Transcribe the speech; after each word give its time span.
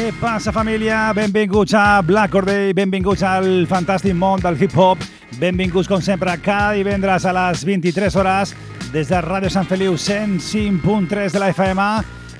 Què 0.00 0.14
passa, 0.16 0.48
família? 0.48 1.12
Benvinguts 1.12 1.74
a 1.76 2.00
Black 2.00 2.32
Corday, 2.32 2.70
benvinguts 2.72 3.20
al 3.20 3.66
fantàstic 3.68 4.14
món 4.16 4.40
del 4.40 4.56
hip-hop, 4.56 4.96
benvinguts, 5.36 5.84
com 5.90 6.00
sempre, 6.00 6.32
cada 6.40 6.72
divendres 6.78 7.26
a 7.28 7.34
les 7.36 7.60
23 7.68 8.16
hores 8.16 8.54
des 8.94 9.12
de 9.12 9.20
Ràdio 9.20 9.50
Sant 9.52 9.68
Feliu 9.68 9.98
105.3 10.00 11.36
de 11.36 11.42
la 11.44 11.50
FM, 11.52 11.84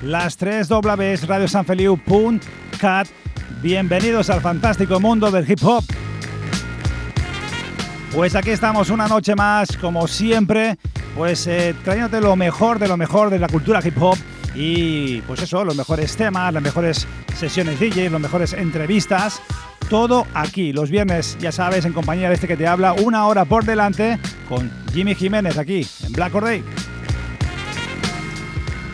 las 0.09 0.41
3 0.41 0.73
Ws, 0.73 1.27
radiosanfeliu.cat. 1.29 3.13
Bienvenidos 3.61 4.31
al 4.31 4.41
fantástico 4.41 4.99
mundo 4.99 5.31
del 5.31 5.45
hip-hop. 5.45 5.85
Pues 8.15 8.37
aquí 8.37 8.57
estamos 8.57 8.89
una 8.89 9.07
noche 9.07 9.35
más, 9.37 9.77
como 9.77 10.09
siempre, 10.09 10.79
pues 11.15 11.47
eh, 11.47 11.75
trayéndote 11.85 12.23
lo 12.23 12.37
mejor 12.37 12.79
de 12.79 12.89
lo 12.89 12.97
mejor 12.97 13.29
de 13.29 13.39
la 13.39 13.49
cultura 13.49 13.83
hip-hop 13.85 14.17
y 14.55 15.21
pues 15.23 15.43
eso, 15.43 15.65
los 15.65 15.77
mejores 15.77 16.17
temas, 16.17 16.53
las 16.53 16.63
mejores 16.63 17.07
sesiones 17.37 17.79
DJ, 17.79 18.11
las 18.11 18.21
mejores 18.21 18.53
entrevistas, 18.53 19.41
todo 19.89 20.27
aquí, 20.35 20.73
los 20.73 20.91
viernes, 20.91 21.37
ya 21.41 21.53
sabes, 21.53 21.85
en 21.85 21.93
compañía 21.93 22.29
de 22.29 22.35
este 22.35 22.49
que 22.49 22.57
te 22.57 22.67
habla, 22.67 22.93
una 22.93 23.27
hora 23.27 23.45
por 23.45 23.65
delante 23.65 24.19
con 24.49 24.71
Jimmy 24.93 25.15
Jiménez 25.15 25.59
aquí 25.59 25.87
en 26.05 26.13
Black 26.13 26.35
or 26.35 26.45
Day. 26.45 26.65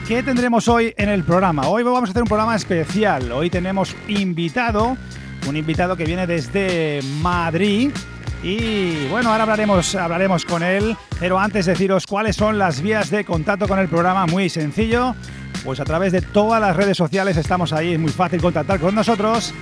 ¿Qué 0.07 0.23
tendremos 0.23 0.69
hoy 0.69 0.95
en 0.97 1.09
el 1.09 1.25
programa? 1.25 1.67
Hoy 1.69 1.83
vamos 1.83 2.09
a 2.09 2.11
hacer 2.13 2.23
un 2.23 2.29
programa 2.29 2.55
especial. 2.55 3.33
Hoy 3.33 3.51
tenemos 3.51 3.97
invitado, 4.07 4.97
un 5.49 5.57
invitado 5.57 5.97
que 5.97 6.05
viene 6.05 6.29
desde 6.29 7.01
Madrid. 7.21 7.91
Y 8.41 9.09
bueno, 9.09 9.33
ahora 9.33 9.43
hablaremos, 9.43 9.97
hablaremos 9.97 10.45
con 10.45 10.63
él, 10.63 10.97
pero 11.19 11.41
antes 11.41 11.67
deciros 11.67 12.07
cuáles 12.07 12.37
son 12.37 12.57
las 12.57 12.81
vías 12.81 13.11
de 13.11 13.25
contacto 13.25 13.67
con 13.67 13.81
el 13.81 13.89
programa, 13.89 14.27
muy 14.27 14.49
sencillo. 14.49 15.17
Pues 15.65 15.81
a 15.81 15.85
través 15.85 16.13
de 16.13 16.23
todas 16.23 16.61
las 16.61 16.77
redes 16.77 16.97
sociales 16.97 17.37
estamos 17.37 17.73
ahí, 17.73 17.95
es 17.95 17.99
muy 17.99 18.13
fácil 18.13 18.41
contactar 18.41 18.81
con 18.81 18.95
nosotros. 18.95 19.53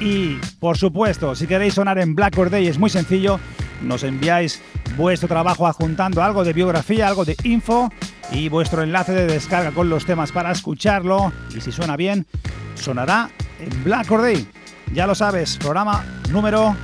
Y 0.00 0.36
por 0.60 0.76
supuesto, 0.76 1.34
si 1.34 1.46
queréis 1.46 1.74
sonar 1.74 1.98
en 1.98 2.14
Black 2.14 2.38
or 2.38 2.50
Day 2.50 2.66
es 2.66 2.78
muy 2.78 2.90
sencillo, 2.90 3.40
nos 3.82 4.04
enviáis 4.04 4.60
vuestro 4.96 5.28
trabajo 5.28 5.66
adjuntando 5.66 6.22
algo 6.22 6.44
de 6.44 6.52
biografía, 6.52 7.08
algo 7.08 7.24
de 7.24 7.36
info 7.44 7.92
y 8.30 8.48
vuestro 8.48 8.82
enlace 8.82 9.12
de 9.12 9.26
descarga 9.26 9.72
con 9.72 9.88
los 9.88 10.04
temas 10.04 10.32
para 10.32 10.52
escucharlo. 10.52 11.32
Y 11.56 11.60
si 11.60 11.72
suena 11.72 11.96
bien, 11.96 12.26
sonará 12.74 13.30
en 13.58 13.84
Black 13.84 14.10
or 14.10 14.22
Day. 14.22 14.46
Ya 14.92 15.06
lo 15.06 15.14
sabes, 15.14 15.56
programa 15.56 16.04
número. 16.30 16.76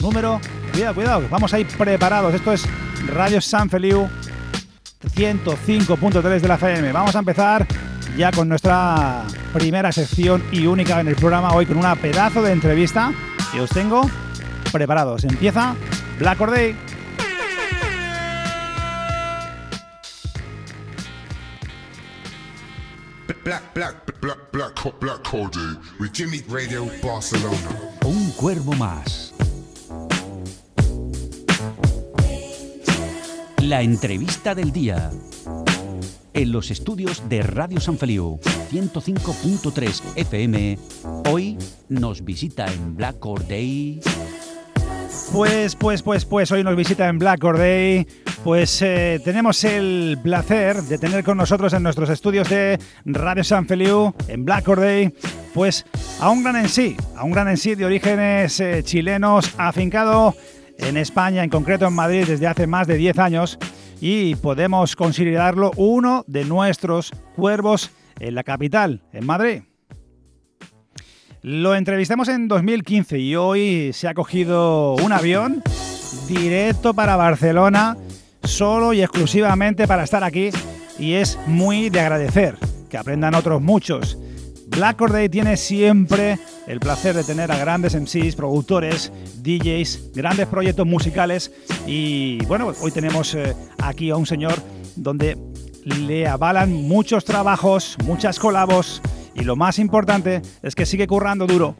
Número. 0.00 0.40
Cuidado, 0.72 0.94
cuidado, 0.94 1.28
vamos 1.30 1.52
a 1.52 1.58
ir 1.58 1.66
preparados. 1.66 2.34
Esto 2.34 2.52
es 2.52 2.64
Radio 3.08 3.40
San 3.40 3.68
Feliu 3.68 4.08
105.3 5.02 6.40
de 6.40 6.48
la 6.48 6.54
FM. 6.54 6.92
Vamos 6.92 7.16
a 7.16 7.18
empezar 7.18 7.66
ya 8.18 8.32
con 8.32 8.48
nuestra 8.48 9.24
primera 9.52 9.92
sección 9.92 10.42
y 10.50 10.66
única 10.66 11.00
en 11.00 11.06
el 11.06 11.14
programa 11.14 11.54
hoy 11.54 11.66
con 11.66 11.76
una 11.76 11.94
pedazo 11.94 12.42
de 12.42 12.50
entrevista 12.50 13.12
que 13.52 13.60
os 13.60 13.70
tengo 13.70 14.10
preparados. 14.72 15.22
Empieza 15.22 15.76
Black 16.18 16.40
or 16.40 16.50
Day. 16.50 16.76
Black, 23.44 23.62
black, 23.72 24.04
black, 24.04 24.20
black, 24.20 24.38
black, 24.52 25.00
black 25.00 25.22
Cody 25.22 25.78
with 26.00 26.10
Jimmy 26.12 26.42
Radio 26.50 26.86
Barcelona. 27.00 27.56
Un 28.04 28.32
cuervo 28.32 28.72
más. 28.72 29.32
La 33.62 33.80
entrevista 33.80 34.56
del 34.56 34.72
día. 34.72 35.10
En 36.38 36.52
los 36.52 36.70
estudios 36.70 37.28
de 37.28 37.42
Radio 37.42 37.80
San 37.80 37.98
Feliu 37.98 38.38
105.3 38.70 40.02
FM, 40.14 40.78
hoy 41.28 41.58
nos 41.88 42.24
visita 42.24 42.72
en 42.72 42.94
Black 42.94 43.16
Day. 43.48 43.98
Pues, 45.32 45.74
pues, 45.74 46.00
pues, 46.00 46.24
pues 46.24 46.52
hoy 46.52 46.62
nos 46.62 46.76
visita 46.76 47.08
en 47.08 47.18
Black 47.18 47.42
Day. 47.42 48.06
Pues 48.44 48.80
eh, 48.82 49.20
tenemos 49.24 49.64
el 49.64 50.16
placer 50.22 50.80
de 50.82 50.98
tener 50.98 51.24
con 51.24 51.38
nosotros 51.38 51.72
en 51.72 51.82
nuestros 51.82 52.08
estudios 52.08 52.48
de 52.48 52.78
Radio 53.04 53.42
San 53.42 53.66
Feliu 53.66 54.14
en 54.28 54.44
Black 54.44 54.64
Day, 54.76 55.12
pues 55.52 55.86
a 56.20 56.30
un 56.30 56.44
gran 56.44 56.54
en 56.54 56.68
sí, 56.68 56.96
a 57.16 57.24
un 57.24 57.32
gran 57.32 57.48
en 57.48 57.56
sí 57.56 57.74
de 57.74 57.84
orígenes 57.84 58.60
eh, 58.60 58.84
chilenos, 58.84 59.56
afincado 59.58 60.36
en 60.78 60.98
España, 60.98 61.42
en 61.42 61.50
concreto 61.50 61.88
en 61.88 61.94
Madrid, 61.94 62.26
desde 62.28 62.46
hace 62.46 62.68
más 62.68 62.86
de 62.86 62.94
10 62.94 63.18
años 63.18 63.58
y 64.00 64.34
podemos 64.36 64.96
considerarlo 64.96 65.72
uno 65.76 66.24
de 66.26 66.44
nuestros 66.44 67.12
cuervos 67.34 67.90
en 68.20 68.34
la 68.34 68.44
capital, 68.44 69.02
en 69.12 69.26
Madrid. 69.26 69.62
Lo 71.42 71.74
entrevistamos 71.74 72.28
en 72.28 72.48
2015 72.48 73.18
y 73.18 73.36
hoy 73.36 73.92
se 73.92 74.08
ha 74.08 74.14
cogido 74.14 74.94
un 74.96 75.12
avión 75.12 75.62
directo 76.26 76.94
para 76.94 77.16
Barcelona, 77.16 77.96
solo 78.42 78.92
y 78.92 79.02
exclusivamente 79.02 79.86
para 79.86 80.04
estar 80.04 80.24
aquí 80.24 80.50
y 80.98 81.14
es 81.14 81.38
muy 81.46 81.90
de 81.90 82.00
agradecer 82.00 82.56
que 82.90 82.98
aprendan 82.98 83.34
otros 83.34 83.62
muchos. 83.62 84.18
Black 84.66 85.00
or 85.00 85.12
Day 85.12 85.28
tiene 85.28 85.56
siempre 85.56 86.38
el 86.68 86.80
placer 86.80 87.16
de 87.16 87.24
tener 87.24 87.50
a 87.50 87.56
grandes 87.56 87.94
MCs, 87.94 88.36
productores, 88.36 89.10
DJs, 89.42 90.12
grandes 90.14 90.46
proyectos 90.46 90.86
musicales 90.86 91.50
y 91.86 92.44
bueno, 92.44 92.72
hoy 92.80 92.90
tenemos 92.92 93.34
eh, 93.34 93.56
aquí 93.78 94.10
a 94.10 94.16
un 94.16 94.26
señor 94.26 94.54
donde 94.94 95.38
le 95.84 96.28
avalan 96.28 96.72
muchos 96.72 97.24
trabajos, 97.24 97.96
muchas 98.04 98.38
colabos 98.38 99.00
y 99.34 99.44
lo 99.44 99.56
más 99.56 99.78
importante 99.78 100.42
es 100.62 100.74
que 100.74 100.84
sigue 100.84 101.06
currando 101.06 101.46
duro 101.46 101.74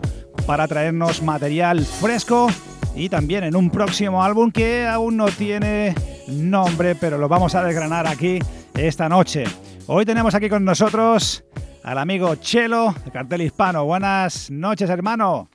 para 0.47 0.67
traernos 0.67 1.23
material 1.23 1.85
fresco 1.85 2.49
y 2.97 3.11
también 3.11 3.45
en 3.45 3.57
un 3.57 3.71
próximo 3.71 4.25
álbum 4.25 4.51
que 4.51 4.87
aún 4.87 5.19
no 5.19 5.27
tiene 5.27 5.95
nombre, 6.29 6.95
pero 6.95 7.19
lo 7.19 7.29
vamos 7.29 7.55
a 7.55 7.63
desgranar 7.63 8.07
aquí 8.07 8.39
esta 8.75 9.09
noche. 9.09 9.45
Hoy 9.87 10.07
tenemos 10.07 10.35
aquí 10.35 10.49
con 10.49 10.65
nosotros 10.65 11.45
al 11.89 11.97
amigo 11.97 12.35
Chelo 12.35 12.95
de 13.03 13.11
Cartel 13.11 13.41
Hispano. 13.41 13.83
Buenas 13.87 14.51
noches, 14.51 14.91
hermano. 14.91 15.49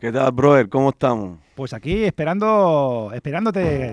¿Qué 0.00 0.10
tal, 0.10 0.32
brother? 0.32 0.68
¿Cómo 0.68 0.88
estamos? 0.88 1.38
Pues 1.54 1.72
aquí 1.72 2.02
esperando, 2.02 3.12
esperándote 3.14 3.92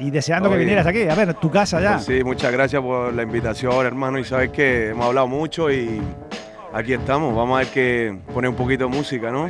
y 0.00 0.10
deseando 0.10 0.50
que 0.50 0.56
vinieras 0.56 0.84
aquí. 0.84 1.02
A 1.02 1.14
ver, 1.14 1.34
tu 1.34 1.48
casa 1.48 1.80
ya. 1.80 1.92
Pues 1.92 2.06
sí, 2.06 2.24
muchas 2.24 2.50
gracias 2.50 2.82
por 2.82 3.14
la 3.14 3.22
invitación, 3.22 3.86
hermano. 3.86 4.18
Y 4.18 4.24
sabes 4.24 4.50
que 4.50 4.88
hemos 4.88 5.06
hablado 5.06 5.28
mucho 5.28 5.70
y 5.70 6.02
aquí 6.72 6.94
estamos. 6.94 7.32
Vamos 7.32 7.54
a 7.54 7.58
ver 7.60 7.68
que 7.68 8.18
poner 8.34 8.50
un 8.50 8.56
poquito 8.56 8.88
de 8.88 8.96
música, 8.96 9.30
¿no? 9.30 9.48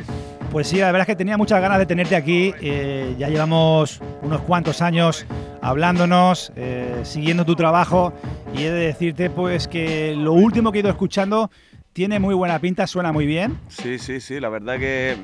Pues 0.51 0.67
sí, 0.67 0.77
la 0.77 0.91
verdad 0.91 1.01
es 1.01 1.07
que 1.07 1.15
tenía 1.15 1.37
muchas 1.39 1.59
ganas 1.59 1.79
de 1.79 1.87
tenerte 1.87 2.15
aquí. 2.15 2.53
Eh, 2.61 3.15
ya 3.17 3.29
llevamos 3.29 3.99
unos 4.21 4.41
cuantos 4.41 4.83
años 4.83 5.25
hablándonos, 5.61 6.51
eh, 6.55 6.99
siguiendo 7.01 7.45
tu 7.45 7.55
trabajo 7.55 8.13
y 8.53 8.63
he 8.63 8.71
de 8.71 8.87
decirte 8.87 9.29
pues 9.29 9.67
que 9.67 10.15
lo 10.15 10.33
último 10.33 10.71
que 10.71 10.79
he 10.79 10.81
ido 10.81 10.89
escuchando 10.89 11.51
tiene 11.93 12.19
muy 12.19 12.33
buena 12.35 12.59
pinta, 12.59 12.87
suena 12.87 13.11
muy 13.11 13.25
bien. 13.25 13.57
Sí, 13.67 13.99
sí, 13.99 14.19
sí. 14.21 14.39
La 14.39 14.49
verdad 14.49 14.77
que 14.79 15.17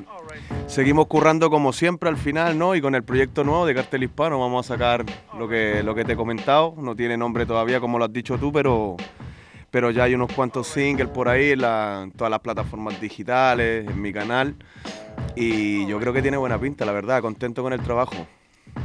seguimos 0.66 1.06
currando 1.06 1.50
como 1.50 1.72
siempre 1.72 2.08
al 2.08 2.16
final, 2.16 2.58
¿no? 2.58 2.74
Y 2.74 2.80
con 2.80 2.94
el 2.94 3.02
proyecto 3.02 3.44
nuevo 3.44 3.66
de 3.66 3.74
Cartel 3.74 4.02
Hispano 4.02 4.38
vamos 4.40 4.66
a 4.66 4.74
sacar 4.74 5.04
lo 5.38 5.48
que, 5.48 5.82
lo 5.82 5.94
que 5.94 6.04
te 6.04 6.12
he 6.12 6.16
comentado. 6.16 6.74
No 6.78 6.94
tiene 6.94 7.16
nombre 7.16 7.46
todavía, 7.46 7.80
como 7.80 7.98
lo 7.98 8.04
has 8.04 8.12
dicho 8.12 8.36
tú, 8.38 8.52
pero, 8.52 8.96
pero 9.70 9.90
ya 9.90 10.04
hay 10.04 10.14
unos 10.14 10.32
cuantos 10.32 10.66
singles 10.66 11.08
por 11.08 11.28
ahí 11.28 11.56
la- 11.56 12.02
en 12.04 12.10
todas 12.12 12.30
las 12.30 12.40
plataformas 12.40 13.00
digitales, 13.00 13.88
en 13.88 14.00
mi 14.00 14.12
canal. 14.12 14.54
Y 15.34 15.86
yo 15.86 15.98
creo 15.98 16.12
que 16.12 16.22
tiene 16.22 16.36
buena 16.36 16.58
pinta, 16.58 16.84
la 16.84 16.92
verdad, 16.92 17.20
contento 17.22 17.62
con 17.62 17.72
el 17.72 17.80
trabajo. 17.80 18.26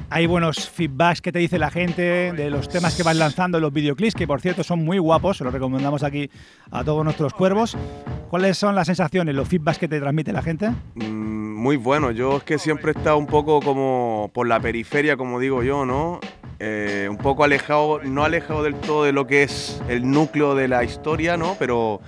Hay 0.09 0.25
buenos 0.25 0.69
feedbacks 0.69 1.21
que 1.21 1.31
te 1.31 1.39
dice 1.39 1.57
la 1.57 1.71
gente 1.71 2.31
de 2.33 2.49
los 2.49 2.67
temas 2.67 2.95
que 2.95 3.03
vas 3.03 3.15
lanzando, 3.15 3.59
los 3.59 3.71
videoclips, 3.71 4.13
que 4.13 4.27
por 4.27 4.41
cierto 4.41 4.63
son 4.63 4.83
muy 4.83 4.97
guapos, 4.97 5.37
se 5.37 5.43
los 5.43 5.53
recomendamos 5.53 6.03
aquí 6.03 6.29
a 6.69 6.83
todos 6.83 7.03
nuestros 7.05 7.33
cuervos. 7.33 7.77
¿Cuáles 8.29 8.57
son 8.57 8.75
las 8.75 8.87
sensaciones, 8.87 9.35
los 9.35 9.47
feedbacks 9.47 9.77
que 9.77 9.87
te 9.87 9.99
transmite 9.99 10.33
la 10.33 10.41
gente? 10.41 10.69
Mm, 10.95 11.41
Muy 11.61 11.77
bueno, 11.77 12.11
yo 12.11 12.37
es 12.37 12.43
que 12.43 12.57
siempre 12.57 12.91
he 12.91 12.97
estado 12.97 13.17
un 13.17 13.27
poco 13.27 13.59
como 13.61 14.31
por 14.33 14.47
la 14.47 14.59
periferia, 14.59 15.15
como 15.15 15.39
digo 15.39 15.61
yo, 15.63 15.85
¿no? 15.85 16.19
Eh, 16.59 17.07
un 17.09 17.17
poco 17.17 17.43
alejado, 17.43 18.01
no 18.03 18.23
alejado 18.23 18.63
del 18.63 18.75
todo 18.75 19.03
de 19.03 19.11
lo 19.13 19.27
que 19.27 19.43
es 19.43 19.81
el 19.87 20.09
núcleo 20.09 20.55
de 20.55 20.67
la 20.67 20.83
historia, 20.83 21.37
¿no? 21.37 21.55
Pero 21.57 22.01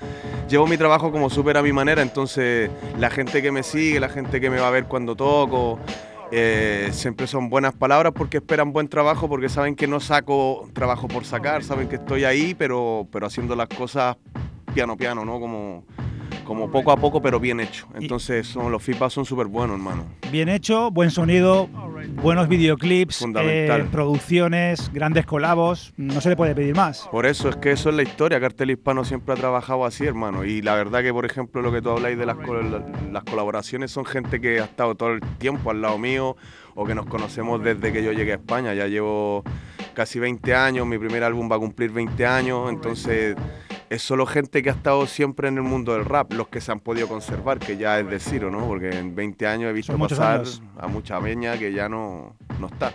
llevo 0.50 0.68
mi 0.68 0.78
trabajo 0.78 1.12
como 1.12 1.30
súper 1.30 1.58
a 1.58 1.64
mi 1.64 1.72
manera, 1.72 2.02
entonces 2.02 2.70
la 3.00 3.10
gente 3.10 3.42
que 3.42 3.52
me 3.52 3.64
sigue, 3.64 4.00
la 4.00 4.10
gente 4.10 4.42
que 4.42 4.50
me 4.50 4.60
va 4.60 4.68
a 4.68 4.72
ver 4.72 4.86
cuando 4.86 5.16
toco, 5.16 5.80
eh, 6.36 6.90
siempre 6.94 7.28
son 7.28 7.48
buenas 7.48 7.76
palabras 7.76 8.12
porque 8.16 8.38
esperan 8.38 8.74
buen 8.74 8.88
trabajo, 8.88 9.30
porque 9.30 9.50
saben 9.50 9.76
que 9.76 9.86
no 9.86 10.00
saco 10.00 10.68
trabajo 10.74 11.08
por 11.08 11.26
sacar, 11.26 11.64
saben 11.64 11.88
que 11.88 11.98
estoy 11.98 12.24
ahí, 12.24 12.56
pero, 12.56 13.08
pero 13.12 13.28
haciendo 13.28 13.56
las 13.56 13.68
cosas 13.70 14.18
piano 14.74 14.98
piano, 14.98 15.24
¿no? 15.24 15.40
Como, 15.40 15.84
como 16.44 16.69
poco 16.69 16.92
a 16.92 16.98
poco, 16.98 17.22
pero 17.22 17.40
bien 17.40 17.60
hecho. 17.60 17.88
Entonces 17.95 18.48
son, 18.48 18.72
los 18.72 18.84
feedbacks 18.84 19.13
son 19.13 19.25
súper 19.25 19.48
buenos, 19.48 19.78
hermano. 19.78 20.06
Bien 20.31 20.50
hecho, 20.50 20.92
buen 20.92 21.12
sonido, 21.12 21.68
buenos 22.22 22.48
videoclips, 22.48 23.25
eh, 23.36 23.86
producciones, 23.92 24.92
grandes 24.94 25.25
colabos, 25.25 25.94
no 25.98 26.22
se 26.22 26.30
le 26.30 26.36
puede 26.36 26.56
pedir 26.56 26.75
más. 26.75 27.07
Por 27.12 27.25
eso 27.25 27.50
es 27.50 27.56
que 27.57 27.72
eso 27.72 27.90
es 27.90 27.95
la 27.95 28.04
historia. 28.04 28.40
Cartel 28.40 28.72
Hispano 28.72 29.04
siempre 29.06 29.34
ha 29.34 29.38
trabajado 29.38 29.86
así, 29.86 30.06
hermano. 30.06 30.44
Y 30.45 30.62
la 30.62 30.75
verdad 30.75 31.01
que, 31.01 31.13
por 31.13 31.25
ejemplo, 31.25 31.62
lo 31.62 31.72
que 31.72 31.81
tú 31.81 31.90
habláis 31.90 32.18
de 32.18 32.25
las, 32.25 32.38
las 33.12 33.24
colaboraciones 33.24 33.92
son 33.92 34.06
gente 34.06 34.39
que 34.39 34.60
ha 34.60 34.66
estado 34.66 34.96
todo 34.96 35.13
el 35.13 35.22
tiempo 35.38 35.72
al 35.72 35.81
lado 35.81 35.98
mío 35.98 36.36
o 36.75 36.86
que 36.86 36.96
nos 36.96 37.06
conocemos 37.06 37.63
desde 37.63 37.94
que 37.94 38.04
yo 38.04 38.12
llegué 38.12 38.34
a 38.34 38.36
España. 38.36 38.74
Ya 38.74 38.88
llevo 38.88 39.44
casi 39.94 40.19
20 40.19 40.56
años, 40.56 40.88
mi 40.88 40.98
primer 40.98 41.24
álbum 41.24 41.50
va 41.51 41.56
a 41.56 41.60
cumplir 41.60 41.92
20 41.92 42.25
años, 42.25 42.69
entonces 42.69 43.36
es 43.94 44.01
solo 44.01 44.25
gente 44.25 44.63
que 44.63 44.72
ha 44.72 44.74
estado 44.74 45.06
siempre 45.06 45.50
en 45.50 45.57
el 45.57 45.63
mundo 45.63 45.94
del 45.94 46.06
rap, 46.06 46.34
los 46.34 46.48
que 46.48 46.62
se 46.62 46.72
han 46.72 46.80
podido 46.80 47.07
conservar, 47.07 47.60
que 47.60 47.78
ya 47.78 48.00
es 48.00 48.10
decir, 48.10 48.44
¿no? 48.44 48.66
Porque 48.66 48.90
en 48.90 49.13
20 49.13 49.45
años 49.45 49.69
he 49.69 49.74
visto 49.74 49.94
Son 49.94 50.01
pasar 50.01 50.44
a 50.80 50.88
mucha 50.88 51.19
peña 51.22 51.60
que 51.60 51.72
ya 51.72 51.88
no, 51.88 52.36
no 52.60 52.68
está. 52.68 52.92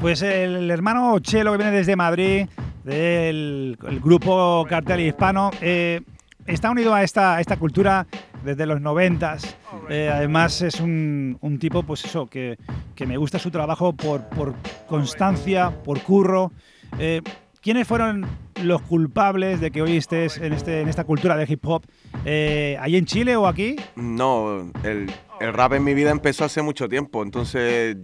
Pues 0.00 0.22
el 0.22 0.68
hermano 0.68 1.16
Chelo 1.20 1.52
que 1.52 1.58
viene 1.58 1.70
desde 1.70 1.94
Madrid, 1.94 2.48
del 2.82 3.78
el 3.86 4.00
grupo 4.00 4.66
Cartel 4.68 4.98
Hispano, 4.98 5.52
eh, 5.60 6.00
está 6.44 6.70
unido 6.70 6.92
a 6.92 7.04
esta, 7.04 7.36
a 7.36 7.40
esta 7.40 7.56
cultura 7.56 8.04
desde 8.44 8.66
los 8.66 8.80
noventas. 8.80 9.56
Eh, 9.88 10.10
además 10.12 10.60
es 10.62 10.80
un, 10.80 11.38
un 11.40 11.58
tipo, 11.60 11.84
pues 11.84 12.04
eso, 12.04 12.26
que, 12.26 12.58
que 12.96 13.06
me 13.06 13.16
gusta 13.16 13.38
su 13.38 13.52
trabajo 13.52 13.92
por, 13.92 14.22
por 14.30 14.54
constancia, 14.88 15.70
por 15.84 16.00
curro. 16.02 16.50
Eh, 16.98 17.22
¿Quiénes 17.62 17.86
fueron 17.86 18.26
los 18.62 18.80
culpables 18.82 19.60
de 19.60 19.70
que 19.70 19.82
hoy 19.82 19.96
estés 19.98 20.38
en, 20.38 20.54
este, 20.54 20.80
en 20.80 20.88
esta 20.88 21.04
cultura 21.04 21.36
de 21.36 21.44
hip 21.46 21.60
hop? 21.66 21.82
Eh, 22.24 22.78
¿Ahí 22.80 22.96
en 22.96 23.04
Chile 23.04 23.36
o 23.36 23.46
aquí? 23.46 23.76
No, 23.96 24.70
el, 24.82 25.10
el 25.40 25.52
rap 25.52 25.74
en 25.74 25.84
mi 25.84 25.92
vida 25.92 26.10
empezó 26.10 26.44
hace 26.44 26.62
mucho 26.62 26.88
tiempo, 26.88 27.22
entonces 27.22 27.98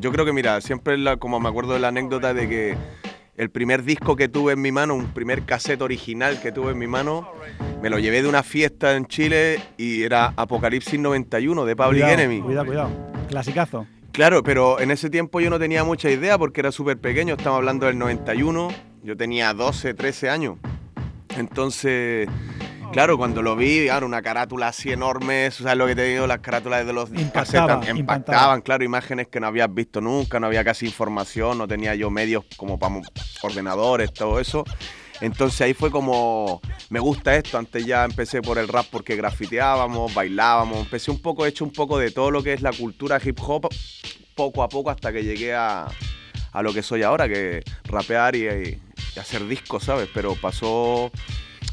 yo 0.00 0.10
creo 0.10 0.24
que, 0.24 0.32
mira, 0.32 0.58
siempre 0.62 0.96
la- 0.96 1.18
como 1.18 1.38
me 1.38 1.50
acuerdo 1.50 1.74
de 1.74 1.80
la 1.80 1.88
anécdota 1.88 2.32
de 2.32 2.48
que 2.48 2.76
el 3.36 3.50
primer 3.50 3.82
disco 3.82 4.16
que 4.16 4.28
tuve 4.28 4.54
en 4.54 4.62
mi 4.62 4.72
mano, 4.72 4.94
un 4.94 5.08
primer 5.08 5.42
cassette 5.42 5.82
original 5.82 6.40
que 6.40 6.50
tuve 6.50 6.70
en 6.72 6.78
mi 6.78 6.86
mano, 6.86 7.28
me 7.82 7.90
lo 7.90 7.98
llevé 7.98 8.22
de 8.22 8.28
una 8.28 8.42
fiesta 8.42 8.96
en 8.96 9.04
Chile 9.06 9.60
y 9.76 10.02
era 10.04 10.32
Apocalipsis 10.36 10.98
91 10.98 11.64
de 11.66 11.76
Public 11.76 11.90
Cuidado, 11.90 12.12
Enemy. 12.14 12.40
Cuidado, 12.40 12.66
cuidado. 12.66 12.90
Clasicazo. 13.28 13.86
Claro, 14.12 14.44
pero 14.44 14.78
en 14.80 14.92
ese 14.92 15.10
tiempo 15.10 15.40
yo 15.40 15.50
no 15.50 15.58
tenía 15.58 15.82
mucha 15.84 16.08
idea 16.08 16.38
porque 16.38 16.60
era 16.60 16.70
súper 16.70 16.96
pequeño, 16.98 17.34
estamos 17.34 17.56
hablando 17.58 17.86
del 17.86 17.98
91, 17.98 18.68
yo 19.04 19.16
tenía 19.16 19.52
12, 19.52 19.94
13 19.94 20.30
años. 20.30 20.56
Entonces, 21.36 22.26
claro, 22.90 23.18
cuando 23.18 23.42
lo 23.42 23.54
vi, 23.54 23.84
claro, 23.84 24.06
una 24.06 24.22
carátula 24.22 24.68
así 24.68 24.90
enorme, 24.90 25.50
¿sabes 25.50 25.76
lo 25.76 25.86
que 25.86 25.94
te 25.94 26.04
digo? 26.04 26.26
Las 26.26 26.38
carátulas 26.38 26.86
de 26.86 26.92
los 26.94 27.10
Impactaba, 27.10 27.32
casetas 27.32 27.70
impactaba. 27.76 27.98
impactaban, 27.98 28.62
claro, 28.62 28.82
imágenes 28.82 29.28
que 29.28 29.40
no 29.40 29.46
habías 29.46 29.72
visto 29.72 30.00
nunca, 30.00 30.40
no 30.40 30.46
había 30.46 30.64
casi 30.64 30.86
información, 30.86 31.58
no 31.58 31.68
tenía 31.68 31.94
yo 31.94 32.10
medios 32.10 32.44
como 32.56 32.78
para 32.78 32.94
ordenadores, 33.42 34.12
todo 34.12 34.40
eso. 34.40 34.64
Entonces 35.20 35.60
ahí 35.60 35.74
fue 35.74 35.90
como, 35.90 36.62
me 36.88 36.98
gusta 36.98 37.36
esto, 37.36 37.58
antes 37.58 37.84
ya 37.84 38.04
empecé 38.04 38.40
por 38.40 38.56
el 38.58 38.68
rap 38.68 38.86
porque 38.90 39.16
grafiteábamos, 39.16 40.14
bailábamos, 40.14 40.78
empecé 40.78 41.10
un 41.10 41.20
poco, 41.20 41.44
he 41.44 41.50
hecho 41.50 41.64
un 41.64 41.72
poco 41.72 41.98
de 41.98 42.10
todo 42.10 42.30
lo 42.30 42.42
que 42.42 42.54
es 42.54 42.62
la 42.62 42.72
cultura 42.72 43.20
hip 43.22 43.38
hop, 43.40 43.68
poco 44.34 44.62
a 44.62 44.68
poco 44.68 44.90
hasta 44.90 45.12
que 45.12 45.22
llegué 45.22 45.54
a, 45.54 45.86
a 46.54 46.62
lo 46.62 46.72
que 46.72 46.82
soy 46.82 47.02
ahora, 47.02 47.28
que 47.28 47.62
rapear 47.84 48.34
y, 48.34 48.46
y 48.46 49.18
hacer 49.18 49.46
discos, 49.46 49.84
¿sabes? 49.84 50.08
Pero 50.14 50.34
pasó 50.36 51.10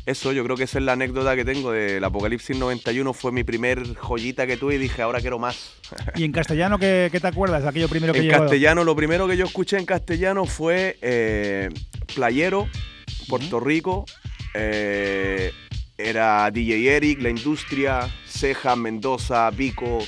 eso, 0.06 0.34
yo 0.34 0.44
creo 0.44 0.58
que 0.58 0.64
esa 0.64 0.80
es 0.80 0.84
la 0.86 0.94
anécdota 0.94 1.36
que 1.36 1.46
tengo 1.46 1.72
del 1.72 2.04
Apocalipsis 2.04 2.58
91, 2.58 3.14
fue 3.14 3.32
mi 3.32 3.44
primer 3.44 3.96
joyita 3.96 4.48
que 4.48 4.58
tuve 4.58 4.76
y 4.76 4.78
dije, 4.80 5.02
ahora 5.04 5.22
quiero 5.22 5.38
más. 5.40 5.74
¿Y 6.16 6.24
en 6.24 6.32
castellano 6.32 6.80
qué, 6.80 7.10
qué 7.12 7.20
te 7.20 7.28
acuerdas? 7.28 7.66
Aquello 7.66 7.88
primero 7.88 8.12
que 8.12 8.20
En 8.20 8.26
llegó. 8.26 8.40
castellano, 8.40 8.84
lo 8.84 8.96
primero 8.96 9.28
que 9.28 9.38
yo 9.38 9.46
escuché 9.46 9.78
en 9.78 9.86
castellano 9.86 10.46
fue 10.46 10.98
eh, 11.02 11.70
Playero, 12.16 12.68
Puerto 13.30 13.60
Rico. 13.60 14.06
eh, 14.56 15.52
era 15.98 16.50
DJ 16.50 16.96
Eric, 16.96 17.22
La 17.22 17.30
Industria, 17.30 18.10
Ceja, 18.26 18.76
Mendoza, 18.76 19.52
Vico. 19.52 20.00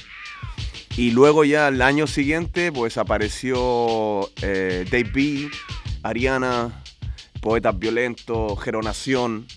Y 0.95 1.11
luego 1.11 1.43
ya 1.43 1.67
el 1.69 1.81
año 1.81 2.05
siguiente, 2.05 2.71
pues 2.71 2.97
apareció 2.97 4.29
eh, 4.43 4.85
Dave 4.91 5.09
B, 5.13 5.49
Ariana, 6.03 6.83
Poetas 7.41 7.77
Violentos, 7.79 8.61
Geronación. 8.61 9.47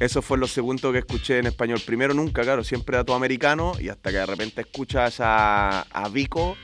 Eso 0.00 0.20
fue 0.22 0.38
lo 0.38 0.48
segundo 0.48 0.90
que 0.92 0.98
escuché 0.98 1.38
en 1.38 1.46
español. 1.46 1.80
Primero 1.86 2.12
nunca, 2.14 2.42
claro, 2.42 2.64
siempre 2.64 2.96
era 2.96 3.04
todo 3.04 3.14
americano 3.16 3.72
y 3.78 3.88
hasta 3.88 4.10
que 4.10 4.16
de 4.16 4.26
repente 4.26 4.62
escuchas 4.62 5.16
a, 5.20 5.82
a 5.82 6.08
Vico 6.08 6.56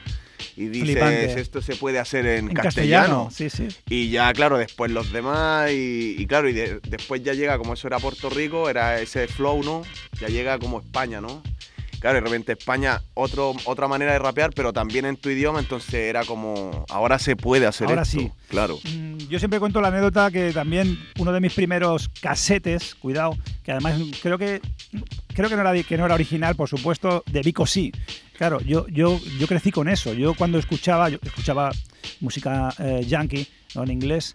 y 0.56 0.66
dices, 0.68 0.90
Flipante. 0.92 1.40
esto 1.40 1.62
se 1.62 1.76
puede 1.76 1.98
hacer 1.98 2.26
en, 2.26 2.48
En 2.48 2.54
castellano. 2.54 3.28
castellano, 3.28 3.30
sí, 3.30 3.50
sí. 3.50 3.68
Y 3.88 4.08
ya, 4.10 4.32
claro, 4.32 4.58
después 4.58 4.90
los 4.90 5.12
demás 5.12 5.70
y, 5.70 6.16
y 6.18 6.26
claro, 6.26 6.48
y 6.48 6.54
de- 6.54 6.80
después 6.88 7.22
ya 7.22 7.34
llega, 7.34 7.58
como 7.58 7.74
eso 7.74 7.86
era 7.86 7.98
Puerto 8.00 8.28
Rico, 8.30 8.68
era 8.70 8.98
ese 9.00 9.28
flow, 9.28 9.62
¿no? 9.62 9.82
Ya 10.18 10.28
llega 10.28 10.58
como 10.58 10.80
España, 10.80 11.20
¿no? 11.20 11.42
Claro, 12.00 12.18
y 12.18 12.20
de 12.20 12.26
repente 12.26 12.52
España, 12.52 13.00
otro, 13.14 13.54
otra 13.64 13.88
manera 13.88 14.12
de 14.12 14.18
rapear, 14.18 14.50
pero 14.54 14.72
también 14.72 15.04
en 15.06 15.16
tu 15.16 15.30
idioma, 15.30 15.58
entonces 15.60 15.94
era 15.94 16.24
como, 16.24 16.84
ahora 16.90 17.18
se 17.18 17.36
puede 17.36 17.66
hacer 17.66 17.88
Ahora 17.88 18.02
esto. 18.02 18.18
sí. 18.20 18.30
Claro. 18.48 18.78
Mm, 18.84 19.16
Yo 19.28 19.38
siempre 19.38 19.58
cuento 19.58 19.80
la 19.80 19.88
anécdota 19.88 20.30
que 20.30 20.52
también 20.52 20.98
uno 21.18 21.32
de 21.32 21.40
mis 21.40 21.52
primeros 21.54 22.08
casetes, 22.20 22.94
cuidado, 22.94 23.36
que 23.64 23.72
además 23.72 24.00
creo 24.22 24.38
que 24.38 24.60
creo 25.34 25.48
que 25.48 25.56
no 25.56 25.62
era, 25.68 25.82
que 25.82 25.96
no 25.96 26.04
era 26.06 26.14
original, 26.14 26.54
por 26.54 26.68
supuesto, 26.68 27.22
de 27.26 27.40
Vico 27.42 27.66
sí. 27.66 27.92
Claro, 28.38 28.60
yo, 28.60 28.86
yo, 28.88 29.18
yo 29.38 29.46
crecí 29.46 29.70
con 29.72 29.88
eso. 29.88 30.12
Yo 30.12 30.34
cuando 30.34 30.58
escuchaba, 30.58 31.08
yo 31.08 31.18
escuchaba 31.22 31.70
música 32.20 32.68
eh, 32.78 33.02
yankee, 33.06 33.46
¿no? 33.74 33.82
en 33.84 33.90
inglés, 33.90 34.32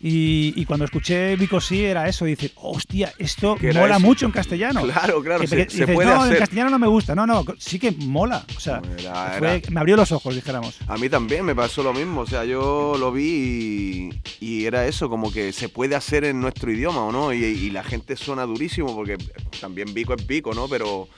y, 0.00 0.52
y 0.56 0.64
cuando 0.66 0.84
escuché 0.84 1.34
Vico 1.36 1.60
sí 1.60 1.82
era 1.82 2.06
eso, 2.08 2.26
y 2.26 2.30
decir, 2.30 2.52
hostia, 2.56 3.12
esto 3.18 3.56
¿Qué 3.58 3.68
era 3.70 3.80
mola 3.80 3.96
eso? 3.96 4.06
mucho 4.06 4.26
en 4.26 4.32
castellano. 4.32 4.82
Claro, 4.82 5.22
claro, 5.22 5.40
Que- 5.40 5.46
se, 5.46 5.56
se 5.56 5.64
dices, 5.64 5.94
puede 5.94 6.08
no, 6.10 6.16
en 6.16 6.20
hacer. 6.22 6.38
castellano 6.40 6.70
no 6.70 6.78
me 6.78 6.86
gusta. 6.86 7.14
No, 7.14 7.26
no, 7.26 7.42
sí 7.58 7.78
que 7.78 7.90
mola. 7.92 8.44
O 8.54 8.60
sea, 8.60 8.82
Era- 8.98 9.36
fue- 9.38 9.54
era- 9.56 9.70
me 9.70 9.80
abrió 9.80 9.96
los 9.96 10.12
ojos, 10.12 10.34
dijéramos. 10.34 10.76
A 10.88 10.98
mí 10.98 11.08
también 11.08 11.44
me 11.44 11.54
pasó 11.54 11.82
lo 11.82 11.94
mismo, 11.94 12.20
o 12.22 12.26
sea, 12.26 12.44
yo 12.44 12.96
lo 12.98 13.12
vi 13.12 14.10
y, 14.40 14.46
y 14.46 14.64
era 14.66 14.86
eso, 14.86 15.08
como 15.08 15.32
que 15.32 15.52
se 15.52 15.68
puede 15.70 15.94
hacer 15.96 16.24
en 16.24 16.40
nuestro 16.40 16.70
idioma, 16.70 17.00
¿o 17.04 17.10
no? 17.12 17.32
Y, 17.32 17.42
y 17.42 17.70
la 17.70 17.82
gente 17.82 18.16
suena 18.16 18.44
durísimo, 18.44 18.94
porque 18.94 19.16
también 19.60 19.94
Vico 19.94 20.12
es 20.14 20.26
Vico, 20.26 20.52
¿no? 20.52 20.68
Pero 20.68 21.08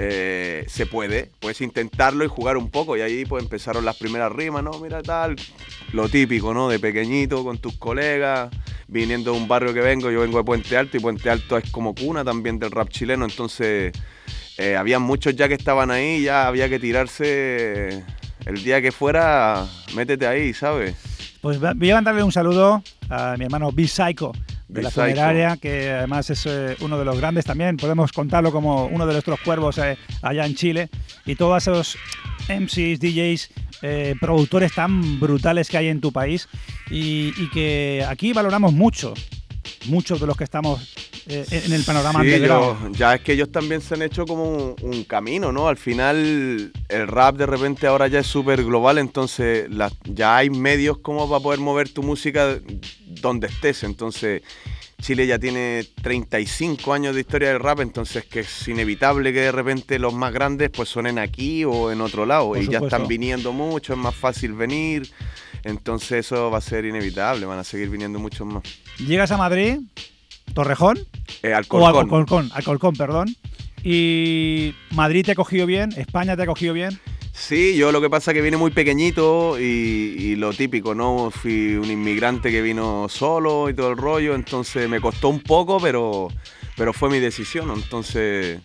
eh, 0.00 0.64
se 0.68 0.86
puede, 0.86 1.30
puedes 1.40 1.60
intentarlo 1.60 2.24
y 2.24 2.28
jugar 2.28 2.56
un 2.56 2.70
poco, 2.70 2.96
y 2.96 3.00
ahí 3.00 3.24
pues 3.24 3.42
empezaron 3.42 3.84
las 3.84 3.96
primeras 3.96 4.30
rimas, 4.30 4.62
¿no? 4.62 4.78
Mira 4.78 5.02
tal, 5.02 5.34
lo 5.92 6.08
típico, 6.08 6.54
¿no? 6.54 6.68
De 6.68 6.78
pequeñito, 6.78 7.42
con 7.42 7.58
tus 7.58 7.76
colegas, 7.76 8.48
viniendo 8.86 9.32
de 9.32 9.38
un 9.38 9.48
barrio 9.48 9.74
que 9.74 9.80
vengo, 9.80 10.10
yo 10.10 10.20
vengo 10.20 10.38
de 10.38 10.44
Puente 10.44 10.76
Alto, 10.76 10.96
y 10.96 11.00
Puente 11.00 11.28
Alto 11.28 11.58
es 11.58 11.68
como 11.70 11.96
cuna 11.96 12.24
también 12.24 12.58
del 12.58 12.70
rap 12.70 12.88
chileno, 12.88 13.24
entonces... 13.24 13.92
Eh, 14.60 14.76
había 14.76 14.98
muchos 14.98 15.36
ya 15.36 15.46
que 15.46 15.54
estaban 15.54 15.92
ahí, 15.92 16.22
ya 16.22 16.48
había 16.48 16.68
que 16.68 16.80
tirarse 16.80 18.02
el 18.44 18.64
día 18.64 18.82
que 18.82 18.90
fuera, 18.90 19.64
métete 19.94 20.26
ahí, 20.26 20.52
¿sabes? 20.52 20.96
Pues 21.40 21.60
voy 21.60 21.90
a 21.90 21.94
mandarle 21.94 22.24
un 22.24 22.32
saludo 22.32 22.82
a 23.08 23.36
mi 23.38 23.44
hermano 23.44 23.70
B 23.70 23.86
Psycho 23.86 24.32
de 24.68 24.82
la 24.82 24.90
funeraria, 24.90 25.56
que 25.56 25.90
además 25.90 26.30
es 26.30 26.46
eh, 26.46 26.76
uno 26.80 26.98
de 26.98 27.04
los 27.04 27.18
grandes. 27.18 27.44
También, 27.44 27.76
podemos 27.76 28.12
contarlo 28.12 28.52
como 28.52 28.86
uno 28.86 29.06
de 29.06 29.12
nuestros 29.12 29.40
cuervos 29.40 29.78
eh, 29.78 29.96
allá 30.22 30.46
en 30.46 30.54
Chile, 30.54 30.88
y 31.24 31.34
todos 31.34 31.62
esos 31.62 31.96
MCs, 32.48 33.00
DJs, 33.00 33.50
eh, 33.82 34.14
productores 34.20 34.74
tan 34.74 35.20
brutales 35.20 35.68
que 35.68 35.78
hay 35.78 35.88
en 35.88 36.00
tu 36.00 36.12
país 36.12 36.48
y, 36.90 37.32
y 37.36 37.50
que 37.50 38.04
aquí 38.08 38.32
valoramos 38.32 38.72
mucho. 38.72 39.14
Muchos 39.86 40.20
de 40.20 40.26
los 40.26 40.36
que 40.36 40.44
estamos 40.44 40.94
eh, 41.26 41.44
en 41.50 41.72
el 41.72 41.84
panorama 41.84 42.22
Sí, 42.22 42.30
yo- 42.40 42.90
ya 42.92 43.14
es 43.16 43.20
que 43.20 43.32
ellos 43.34 43.50
también 43.52 43.80
se 43.80 43.94
han 43.94 44.02
hecho 44.02 44.24
como 44.26 44.44
un, 44.50 44.74
un 44.82 45.04
camino, 45.04 45.52
¿no? 45.52 45.68
Al 45.68 45.76
final 45.76 46.72
el 46.88 47.08
rap 47.08 47.36
de 47.36 47.46
repente 47.46 47.86
ahora 47.86 48.06
ya 48.08 48.20
es 48.20 48.26
súper 48.26 48.64
global, 48.64 48.98
entonces 48.98 49.68
la- 49.70 49.92
ya 50.04 50.36
hay 50.38 50.50
medios 50.50 50.98
como 50.98 51.28
para 51.28 51.42
poder 51.42 51.60
mover 51.60 51.88
tu 51.90 52.02
música 52.02 52.58
donde 53.20 53.48
estés. 53.48 53.82
Entonces 53.84 54.42
Chile 55.00 55.26
ya 55.26 55.38
tiene 55.38 55.86
35 56.02 56.92
años 56.92 57.14
de 57.14 57.20
historia 57.20 57.48
del 57.48 57.60
rap, 57.60 57.80
entonces 57.80 58.24
que 58.24 58.40
es 58.40 58.68
inevitable 58.68 59.32
que 59.32 59.40
de 59.40 59.52
repente 59.52 59.98
los 59.98 60.12
más 60.12 60.32
grandes 60.32 60.70
pues 60.70 60.88
suenen 60.88 61.18
aquí 61.18 61.64
o 61.64 61.92
en 61.92 62.00
otro 62.00 62.26
lado. 62.26 62.48
Por 62.48 62.58
y 62.58 62.68
ya 62.68 62.78
están 62.78 63.06
viniendo 63.06 63.52
mucho, 63.52 63.92
es 63.92 63.98
más 63.98 64.14
fácil 64.14 64.52
venir. 64.54 65.08
Entonces 65.64 66.26
eso 66.26 66.50
va 66.50 66.58
a 66.58 66.60
ser 66.62 66.84
inevitable, 66.84 67.46
van 67.46 67.58
a 67.58 67.64
seguir 67.64 67.88
viniendo 67.90 68.18
muchos 68.18 68.46
más. 68.46 68.62
Llegas 68.98 69.30
a 69.30 69.36
Madrid, 69.36 69.78
Torrejón, 70.54 70.98
Eh, 71.42 71.52
o. 71.68 71.86
Alcorcón, 72.00 72.50
Alcorcón, 72.52 72.96
perdón. 72.96 73.34
Y 73.84 74.74
Madrid 74.90 75.24
te 75.24 75.32
ha 75.32 75.34
cogido 75.36 75.66
bien, 75.66 75.92
España 75.96 76.36
te 76.36 76.42
ha 76.42 76.46
cogido 76.46 76.74
bien. 76.74 76.98
Sí, 77.38 77.76
yo 77.76 77.92
lo 77.92 78.00
que 78.00 78.10
pasa 78.10 78.32
es 78.32 78.34
que 78.34 78.42
vine 78.42 78.56
muy 78.56 78.72
pequeñito 78.72 79.58
y, 79.60 80.34
lo 80.36 80.52
típico, 80.52 80.94
¿no? 80.94 81.30
Fui 81.30 81.76
un 81.76 81.88
inmigrante 81.88 82.50
que 82.50 82.60
vino 82.60 83.06
solo 83.08 83.70
y 83.70 83.74
todo 83.74 83.90
el 83.90 83.96
rollo, 83.96 84.34
entonces 84.34 84.88
me 84.88 85.00
costó 85.00 85.28
un 85.28 85.40
poco, 85.40 85.78
pero, 85.80 86.28
pero 86.76 86.92
fue 86.92 87.08
mi 87.08 87.20
decisión, 87.20 87.70
entonces 87.70 88.60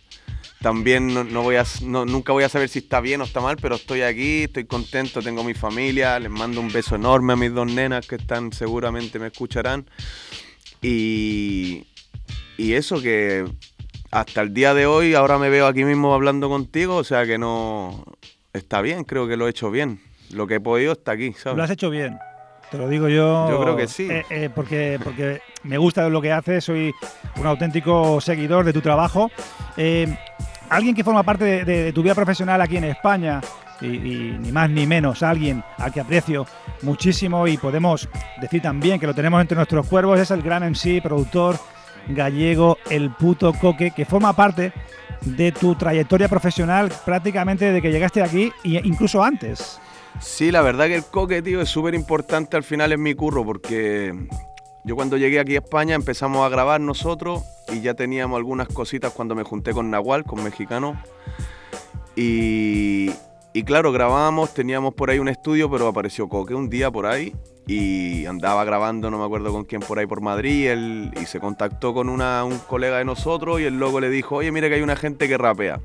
también 0.59 1.13
no, 1.13 1.43
voy 1.43 1.57
a, 1.57 1.65
nunca 1.83 2.33
voy 2.33 2.43
a 2.43 2.49
saber 2.49 2.67
si 2.67 2.79
está 2.79 2.99
bien 2.99 3.21
o 3.21 3.25
está 3.25 3.41
mal, 3.41 3.57
pero 3.61 3.75
estoy 3.75 4.01
aquí, 4.01 4.43
estoy 4.43 4.65
contento, 4.65 5.21
tengo 5.21 5.43
mi 5.43 5.53
familia, 5.53 6.19
les 6.19 6.31
mando 6.31 6.59
un 6.59 6.71
beso 6.71 6.95
enorme 6.95 7.33
a 7.33 7.35
mis 7.35 7.53
dos 7.53 7.71
nenas 7.71 8.07
que 8.07 8.15
están 8.15 8.51
seguramente 8.51 9.19
me 9.19 9.27
escucharán 9.27 9.85
y, 10.81 11.85
y 12.57 12.73
eso 12.73 13.01
que 13.01 13.45
hasta 14.09 14.41
el 14.41 14.53
día 14.53 14.73
de 14.73 14.87
hoy, 14.87 15.13
ahora 15.13 15.37
me 15.37 15.49
veo 15.49 15.67
aquí 15.67 15.83
mismo 15.85 16.13
hablando 16.13 16.49
contigo, 16.49 16.97
o 16.97 17.03
sea 17.03 17.25
que 17.25 17.37
no 17.37 18.03
está 18.53 18.81
bien, 18.81 19.03
creo 19.03 19.27
que 19.27 19.37
lo 19.37 19.47
he 19.47 19.49
hecho 19.49 19.71
bien. 19.71 19.99
Lo 20.31 20.47
que 20.47 20.55
he 20.55 20.59
podido 20.59 20.93
está 20.93 21.11
aquí, 21.13 21.33
¿sabes? 21.33 21.57
Lo 21.57 21.63
has 21.63 21.69
hecho 21.69 21.89
bien. 21.89 22.17
Te 22.71 22.77
lo 22.77 22.87
digo 22.89 23.07
yo. 23.07 23.49
Yo 23.49 23.61
creo 23.61 23.75
que 23.75 23.87
sí. 23.87 24.07
eh, 24.09 24.25
eh, 24.29 24.49
porque, 24.53 24.99
porque 25.03 25.41
me 25.63 25.77
gusta 25.77 26.09
lo 26.09 26.21
que 26.21 26.31
haces, 26.31 26.63
soy 26.63 26.91
un 27.39 27.45
auténtico 27.45 28.19
seguidor 28.19 28.65
de 28.65 28.73
tu 28.73 28.81
trabajo. 28.81 29.29
Eh, 29.77 30.07
alguien 30.69 30.95
que 30.95 31.03
forma 31.03 31.21
parte 31.23 31.43
de, 31.45 31.65
de- 31.65 31.83
de 31.83 31.93
tu 31.93 32.01
vida 32.01 32.15
profesional 32.15 32.61
aquí 32.61 32.77
en 32.77 32.85
España, 32.85 33.41
y, 33.81 33.85
y 33.87 34.37
ni 34.39 34.51
más 34.51 34.69
ni 34.71 34.87
menos, 34.87 35.21
alguien 35.21 35.63
al 35.77 35.91
que 35.91 35.99
aprecio 35.99 36.47
muchísimo 36.81 37.47
y 37.47 37.57
podemos 37.57 38.09
decir 38.41 38.61
también 38.61 38.99
que 38.99 39.05
lo 39.05 39.13
tenemos 39.13 39.39
entre 39.41 39.55
nuestros 39.55 39.85
cuervos, 39.87 40.19
es 40.19 40.31
el 40.31 40.41
gran 40.41 40.63
MC, 40.63 41.01
productor 41.03 41.57
gallego, 42.07 42.77
el 42.89 43.11
puto 43.11 43.53
coque, 43.53 43.91
que 43.91 44.05
forma 44.05 44.33
parte 44.33 44.73
de 45.25 45.51
tu 45.51 45.75
trayectoria 45.75 46.27
profesional 46.27 46.91
prácticamente 47.05 47.65
desde 47.65 47.81
que 47.81 47.91
llegaste 47.91 48.21
aquí 48.21 48.51
e 48.63 48.81
incluso 48.83 49.23
antes. 49.23 49.79
Sí, 50.19 50.51
la 50.51 50.61
verdad 50.61 50.85
que 50.87 50.95
el 50.95 51.03
coque, 51.03 51.41
tío, 51.41 51.61
es 51.61 51.69
súper 51.69 51.95
importante 51.95 52.55
al 52.55 52.63
final 52.63 52.91
en 52.91 53.01
mi 53.01 53.15
curro, 53.15 53.43
porque 53.43 54.13
yo 54.83 54.95
cuando 54.95 55.17
llegué 55.17 55.39
aquí 55.39 55.55
a 55.55 55.59
España 55.59 55.95
empezamos 55.95 56.45
a 56.45 56.49
grabar 56.49 56.81
nosotros 56.81 57.43
y 57.71 57.81
ya 57.81 57.93
teníamos 57.93 58.37
algunas 58.37 58.67
cositas 58.67 59.11
cuando 59.13 59.35
me 59.35 59.43
junté 59.43 59.71
con 59.71 59.89
Nahual, 59.89 60.23
con 60.23 60.43
mexicano. 60.43 61.01
Y, 62.15 63.09
y 63.53 63.63
claro, 63.63 63.91
grabábamos, 63.91 64.53
teníamos 64.53 64.93
por 64.93 65.09
ahí 65.09 65.19
un 65.19 65.29
estudio, 65.29 65.69
pero 65.69 65.87
apareció 65.87 66.27
Coque 66.27 66.53
un 66.55 66.69
día 66.69 66.89
por 66.91 67.05
ahí 67.05 67.33
y 67.67 68.25
andaba 68.25 68.63
grabando, 68.65 69.09
no 69.11 69.17
me 69.19 69.25
acuerdo 69.25 69.51
con 69.51 69.63
quién 69.63 69.81
por 69.81 69.99
ahí 69.99 70.05
por 70.05 70.21
Madrid, 70.21 70.67
él, 70.69 71.11
y 71.21 71.25
se 71.25 71.39
contactó 71.39 71.93
con 71.93 72.09
una- 72.09 72.43
un 72.43 72.57
colega 72.59 72.97
de 72.97 73.05
nosotros 73.05 73.61
y 73.61 73.63
el 73.65 73.79
loco 73.79 73.99
le 73.99 74.09
dijo, 74.09 74.35
oye, 74.37 74.51
mira 74.51 74.67
que 74.69 74.75
hay 74.75 74.81
una 74.81 74.95
gente 74.95 75.27
que 75.27 75.37
rapea. 75.37 75.79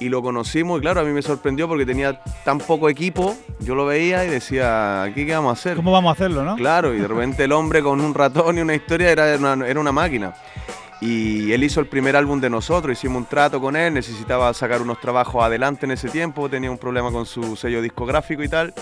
Y 0.00 0.08
lo 0.08 0.22
conocimos 0.22 0.78
y 0.78 0.82
claro, 0.82 1.00
a 1.00 1.04
mí 1.04 1.12
me 1.12 1.22
sorprendió 1.22 1.68
porque 1.68 1.86
tenía 1.86 2.20
tan 2.44 2.58
poco 2.58 2.88
equipo, 2.88 3.36
yo 3.60 3.74
lo 3.74 3.86
veía 3.86 4.24
y 4.24 4.28
decía, 4.28 5.02
¿aquí 5.04 5.24
qué 5.24 5.32
vamos 5.34 5.50
a 5.50 5.52
hacer? 5.52 5.76
¿Cómo 5.76 5.92
vamos 5.92 6.10
a 6.10 6.12
hacerlo, 6.12 6.44
no? 6.44 6.56
Claro, 6.56 6.94
y 6.94 6.98
de 6.98 7.08
repente 7.08 7.44
el 7.44 7.52
hombre 7.52 7.82
con 7.82 8.00
un 8.00 8.12
ratón 8.14 8.58
y 8.58 8.60
una 8.60 8.74
historia 8.74 9.10
era 9.10 9.36
una, 9.36 9.66
era 9.66 9.78
una 9.80 9.92
máquina. 9.92 10.34
Y 11.00 11.52
él 11.52 11.62
hizo 11.62 11.78
el 11.80 11.86
primer 11.86 12.16
álbum 12.16 12.40
de 12.40 12.50
nosotros, 12.50 12.98
hicimos 12.98 13.18
un 13.18 13.26
trato 13.26 13.60
con 13.60 13.76
él, 13.76 13.94
necesitaba 13.94 14.52
sacar 14.52 14.82
unos 14.82 15.00
trabajos 15.00 15.44
adelante 15.44 15.86
en 15.86 15.92
ese 15.92 16.08
tiempo, 16.08 16.48
tenía 16.48 16.70
un 16.70 16.78
problema 16.78 17.12
con 17.12 17.24
su 17.24 17.54
sello 17.56 17.80
discográfico 17.80 18.42
y 18.42 18.48
tal. 18.48 18.74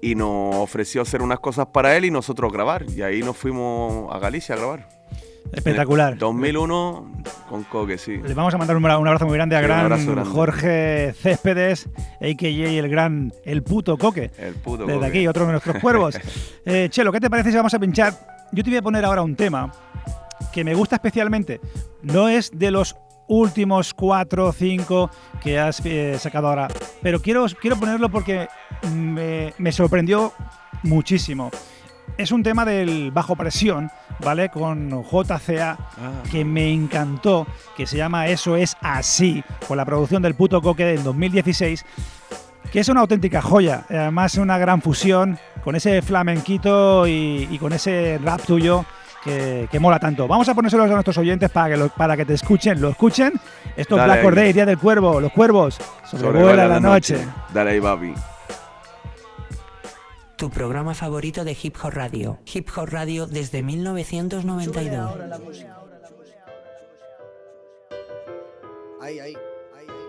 Y 0.00 0.14
nos 0.14 0.54
ofreció 0.56 1.02
hacer 1.02 1.22
unas 1.22 1.40
cosas 1.40 1.66
para 1.66 1.96
él 1.96 2.04
y 2.04 2.10
nosotros 2.10 2.52
grabar. 2.52 2.84
Y 2.88 3.02
ahí 3.02 3.20
nos 3.22 3.36
fuimos 3.36 4.12
a 4.14 4.18
Galicia 4.18 4.54
a 4.54 4.58
grabar. 4.58 4.88
Espectacular. 5.52 6.18
2001 6.18 7.12
con 7.48 7.64
Coque, 7.64 7.98
sí. 7.98 8.18
Le 8.18 8.34
vamos 8.34 8.52
a 8.54 8.58
mandar 8.58 8.76
un, 8.76 8.84
abra- 8.84 8.98
un 8.98 9.06
abrazo 9.06 9.26
muy 9.26 9.34
grande 9.34 9.56
a 9.56 9.60
Sí, 9.60 9.64
gran 9.66 9.88
grande. 9.88 10.24
Jorge 10.24 11.14
Céspedes, 11.14 11.88
a.k.a. 12.20 12.48
el 12.48 12.88
gran, 12.90 13.32
el 13.44 13.62
puto 13.62 13.96
coque. 13.96 14.30
El 14.38 14.54
puto 14.54 14.84
Desde 14.84 14.98
Coque. 15.00 15.06
aquí, 15.08 15.26
otro 15.26 15.46
de 15.46 15.52
nuestros 15.52 15.78
cuervos. 15.80 16.16
Eh, 16.66 16.88
Chelo, 16.90 17.10
¿qué 17.12 17.18
te 17.20 17.30
parece 17.30 17.50
si 17.50 17.56
vamos 17.56 17.72
a 17.72 17.78
pinchar? 17.78 18.12
Yo 18.52 18.62
te 18.62 18.68
voy 18.70 18.76
a 18.78 18.82
poner 18.82 19.04
ahora 19.06 19.22
un 19.22 19.34
tema 19.34 19.72
que 20.52 20.64
me 20.64 20.74
gusta 20.74 20.96
especialmente. 20.96 21.60
No 22.02 22.28
es 22.28 22.50
de 22.52 22.70
los 22.70 22.96
últimos 23.26 23.92
cuatro 23.92 24.46
o 24.46 24.52
cinco 24.52 25.10
que 25.42 25.58
has 25.58 25.80
eh, 25.84 26.16
sacado 26.18 26.48
ahora, 26.48 26.68
pero 27.02 27.20
quiero, 27.20 27.44
quiero 27.60 27.76
ponerlo 27.78 28.08
porque 28.08 28.48
me, 28.92 29.52
me 29.58 29.70
sorprendió 29.72 30.32
muchísimo. 30.82 31.50
Es 32.16 32.32
un 32.32 32.42
tema 32.42 32.64
del 32.64 33.10
bajo 33.12 33.36
presión, 33.36 33.90
¿vale? 34.20 34.48
Con 34.48 34.90
JCA, 35.04 35.78
Ah. 36.00 36.22
que 36.30 36.44
me 36.44 36.72
encantó, 36.72 37.46
que 37.76 37.86
se 37.86 37.96
llama 37.98 38.28
Eso 38.28 38.56
es 38.56 38.76
así, 38.80 39.44
con 39.68 39.76
la 39.76 39.84
producción 39.84 40.22
del 40.22 40.34
puto 40.34 40.62
coque 40.62 40.84
del 40.86 41.02
2016, 41.04 41.84
que 42.72 42.80
es 42.80 42.88
una 42.88 43.02
auténtica 43.02 43.42
joya. 43.42 43.84
Además, 43.90 44.36
una 44.36 44.56
gran 44.58 44.80
fusión 44.80 45.38
con 45.62 45.76
ese 45.76 46.00
flamenquito 46.02 47.06
y, 47.06 47.46
y 47.50 47.58
con 47.58 47.72
ese 47.74 48.18
rap 48.24 48.40
tuyo 48.42 48.84
que, 49.28 49.68
que 49.70 49.78
mola 49.78 49.98
tanto. 49.98 50.26
Vamos 50.26 50.48
a 50.48 50.54
ponérselo 50.54 50.84
a 50.84 50.86
nuestros 50.88 51.18
oyentes 51.18 51.50
para 51.50 51.70
que, 51.70 51.76
lo- 51.76 51.88
para 51.90 52.16
que 52.16 52.24
te 52.24 52.34
escuchen, 52.34 52.80
lo 52.80 52.88
escuchen. 52.90 53.32
Esto 53.76 53.96
es 53.98 54.04
Black 54.04 54.20
ahí. 54.20 54.26
Or 54.26 54.34
Day, 54.34 54.52
Día 54.52 54.66
del 54.66 54.78
Cuervo, 54.78 55.20
los 55.20 55.32
cuervos, 55.32 55.78
sobrevuela 56.04 56.66
la 56.66 56.80
noche. 56.80 57.18
Dale 57.52 57.70
ahí, 57.70 57.80
papi. 57.80 58.14
Tu 60.36 60.50
programa 60.50 60.94
favorito 60.94 61.44
de 61.44 61.56
Hip 61.60 61.76
Hop 61.82 61.90
Radio. 61.92 62.38
Hip 62.52 62.68
Hop 62.76 62.88
Radio 62.90 63.26
desde 63.26 63.62
1992. 63.62 65.10
Ahí, 69.00 69.18
ahí. 69.20 69.34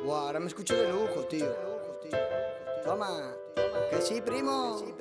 Guau, 0.04 0.18
ahora 0.28 0.40
me 0.40 0.48
escucho 0.48 0.76
de 0.76 0.90
lujo, 0.90 1.22
tío. 1.30 1.46
Toma. 2.84 3.08
Que 3.92 4.02
sí, 4.02 4.22
primo. 4.22 4.78
Ay, 4.86 4.94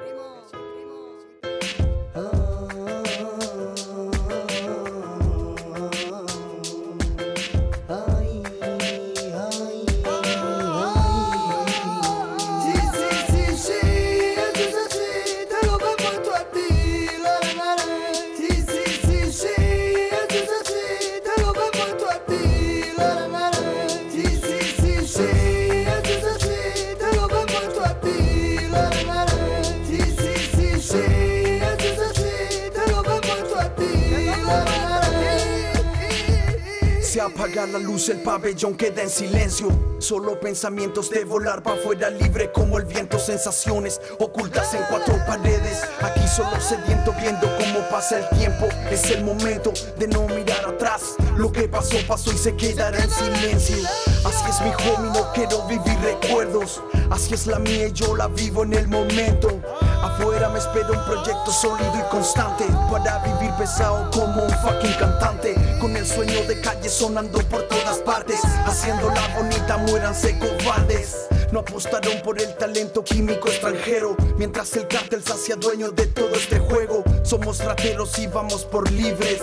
Se 37.39 37.45
apaga 37.45 37.67
la 37.69 37.79
luz, 37.79 38.09
el 38.09 38.19
pabellón 38.19 38.75
queda 38.75 39.05
en 39.05 39.09
silencio. 39.09 39.69
Solo 39.99 40.39
pensamientos 40.39 41.11
de 41.11 41.25
volar 41.25 41.61
para 41.61 41.77
afuera 41.77 42.09
libre 42.09 42.53
como 42.53 42.79
el 42.79 42.85
viento, 42.85 43.19
sensaciones 43.19 44.01
ocultas 44.21 44.73
en 44.75 44.83
cuatro 44.89 45.15
paredes. 45.27 45.83
Aquí 46.01 46.27
solo 46.29 46.61
sediento 46.61 47.13
viendo 47.21 47.49
cómo 47.59 47.81
pasa 47.91 48.21
el 48.21 48.39
tiempo. 48.39 48.69
Es 48.91 49.11
el 49.11 49.25
momento 49.25 49.73
de 49.99 50.07
no 50.07 50.23
mirar 50.29 50.65
atrás. 50.67 51.17
Lo 51.37 51.51
que 51.51 51.69
pasó, 51.69 51.97
pasó 52.07 52.33
y 52.33 52.39
se 52.39 52.55
quedará 52.55 52.97
en 52.97 53.11
silencio. 53.11 53.77
Así 54.25 54.45
es 54.49 54.61
mi 54.61 54.71
homie, 54.89 55.11
no 55.11 55.33
quiero 55.33 55.67
vivir 55.67 55.99
recuerdos. 56.01 56.81
Así 57.11 57.35
es 57.35 57.49
la 57.49 57.59
mía 57.59 57.89
y 57.89 57.93
yo 57.93 58.15
la 58.15 58.29
vivo 58.29 58.63
en 58.63 58.75
el 58.75 58.87
momento. 58.87 59.61
Afuera 60.01 60.49
me 60.51 60.61
espera 60.61 60.91
un 60.91 61.05
proyecto 61.05 61.51
sólido 61.51 61.93
y 61.99 62.11
constante 62.11 62.65
para 62.89 63.19
vivir 63.19 63.53
pesado 63.55 64.09
como 64.13 64.45
un 64.45 64.51
fucking 64.63 64.95
cantante. 64.95 65.57
Con 65.81 65.97
el 65.97 66.07
sueño 66.07 66.45
de 66.47 66.61
calle 66.61 66.89
sonando 66.89 67.41
por 67.49 67.67
todas 67.89 68.03
partes, 68.03 68.41
haciendo 68.67 69.09
la 69.09 69.29
bonita, 69.29 69.79
muéranse 69.79 70.39
cobardes. 70.39 71.27
no 71.53 71.61
apostaron 71.61 72.21
por 72.23 72.39
el 72.39 72.55
talento 72.57 73.03
químico 73.03 73.49
extranjero. 73.49 74.15
Mientras 74.37 74.77
el 74.77 74.87
cártel 74.87 75.25
se 75.25 75.33
hacía 75.33 75.57
dueño 75.57 75.91
de 75.91 76.07
todo 76.09 76.35
este 76.35 76.59
juego, 76.59 77.03
somos 77.23 77.65
rateros 77.65 78.19
y 78.19 78.27
vamos 78.27 78.67
por 78.67 78.91
libres. 78.91 79.41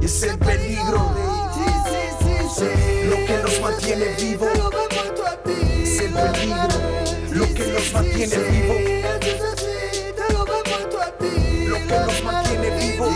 Y 0.00 0.04
es 0.04 0.22
el 0.22 0.38
peligro 0.38 1.10
lo 3.08 3.16
que 3.26 3.38
nos 3.42 3.60
mantiene 3.60 4.14
vivo. 4.14 4.46
Te 4.46 4.58
lo 4.58 4.70
demuestro 4.70 5.26
a 5.26 5.42
ti. 5.42 5.82
Es 5.82 6.00
el 6.00 6.12
peligro 6.12 6.68
lo 7.30 7.46
que 7.46 7.66
nos 7.66 7.92
mantiene 7.92 8.36
vivo. 8.36 8.74
Esto 8.74 9.26
es 9.26 9.42
así, 9.42 10.12
te 10.14 10.32
lo 11.68 11.74
que 11.74 11.98
nos 11.98 12.22
mantiene 12.22 12.70
vivo. 12.70 13.12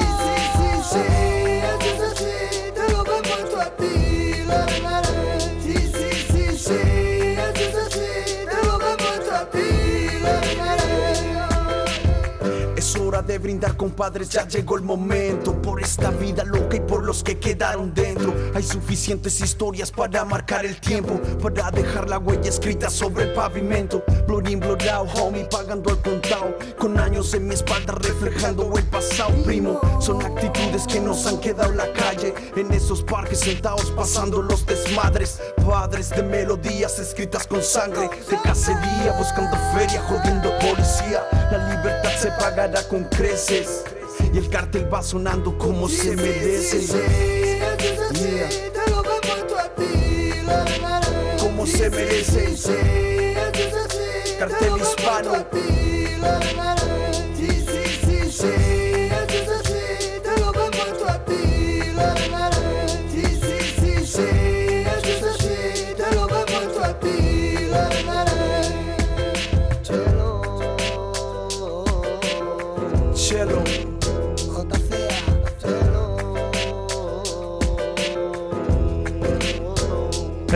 De 13.36 13.42
brindar, 13.42 13.76
compadres, 13.76 14.30
ya 14.30 14.48
llegó 14.48 14.76
el 14.76 14.82
momento. 14.82 15.60
Por 15.60 15.82
esta 15.82 16.10
vida 16.10 16.42
loca 16.42 16.76
y 16.76 16.80
por 16.80 17.04
los 17.04 17.22
que 17.22 17.38
quedaron 17.38 17.92
dentro. 17.92 18.34
Hay 18.54 18.62
suficientes 18.62 19.42
historias 19.42 19.90
para 19.90 20.24
marcar 20.24 20.64
el 20.64 20.80
tiempo. 20.80 21.20
Para 21.42 21.70
dejar 21.70 22.08
la 22.08 22.16
huella 22.18 22.48
escrita 22.48 22.88
sobre 22.88 23.24
el 23.24 23.32
pavimento. 23.34 24.02
Blood 24.26 24.48
in, 24.48 24.60
blood 24.60 24.86
out, 24.88 25.10
homie, 25.18 25.44
pagando 25.44 25.90
al 25.90 26.00
contado. 26.00 26.56
Con 26.78 26.98
años 26.98 27.34
en 27.34 27.46
mi 27.46 27.54
espalda 27.54 27.94
reflejando 28.00 28.72
el 28.74 28.84
pasado, 28.84 29.34
primo. 29.44 29.80
Son 30.00 30.24
actitudes 30.24 30.86
que 30.86 30.98
nos 30.98 31.26
han 31.26 31.38
quedado 31.38 31.72
en 31.72 31.76
la 31.76 31.92
calle. 31.92 32.32
En 32.56 32.72
esos 32.72 33.02
parques 33.02 33.40
sentados 33.40 33.90
pasando 33.90 34.40
los 34.40 34.64
desmadres. 34.64 35.42
Padres 35.66 36.08
de 36.08 36.22
melodías 36.22 36.98
escritas 36.98 37.46
con 37.46 37.62
sangre. 37.62 38.08
De 38.30 38.40
cacería, 38.42 39.14
buscando 39.18 39.58
feria, 39.74 40.00
jodiendo 40.04 40.50
policía. 40.58 41.22
La 41.50 41.76
libertad 41.76 42.10
se 42.18 42.30
pagará 42.32 42.82
con 42.88 43.04
creces. 43.04 43.84
Y 44.32 44.38
el 44.38 44.48
cartel 44.48 44.92
va 44.92 45.02
sonando 45.02 45.56
como 45.58 45.88
se 45.88 46.16
merece. 46.16 46.80
Yeah. 46.80 48.48
Te 48.48 48.90
lo 48.90 49.02
demuestro 49.02 49.58
a 49.58 49.68
ti. 49.74 50.30
La, 50.44 50.64
la, 50.64 51.00
la. 51.00 51.36
Como 51.38 51.66
se 51.66 51.90
merece. 51.90 52.56
Sí, 52.56 52.68
sí, 52.68 54.34
Cartel 54.38 54.72
hispano. 54.80 55.46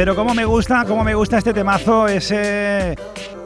Pero 0.00 0.16
como 0.16 0.32
me 0.32 0.46
gusta, 0.46 0.86
como 0.86 1.04
me 1.04 1.14
gusta 1.14 1.36
este 1.36 1.52
temazo, 1.52 2.08
ese 2.08 2.96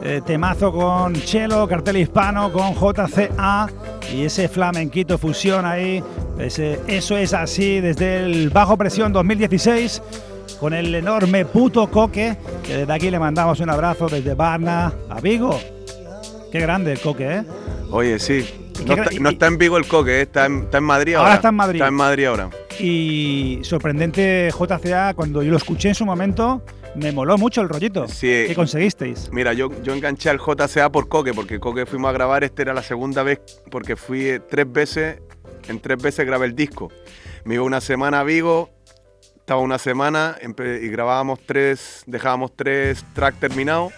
eh, 0.01 0.21
temazo 0.25 0.71
con 0.71 1.13
Chelo, 1.13 1.67
cartel 1.67 1.97
hispano, 1.97 2.49
con 2.49 2.73
JCA 2.73 3.67
y 4.13 4.23
ese 4.23 4.47
flamenquito 4.47 5.17
fusión 5.17 5.65
ahí. 5.65 6.01
Ese, 6.39 6.79
eso 6.87 7.17
es 7.17 7.33
así 7.33 7.81
desde 7.81 8.23
el 8.23 8.51
Bajo 8.51 8.77
Presión 8.77 9.11
2016 9.11 10.01
con 10.57 10.73
el 10.73 10.95
enorme 10.95 11.43
puto 11.43 11.91
coque. 11.91 12.37
Que 12.63 12.77
desde 12.77 12.93
aquí 12.93 13.11
le 13.11 13.19
mandamos 13.19 13.59
un 13.59 13.69
abrazo 13.69 14.07
desde 14.07 14.33
Varna 14.33 14.93
a 15.09 15.19
Vigo. 15.19 15.59
Qué 16.53 16.61
grande 16.61 16.93
el 16.93 17.01
coque, 17.01 17.33
¿eh? 17.39 17.43
Oye, 17.91 18.17
sí. 18.17 18.69
¿Y 18.79 18.85
No 18.85 18.93
está, 18.93 19.13
y- 19.13 19.19
no 19.19 19.29
está 19.29 19.47
en 19.47 19.57
Vigo 19.57 19.75
el 19.77 19.87
coque, 19.87 20.19
eh, 20.19 20.21
está 20.21 20.45
en, 20.45 20.59
está 20.63 20.77
en 20.77 20.85
Madrid 20.85 21.15
Ahora 21.15 21.27
ahora. 21.27 21.35
está 21.35 21.49
en 21.49 21.55
Madrid. 21.55 21.79
Está 21.81 21.87
en 21.89 21.93
Madrid 21.95 22.25
ahora. 22.27 22.49
Y 22.79 23.59
sorprendente 23.63 24.51
JCA, 24.51 25.13
cuando 25.13 25.41
yo 25.41 25.51
lo 25.51 25.57
escuché 25.57 25.89
en 25.89 25.95
su 25.95 26.05
momento, 26.05 26.63
me 26.95 27.11
moló 27.11 27.37
mucho 27.37 27.61
el 27.61 27.69
rollito. 27.69 28.07
Sí. 28.07 28.45
¿Qué 28.47 28.53
conseguisteis? 28.55 29.29
Mira, 29.31 29.53
yo, 29.53 29.69
yo 29.83 29.93
enganché 29.93 30.29
al 30.29 30.39
JCA 30.39 30.91
por 30.91 31.07
Coque, 31.07 31.33
porque 31.33 31.59
Coque 31.59 31.85
fuimos 31.85 32.09
a 32.09 32.13
grabar, 32.13 32.43
este 32.43 32.63
era 32.63 32.73
la 32.73 32.83
segunda 32.83 33.23
vez, 33.23 33.39
porque 33.71 33.95
fui 33.95 34.39
tres 34.49 34.71
veces, 34.71 35.19
en 35.67 35.79
tres 35.79 36.01
veces 36.01 36.25
grabé 36.25 36.47
el 36.47 36.55
disco. 36.55 36.91
Me 37.43 37.55
iba 37.55 37.63
una 37.63 37.81
semana 37.81 38.21
a 38.21 38.23
Vigo, 38.23 38.69
estaba 39.37 39.61
una 39.61 39.77
semana 39.77 40.37
y 40.41 40.87
grabábamos 40.87 41.39
tres, 41.45 42.03
dejábamos 42.07 42.55
tres 42.55 43.05
tracks 43.13 43.39
terminados. 43.39 43.93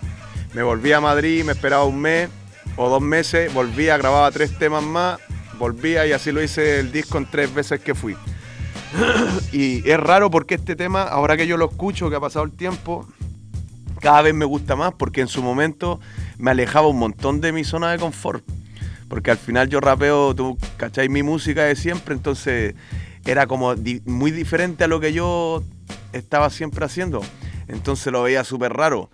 Me 0.54 0.62
volví 0.64 0.92
a 0.92 1.00
Madrid, 1.00 1.44
me 1.44 1.54
esperaba 1.54 1.86
un 1.86 2.00
mes 2.00 2.30
o 2.76 2.90
dos 2.90 3.02
meses, 3.02 3.54
volvía, 3.54 3.98
grababa 3.98 4.30
tres 4.32 4.58
temas 4.58 4.84
más, 4.84 5.20
volvía 5.58 6.06
y 6.06 6.12
así 6.12 6.32
lo 6.32 6.44
hice 6.44 6.80
el 6.80 6.92
disco 6.92 7.18
en 7.18 7.26
tres 7.26 7.54
veces 7.54 7.80
que 7.80 7.96
fui. 7.96 8.16
y 9.52 9.88
es 9.90 10.00
raro 10.00 10.30
porque 10.32 10.56
este 10.56 10.76
tema, 10.76 11.04
ahora 11.04 11.38
que 11.38 11.48
yo 11.48 11.58
lo 11.58 11.70
escucho, 11.70 12.10
que 12.10 12.16
ha 12.16 12.20
pasado 12.20 12.46
el 12.46 12.52
tiempo, 12.52 13.08
cada 14.00 14.22
vez 14.22 14.34
me 14.34 14.46
gusta 14.46 14.76
más 14.76 14.94
porque 14.94 15.22
en 15.22 15.28
su 15.28 15.42
momento 15.42 16.00
me 16.38 16.52
alejaba 16.52 16.88
un 16.88 17.00
montón 17.00 17.42
de 17.42 17.52
mi 17.52 17.64
zona 17.64 17.92
de 17.92 18.00
confort. 18.00 18.44
Porque 19.10 19.32
al 19.32 19.38
final 19.38 19.70
yo 19.70 19.80
rapeo, 19.80 20.36
tú 20.36 20.58
cacháis 20.76 21.10
mi 21.10 21.24
música 21.24 21.64
de 21.64 21.76
siempre, 21.76 22.14
entonces 22.14 22.76
era 23.26 23.48
como 23.48 23.74
muy 24.06 24.32
diferente 24.32 24.84
a 24.84 24.88
lo 24.88 25.00
que 25.00 25.14
yo 25.14 25.64
estaba 26.12 26.50
siempre 26.50 26.86
haciendo. 26.86 27.22
Entonces 27.68 28.12
lo 28.12 28.24
veía 28.24 28.44
súper 28.44 28.74
raro. 28.74 29.10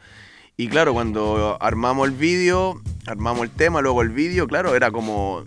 Y 0.57 0.67
claro, 0.67 0.93
cuando 0.93 1.57
armamos 1.61 2.07
el 2.07 2.13
vídeo, 2.13 2.81
armamos 3.07 3.43
el 3.43 3.49
tema, 3.49 3.81
luego 3.81 4.01
el 4.01 4.09
vídeo, 4.09 4.47
claro, 4.47 4.75
era 4.75 4.91
como... 4.91 5.43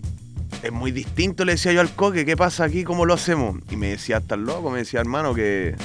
Es 0.63 0.71
muy 0.71 0.91
distinto, 0.91 1.45
le 1.45 1.53
decía 1.53 1.71
yo 1.71 1.81
al 1.81 1.93
coque, 1.93 2.25
¿qué 2.25 2.35
pasa 2.35 2.63
aquí? 2.63 2.83
¿Cómo 2.83 3.05
lo 3.05 3.13
hacemos? 3.13 3.57
Y 3.69 3.75
me 3.75 3.89
decía, 3.89 4.17
estás 4.17 4.39
loco, 4.39 4.71
me 4.71 4.79
decía, 4.79 4.99
hermano, 4.99 5.33
que, 5.35 5.75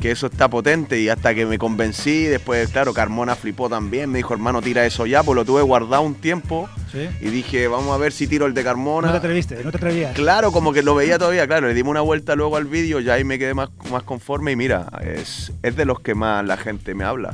que 0.00 0.10
eso 0.10 0.26
está 0.26 0.48
potente 0.48 1.00
y 1.00 1.08
hasta 1.08 1.34
que 1.34 1.46
me 1.46 1.58
convencí, 1.58 2.24
después, 2.24 2.68
claro, 2.70 2.92
Carmona 2.92 3.36
flipó 3.36 3.68
también, 3.68 4.10
me 4.10 4.18
dijo, 4.18 4.34
hermano, 4.34 4.60
tira 4.60 4.84
eso 4.84 5.06
ya, 5.06 5.22
pues 5.22 5.36
lo 5.36 5.44
tuve 5.44 5.62
guardado 5.62 6.02
un 6.02 6.14
tiempo 6.14 6.68
¿Sí? 6.90 7.08
y 7.20 7.30
dije, 7.30 7.68
vamos 7.68 7.94
a 7.94 7.96
ver 7.96 8.12
si 8.12 8.26
tiro 8.26 8.46
el 8.46 8.52
de 8.52 8.62
Carmona. 8.62 9.06
No 9.06 9.12
te 9.12 9.18
atreviste, 9.18 9.62
no 9.64 9.70
te 9.70 9.78
atrevías. 9.78 10.14
Claro, 10.14 10.52
como 10.52 10.72
que 10.72 10.82
lo 10.82 10.94
veía 10.94 11.18
todavía, 11.18 11.46
claro, 11.46 11.68
le 11.68 11.74
dimos 11.74 11.92
una 11.92 12.02
vuelta 12.02 12.34
luego 12.34 12.56
al 12.56 12.66
vídeo, 12.66 13.00
ya 13.00 13.14
ahí 13.14 13.24
me 13.24 13.38
quedé 13.38 13.54
más, 13.54 13.70
más 13.90 14.02
conforme 14.02 14.52
y 14.52 14.56
mira, 14.56 14.88
es, 15.02 15.52
es 15.62 15.74
de 15.74 15.84
los 15.84 16.00
que 16.00 16.14
más 16.14 16.44
la 16.44 16.56
gente 16.58 16.94
me 16.94 17.04
habla. 17.04 17.32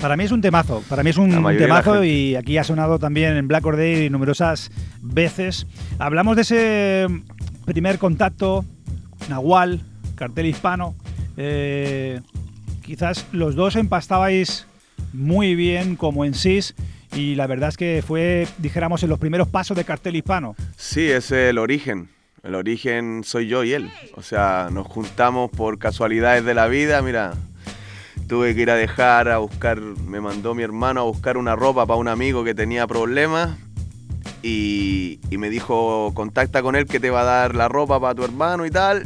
Para 0.00 0.16
mí 0.16 0.24
es 0.24 0.32
un 0.32 0.40
temazo, 0.40 0.82
para 0.88 1.02
mí 1.02 1.10
es 1.10 1.18
un 1.18 1.30
temazo 1.58 2.02
y 2.04 2.34
aquí 2.34 2.56
ha 2.56 2.64
sonado 2.64 2.98
también 2.98 3.36
en 3.36 3.46
Black 3.46 3.66
Or 3.66 3.76
Day 3.76 4.08
numerosas 4.08 4.70
veces. 5.02 5.66
Hablamos 5.98 6.36
de 6.36 6.42
ese 6.42 7.06
primer 7.66 7.98
contacto, 7.98 8.64
Nahual, 9.28 9.82
cartel 10.14 10.46
hispano. 10.46 10.94
Eh, 11.36 12.20
quizás 12.82 13.26
los 13.32 13.54
dos 13.54 13.76
empastabais 13.76 14.66
muy 15.12 15.54
bien 15.54 15.96
como 15.96 16.24
en 16.24 16.32
SIS 16.32 16.74
y 17.14 17.34
la 17.34 17.46
verdad 17.46 17.68
es 17.68 17.76
que 17.76 18.02
fue, 18.06 18.48
dijéramos, 18.56 19.02
en 19.02 19.10
los 19.10 19.18
primeros 19.18 19.48
pasos 19.48 19.76
de 19.76 19.84
cartel 19.84 20.16
hispano. 20.16 20.56
Sí, 20.76 21.10
es 21.10 21.30
el 21.30 21.58
origen. 21.58 22.08
El 22.42 22.54
origen 22.54 23.22
soy 23.22 23.48
yo 23.48 23.64
y 23.64 23.74
él. 23.74 23.90
O 24.14 24.22
sea, 24.22 24.68
nos 24.72 24.86
juntamos 24.86 25.50
por 25.50 25.78
casualidades 25.78 26.42
de 26.44 26.54
la 26.54 26.68
vida. 26.68 27.02
Mira, 27.02 27.34
tuve 28.30 28.54
que 28.54 28.60
ir 28.60 28.70
a 28.70 28.76
dejar 28.76 29.28
a 29.28 29.38
buscar, 29.38 29.80
me 29.80 30.20
mandó 30.20 30.54
mi 30.54 30.62
hermano 30.62 31.00
a 31.00 31.02
buscar 31.02 31.36
una 31.36 31.56
ropa 31.56 31.84
para 31.84 31.98
un 31.98 32.06
amigo 32.06 32.44
que 32.44 32.54
tenía 32.54 32.86
problemas 32.86 33.58
y, 34.40 35.18
me 35.32 35.50
dijo, 35.50 36.12
contacta 36.14 36.62
con 36.62 36.76
él 36.76 36.86
que 36.86 37.00
te 37.00 37.10
va 37.10 37.22
a 37.22 37.24
dar 37.24 37.56
la 37.56 37.66
ropa 37.66 37.98
para 37.98 38.14
tu 38.14 38.22
hermano 38.22 38.64
y 38.66 38.70
tal. 38.70 39.02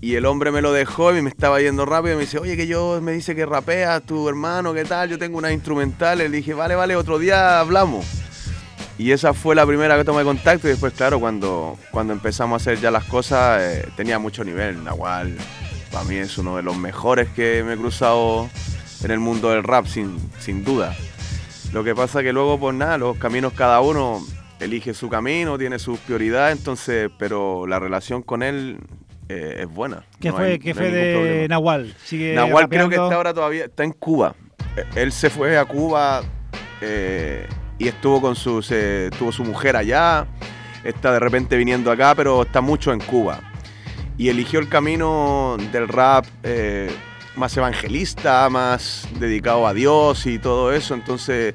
Y 0.00 0.16
el 0.16 0.26
hombre 0.26 0.50
me 0.50 0.62
lo 0.62 0.72
dejó 0.72 1.16
y 1.16 1.22
me 1.22 1.30
estaba 1.30 1.60
yendo 1.60 1.86
rápido 1.86 2.14
y 2.14 2.16
me 2.16 2.22
dice, 2.22 2.38
oye, 2.40 2.56
que 2.56 2.66
yo 2.66 2.98
me 3.00 3.12
dice 3.12 3.36
que 3.36 3.46
rapeas 3.46 4.02
tu 4.02 4.28
hermano, 4.28 4.74
¿qué 4.74 4.84
tal? 4.84 5.08
Yo 5.10 5.16
tengo 5.16 5.38
unas 5.38 5.52
instrumentales. 5.52 6.28
Le 6.28 6.38
dije, 6.38 6.54
vale, 6.54 6.74
vale, 6.74 6.96
otro 6.96 7.20
día 7.20 7.60
hablamos. 7.60 8.04
Y 8.98 9.12
esa 9.12 9.32
fue 9.32 9.54
la 9.54 9.64
primera 9.64 9.96
que 9.96 10.04
tomé 10.04 10.24
contacto 10.24 10.66
y 10.66 10.70
después, 10.70 10.92
claro, 10.92 11.20
cuando, 11.20 11.78
cuando 11.92 12.12
empezamos 12.12 12.54
a 12.54 12.56
hacer 12.56 12.80
ya 12.80 12.90
las 12.90 13.04
cosas, 13.04 13.62
eh, 13.62 13.88
tenía 13.96 14.18
mucho 14.18 14.42
nivel. 14.42 14.82
Nahual, 14.82 15.36
para 15.94 16.04
mí 16.06 16.16
es 16.16 16.36
uno 16.38 16.56
de 16.56 16.62
los 16.64 16.76
mejores 16.76 17.28
que 17.30 17.62
me 17.64 17.74
he 17.74 17.76
cruzado 17.76 18.50
en 19.04 19.10
el 19.12 19.20
mundo 19.20 19.50
del 19.50 19.62
rap, 19.62 19.86
sin, 19.86 20.18
sin 20.40 20.64
duda. 20.64 20.92
Lo 21.72 21.84
que 21.84 21.94
pasa 21.94 22.20
que 22.20 22.32
luego, 22.32 22.58
pues 22.58 22.74
nada, 22.74 22.98
los 22.98 23.16
caminos 23.16 23.52
cada 23.52 23.80
uno 23.80 24.20
elige 24.58 24.92
su 24.92 25.08
camino, 25.08 25.56
tiene 25.56 25.78
sus 25.78 26.00
prioridades, 26.00 26.58
entonces, 26.58 27.10
pero 27.16 27.66
la 27.68 27.78
relación 27.78 28.22
con 28.22 28.42
él 28.42 28.78
eh, 29.28 29.58
es 29.60 29.68
buena. 29.68 30.04
¿Qué 30.20 30.30
No 30.30 30.36
fue, 30.36 30.44
hay- 30.52 30.58
qué 30.58 30.70
no 30.74 30.80
fue 30.80 30.90
de 30.90 31.14
problema. 31.14 31.48
Nahual? 31.48 31.94
¿Sigue 32.04 32.34
Nahual 32.34 32.68
creo 32.68 32.88
que 32.88 32.96
está 32.96 33.14
ahora 33.14 33.32
todavía, 33.32 33.66
está 33.66 33.84
en 33.84 33.92
Cuba. 33.92 34.34
Él 34.96 35.12
se 35.12 35.30
fue 35.30 35.56
a 35.56 35.64
Cuba 35.64 36.22
eh, 36.80 37.46
y 37.78 37.86
estuvo 37.86 38.20
con 38.20 38.34
sus, 38.34 38.68
eh, 38.72 39.10
tuvo 39.16 39.30
su 39.30 39.44
mujer 39.44 39.76
allá, 39.76 40.26
está 40.82 41.12
de 41.12 41.20
repente 41.20 41.56
viniendo 41.56 41.92
acá, 41.92 42.14
pero 42.16 42.42
está 42.42 42.60
mucho 42.60 42.92
en 42.92 42.98
Cuba. 42.98 43.40
Y 44.16 44.28
eligió 44.28 44.60
el 44.60 44.68
camino 44.68 45.56
del 45.72 45.88
rap 45.88 46.24
eh, 46.44 46.90
más 47.36 47.56
evangelista, 47.56 48.48
más 48.48 49.08
dedicado 49.18 49.66
a 49.66 49.74
Dios 49.74 50.26
y 50.26 50.38
todo 50.38 50.72
eso. 50.72 50.94
Entonces, 50.94 51.54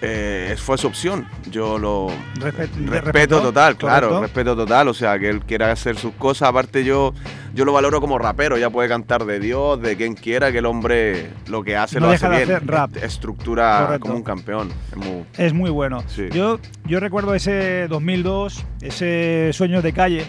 eh, 0.00 0.54
fue 0.56 0.78
su 0.78 0.86
opción. 0.86 1.26
Yo 1.50 1.76
lo 1.76 2.06
Respe- 2.36 2.68
respeto 2.86 3.40
total, 3.42 3.76
claro, 3.76 4.06
correcto. 4.10 4.22
respeto 4.22 4.56
total. 4.56 4.86
O 4.86 4.94
sea, 4.94 5.18
que 5.18 5.28
él 5.28 5.40
quiera 5.40 5.72
hacer 5.72 5.96
sus 5.96 6.12
cosas. 6.14 6.48
Aparte, 6.50 6.84
yo, 6.84 7.12
yo 7.54 7.64
lo 7.64 7.72
valoro 7.72 8.00
como 8.00 8.16
rapero. 8.18 8.56
Ya 8.56 8.70
puede 8.70 8.88
cantar 8.88 9.24
de 9.24 9.40
Dios, 9.40 9.82
de 9.82 9.96
quien 9.96 10.14
quiera, 10.14 10.52
que 10.52 10.58
el 10.58 10.66
hombre 10.66 11.30
lo 11.48 11.64
que 11.64 11.76
hace 11.76 11.98
No 11.98 12.06
lo 12.06 12.12
deja 12.12 12.28
hace 12.28 12.38
de 12.38 12.44
bien. 12.44 12.56
hacer 12.56 12.68
rap. 12.70 12.96
Est- 12.98 13.04
Estructura 13.04 13.80
Correcto. 13.86 14.00
como 14.06 14.14
un 14.14 14.22
campeón. 14.22 14.68
Es 14.92 14.96
muy- 14.96 15.24
Es 15.36 15.52
muy 15.52 15.70
bueno. 15.70 16.04
Sí. 16.06 16.28
Yo, 16.32 16.60
yo 16.86 17.00
recuerdo 17.00 17.34
ese 17.34 17.88
2002, 17.88 18.64
ese 18.80 19.50
Sueños 19.52 19.82
de 19.82 19.92
Calle, 19.92 20.24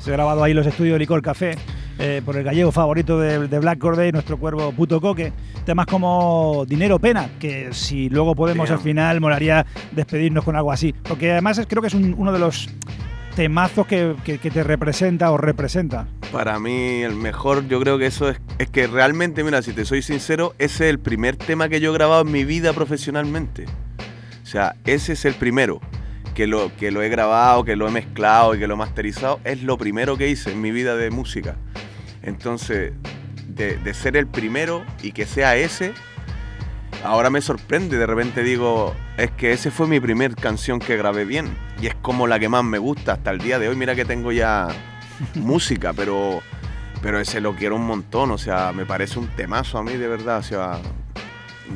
se 0.00 0.10
ha 0.10 0.14
grabado 0.14 0.42
ahí 0.42 0.54
los 0.54 0.66
estudios 0.66 0.94
de 0.94 0.98
Licor 1.00 1.22
Café, 1.22 1.56
eh, 1.98 2.22
por 2.24 2.36
el 2.36 2.42
gallego 2.44 2.72
favorito 2.72 3.18
de, 3.20 3.46
de 3.46 3.58
Black 3.58 3.78
Corday, 3.78 4.10
nuestro 4.12 4.38
cuervo 4.38 4.72
puto 4.72 5.00
coque. 5.00 5.32
Temas 5.64 5.86
como 5.86 6.64
Dinero 6.66 6.98
Pena, 6.98 7.28
que 7.38 7.68
si 7.72 8.08
luego 8.08 8.34
podemos 8.34 8.68
Bien. 8.68 8.78
al 8.78 8.82
final, 8.82 9.20
molaría 9.20 9.66
despedirnos 9.92 10.42
con 10.44 10.56
algo 10.56 10.72
así. 10.72 10.92
Porque 11.04 11.30
además 11.32 11.58
es- 11.58 11.66
creo 11.66 11.82
que 11.82 11.88
es 11.88 11.94
un- 11.94 12.14
uno 12.16 12.32
de 12.32 12.38
los 12.38 12.70
temazos 13.36 13.86
que, 13.86 14.14
que- 14.24 14.38
que 14.38 14.50
te 14.50 14.64
representa 14.64 15.30
o 15.30 15.36
representa. 15.36 16.06
Para 16.32 16.58
mí, 16.58 17.02
el 17.02 17.14
mejor, 17.14 17.66
yo 17.68 17.78
creo 17.80 17.98
que 17.98 18.06
eso 18.06 18.28
es, 18.30 18.40
es 18.58 18.70
que 18.70 18.86
realmente, 18.86 19.44
mira, 19.44 19.60
si 19.62 19.72
te 19.72 19.84
soy 19.84 20.00
sincero, 20.02 20.54
ese 20.58 20.84
es 20.84 20.90
el 20.90 20.98
primer 20.98 21.36
tema 21.36 21.68
que 21.68 21.80
yo 21.80 21.90
he 21.90 21.94
grabado 21.94 22.22
en 22.22 22.32
mi 22.32 22.44
vida 22.44 22.72
profesionalmente. 22.72 23.66
O 24.42 24.46
sea, 24.46 24.74
ese 24.84 25.12
es 25.12 25.24
el 25.26 25.34
primero. 25.34 25.80
Que 26.40 26.46
lo, 26.46 26.74
que 26.74 26.90
lo 26.90 27.02
he 27.02 27.10
grabado, 27.10 27.64
que 27.64 27.76
lo 27.76 27.86
he 27.86 27.90
mezclado 27.90 28.54
y 28.54 28.58
que 28.58 28.66
lo 28.66 28.72
he 28.72 28.76
masterizado, 28.78 29.40
es 29.44 29.62
lo 29.62 29.76
primero 29.76 30.16
que 30.16 30.26
hice 30.26 30.52
en 30.52 30.62
mi 30.62 30.70
vida 30.70 30.96
de 30.96 31.10
música. 31.10 31.56
Entonces, 32.22 32.94
de, 33.46 33.76
de 33.76 33.92
ser 33.92 34.16
el 34.16 34.26
primero 34.26 34.82
y 35.02 35.12
que 35.12 35.26
sea 35.26 35.56
ese, 35.56 35.92
ahora 37.04 37.28
me 37.28 37.42
sorprende. 37.42 37.98
De 37.98 38.06
repente 38.06 38.42
digo, 38.42 38.94
es 39.18 39.30
que 39.32 39.52
ese 39.52 39.70
fue 39.70 39.86
mi 39.86 40.00
primer 40.00 40.34
canción 40.34 40.78
que 40.78 40.96
grabé 40.96 41.26
bien. 41.26 41.54
Y 41.78 41.88
es 41.88 41.94
como 41.96 42.26
la 42.26 42.38
que 42.38 42.48
más 42.48 42.64
me 42.64 42.78
gusta 42.78 43.12
hasta 43.12 43.32
el 43.32 43.40
día 43.40 43.58
de 43.58 43.68
hoy. 43.68 43.76
Mira 43.76 43.94
que 43.94 44.06
tengo 44.06 44.32
ya 44.32 44.68
música, 45.34 45.92
pero, 45.92 46.40
pero 47.02 47.20
ese 47.20 47.42
lo 47.42 47.54
quiero 47.54 47.76
un 47.76 47.84
montón. 47.84 48.30
O 48.30 48.38
sea, 48.38 48.72
me 48.72 48.86
parece 48.86 49.18
un 49.18 49.28
temazo 49.28 49.76
a 49.76 49.82
mí, 49.82 49.92
de 49.92 50.08
verdad. 50.08 50.38
O 50.38 50.42
sea, 50.42 50.80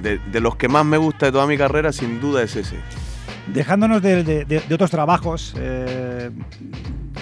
de, 0.00 0.16
de 0.16 0.40
los 0.40 0.56
que 0.56 0.68
más 0.68 0.86
me 0.86 0.96
gusta 0.96 1.26
de 1.26 1.32
toda 1.32 1.46
mi 1.46 1.58
carrera, 1.58 1.92
sin 1.92 2.18
duda 2.18 2.42
es 2.42 2.56
ese. 2.56 2.78
Dejándonos 3.52 4.00
de, 4.02 4.62
otros 4.72 4.90
trabajos 4.90 5.54
eh, 5.58 6.30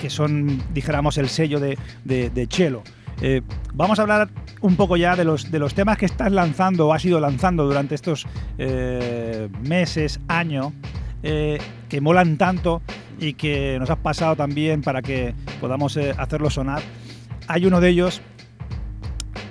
que 0.01 0.09
son, 0.09 0.63
dijéramos, 0.73 1.19
el 1.19 1.29
sello 1.29 1.59
de, 1.61 2.47
Chelo. 2.49 2.83
eh, 3.21 3.43
vamos 3.75 3.99
a 3.99 4.03
hablar 4.03 4.31
un 4.61 4.77
poco 4.77 4.97
ya 4.97 5.17
de 5.17 5.25
los, 5.25 5.51
de 5.51 5.59
los 5.59 5.75
temas 5.75 5.99
que 5.99 6.07
estás 6.07 6.31
lanzando 6.31 6.89
o 6.89 6.93
has 6.93 7.05
ido 7.05 7.19
lanzando 7.19 7.65
durante 7.65 7.95
estos 7.95 8.27
eh, 8.59 9.49
meses, 9.63 10.21
año, 10.29 10.73
que 11.23 12.01
molan 12.01 12.37
tanto 12.37 12.83
y 13.21 13.35
que 13.35 13.77
nos 13.79 13.91
has 13.91 13.99
pasado 13.99 14.35
también 14.35 14.83
para 14.83 15.03
que 15.03 15.35
podamos 15.61 15.97
hacerlo 15.97 16.51
sonar. 16.51 16.83
Hay 17.47 17.67
uno 17.67 17.81
de 17.81 17.91
ellos 17.91 18.23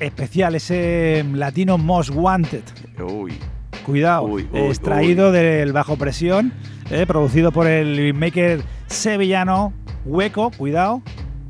especial, 0.02 0.56
ese 0.56 1.24
Latino 1.34 1.78
Most 1.78 2.10
Wanted. 2.14 2.64
Uy, 3.00 3.38
Cuidado, 3.86 4.24
Uy, 4.24 4.48
uy, 4.52 4.60
extraído 4.60 5.32
del 5.32 5.74
Bajo 5.74 5.96
Presión, 5.98 6.54
eh, 6.90 7.06
producido 7.08 7.52
por 7.52 7.68
el 7.68 8.14
maker 8.14 8.62
sevillano 8.88 9.74
Hueco, 10.06 10.52
cuidado, 10.52 11.02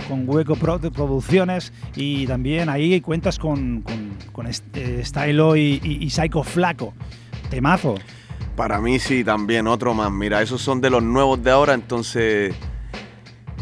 con 0.08 0.28
Hueco 0.28 0.56
Pro- 0.56 0.80
Producciones 0.80 1.72
y 1.96 2.26
también 2.28 2.70
ahí 2.70 3.00
cuentas 3.02 3.38
con, 3.40 3.82
con, 3.82 4.12
con 4.32 4.48
est- 4.48 4.76
eh, 4.76 5.02
Stylo 5.04 5.56
y, 5.56 5.80
y, 5.84 6.04
y 6.04 6.10
Psycho 6.10 6.44
Flaco. 6.44 6.94
Temazo. 7.50 7.96
para 8.56 8.80
mí 8.80 8.98
sí, 9.00 9.24
también 9.24 9.68
otro 9.68 9.94
más. 9.94 10.10
Mira, 10.12 10.42
esos 10.42 10.62
son 10.62 10.80
de 10.82 10.90
los 10.90 11.04
nuevos 11.04 11.44
de 11.44 11.52
ahora, 11.52 11.74
entonces... 11.74 12.56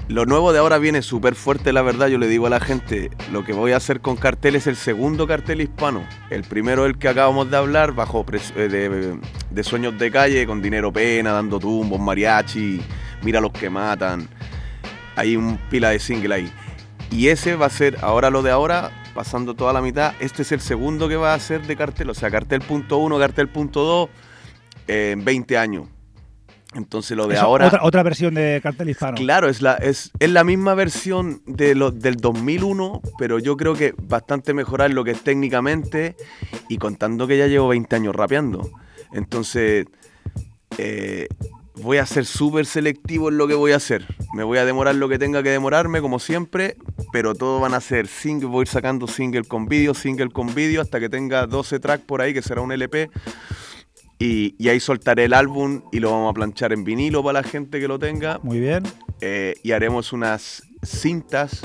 Lo 0.10 0.26
nuevo 0.26 0.52
de 0.52 0.58
ahora 0.58 0.80
viene 0.80 1.04
súper 1.04 1.36
fuerte, 1.36 1.72
la 1.72 1.84
verdad. 1.84 2.08
Yo 2.08 2.18
le 2.18 2.28
digo 2.28 2.48
a 2.48 2.50
la 2.50 2.60
gente, 2.60 3.12
lo 3.32 3.46
que 3.46 3.54
voy 3.54 3.74
a 3.74 3.78
hacer 3.78 4.02
con 4.02 4.16
cartel 4.16 4.56
es 4.56 4.66
el 4.66 4.76
segundo 4.76 5.28
cartel 5.28 5.62
hispano. 5.62 6.04
El 6.32 6.42
primero, 6.42 6.88
el 6.88 6.98
que 6.98 7.10
acabamos 7.10 7.52
de 7.52 7.58
hablar, 7.58 7.94
bajo 7.94 8.26
eh, 8.56 8.68
de, 8.68 9.20
de 9.52 9.64
Sueños 9.64 10.00
de 10.00 10.10
Calle, 10.10 10.48
con 10.48 10.64
Dinero 10.64 10.92
Pena, 10.92 11.32
dando 11.34 11.60
tumbos, 11.60 12.00
mariachi, 12.00 12.82
mira 13.22 13.40
los 13.40 13.52
que 13.52 13.70
matan. 13.70 14.28
Hay 15.16 15.36
un 15.36 15.60
pila 15.70 15.92
de 15.92 16.00
single 16.00 16.34
ahí. 16.34 16.52
Y 17.12 17.28
ese 17.28 17.56
va 17.56 17.68
a 17.68 17.70
ser, 17.70 18.00
ahora 18.02 18.32
lo 18.32 18.42
de 18.42 18.50
ahora, 18.50 18.90
pasando 19.14 19.54
toda 19.54 19.74
la 19.74 19.82
mitad, 19.82 20.16
este 20.20 20.42
es 20.42 20.52
el 20.52 20.60
segundo 20.60 21.08
que 21.08 21.18
va 21.18 21.36
a 21.36 21.40
ser 21.40 21.68
de 21.68 21.76
cartel. 21.76 22.10
O 22.10 22.16
sea, 22.16 22.32
cartel 22.32 22.62
punto 22.62 22.98
uno, 22.98 23.20
cartel 23.20 23.48
punto 23.48 23.84
dos, 23.84 24.10
en 24.88 25.24
20 25.24 25.56
años. 25.56 25.88
Entonces 26.76 27.18
lo 27.18 27.28
de 27.28 27.36
Eso, 27.36 27.46
ahora... 27.46 27.68
Otra, 27.68 27.80
otra 27.84 28.04
versión 28.04 28.36
de 28.36 28.60
cartel 28.62 28.90
hispano. 28.90 29.18
Claro, 29.18 29.50
es 29.50 29.62
la, 29.62 29.76
es, 29.76 30.12
es 30.20 30.30
la 30.30 30.44
misma 30.44 30.76
versión 30.76 31.42
de 31.48 31.74
lo, 31.74 31.92
del 31.92 32.18
2001, 32.18 33.02
pero 33.18 33.40
yo 33.40 33.58
creo 33.58 33.74
que 33.74 33.96
bastante 33.98 34.54
mejorar 34.54 34.92
lo 34.92 35.04
que 35.04 35.12
es 35.12 35.22
técnicamente 35.24 36.16
y 36.68 36.78
contando 36.78 37.26
que 37.26 37.38
ya 37.38 37.48
llevo 37.48 37.70
20 37.70 37.96
años 37.96 38.16
rapeando. 38.16 38.70
Entonces, 39.12 39.88
eh, 40.78 41.28
voy 41.82 41.98
a 41.98 42.06
ser 42.06 42.26
súper 42.26 42.66
selectivo 42.66 43.30
en 43.30 43.38
lo 43.38 43.48
que 43.48 43.56
voy 43.56 43.72
a 43.72 43.78
hacer. 43.78 44.06
Me 44.34 44.44
voy 44.44 44.60
a 44.60 44.66
demorar 44.66 44.96
lo 44.96 45.10
que 45.10 45.18
tenga 45.18 45.42
que 45.42 45.50
demorarme, 45.50 46.02
como 46.02 46.20
siempre, 46.20 46.78
pero 47.12 47.34
todo 47.34 47.60
van 47.60 47.74
a 47.74 47.82
ser 47.82 48.08
single. 48.08 48.48
Voy 48.48 48.60
a 48.60 48.62
ir 48.64 48.68
sacando 48.68 49.08
single 49.08 49.44
con 49.44 49.66
vídeo, 49.66 49.94
single 49.94 50.30
con 50.30 50.54
vídeo, 50.54 50.82
hasta 50.82 51.00
que 51.00 51.10
tenga 51.10 51.48
12 51.48 51.80
tracks 51.80 52.04
por 52.06 52.22
ahí, 52.22 52.34
que 52.34 52.42
será 52.42 52.62
un 52.62 52.72
LP. 52.72 53.10
Y, 54.20 54.56
y 54.58 54.68
ahí 54.68 54.82
soltaré 54.82 55.26
el 55.26 55.34
álbum 55.34 55.82
y 55.94 56.00
lo 56.02 56.12
vamos 56.12 56.32
a 56.32 56.34
planchar 56.34 56.74
en 56.74 56.84
vinilo 56.84 57.24
para 57.24 57.42
la 57.42 57.48
gente 57.48 57.80
que 57.80 57.88
lo 57.88 57.98
tenga 57.98 58.40
Muy 58.44 58.60
bien, 58.60 58.84
eh, 59.22 59.56
y 59.64 59.72
haremos 59.72 60.12
unas 60.12 60.64
cintas, 60.84 61.62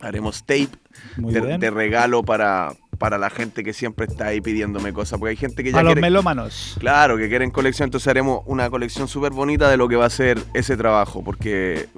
haremos 0.00 0.44
tape 0.44 0.70
de, 1.16 1.70
regalo 1.70 2.22
para, 2.22 2.72
para 2.98 3.18
la 3.18 3.28
gente 3.28 3.62
que 3.62 3.74
siempre 3.74 4.06
está 4.06 4.28
ahí 4.28 4.40
pidiéndome 4.40 4.94
cosas, 4.94 5.18
porque 5.18 5.30
hay 5.30 5.36
gente 5.36 5.62
que 5.62 5.72
ya 5.72 5.80
A 5.80 5.82
los 5.82 5.96
melómanos. 5.96 6.76
claro, 6.78 7.18
que 7.18 7.28
quieren 7.28 7.50
colección, 7.50 7.88
entonces 7.88 8.08
haremos 8.08 8.40
una 8.46 8.70
colección 8.70 9.06
súper 9.06 9.32
bonita 9.32 9.70
de 9.70 9.76
lo 9.76 9.86
que 9.86 9.96
va 9.96 10.06
a 10.06 10.10
ser 10.10 10.42
ese 10.54 10.78
trabajo, 10.78 11.22
porque 11.22 11.88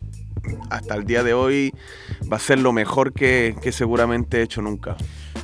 hasta 0.71 0.95
el 0.95 1.05
día 1.05 1.23
de 1.23 1.35
hoy 1.35 1.73
va 2.31 2.37
a 2.37 2.41
ser 2.41 2.59
lo 2.59 2.73
mejor 2.73 3.13
que, 3.13 3.57
que 3.63 3.71
seguramente 3.71 4.39
he 4.39 4.43
hecho 4.43 4.61
nunca. 4.61 4.97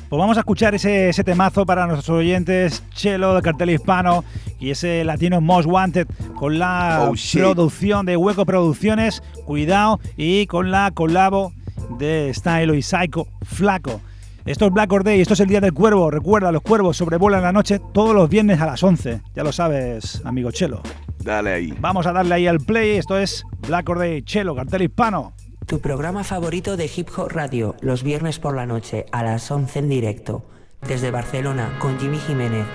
Pues 0.09 0.19
vamos 0.19 0.37
a 0.37 0.41
escuchar 0.41 0.75
ese, 0.75 1.09
ese 1.09 1.23
temazo 1.23 1.65
para 1.65 1.87
nuestros 1.87 2.17
oyentes, 2.17 2.83
Chelo 2.93 3.33
de 3.35 3.41
Cartel 3.41 3.71
Hispano 3.71 4.23
y 4.59 4.69
ese 4.69 5.03
Latino 5.03 5.41
Most 5.41 5.67
Wanted 5.67 6.07
con 6.35 6.59
la 6.59 7.09
Oh, 7.09 7.15
producción 7.33 8.05
de 8.05 8.15
Hueco 8.15 8.45
Producciones, 8.45 9.23
cuidado, 9.45 9.99
y 10.15 10.45
con 10.47 10.71
la 10.71 10.91
colabo 10.91 11.53
de 11.97 12.31
Stylo 12.33 12.75
y 12.75 12.81
Psycho 12.81 13.27
Flaco. 13.43 13.99
Esto 14.45 14.67
es 14.67 14.71
Black 14.73 14.93
Or 14.93 15.03
Day, 15.03 15.21
esto 15.21 15.33
es 15.33 15.39
el 15.39 15.47
Día 15.47 15.59
del 15.59 15.73
Cuervo. 15.73 16.11
Recuerda, 16.11 16.51
los 16.51 16.61
cuervos 16.61 16.97
sobrevuelan 16.97 17.41
la 17.41 17.51
noche 17.51 17.79
todos 17.93 18.13
los 18.13 18.29
viernes 18.29 18.61
a 18.61 18.67
las 18.67 18.83
11. 18.83 19.21
Ya 19.35 19.43
lo 19.43 19.51
sabes, 19.51 20.21
amigo 20.23 20.51
Chelo. 20.51 20.81
Dale 21.23 21.51
ahí. 21.53 21.73
Vamos 21.79 22.05
a 22.05 22.13
darle 22.13 22.35
ahí 22.35 22.45
al 22.45 22.59
play. 22.59 22.91
Esto 22.91 23.17
es 23.17 23.43
Black 23.67 23.89
Or 23.89 23.97
Day, 23.97 24.21
Chelo, 24.21 24.55
Cartel 24.55 24.83
Hispano. 24.83 25.33
Tu 25.67 25.79
programa 25.79 26.23
favorito 26.23 26.77
de 26.77 26.91
Hip 26.95 27.09
Hop 27.17 27.29
Radio, 27.31 27.75
los 27.81 28.03
viernes 28.03 28.37
por 28.37 28.55
la 28.55 28.67
noche 28.67 29.07
a 29.11 29.23
las 29.23 29.49
11 29.49 29.79
en 29.79 29.89
directo. 29.89 30.45
Desde 30.87 31.09
Barcelona 31.09 31.75
con 31.79 31.97
Jimmy 31.97 32.19
Jiménez. 32.19 32.67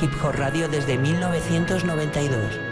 Hip 0.00 0.10
Hop 0.24 0.34
Radio 0.34 0.68
desde 0.68 0.98
1992. 0.98 2.71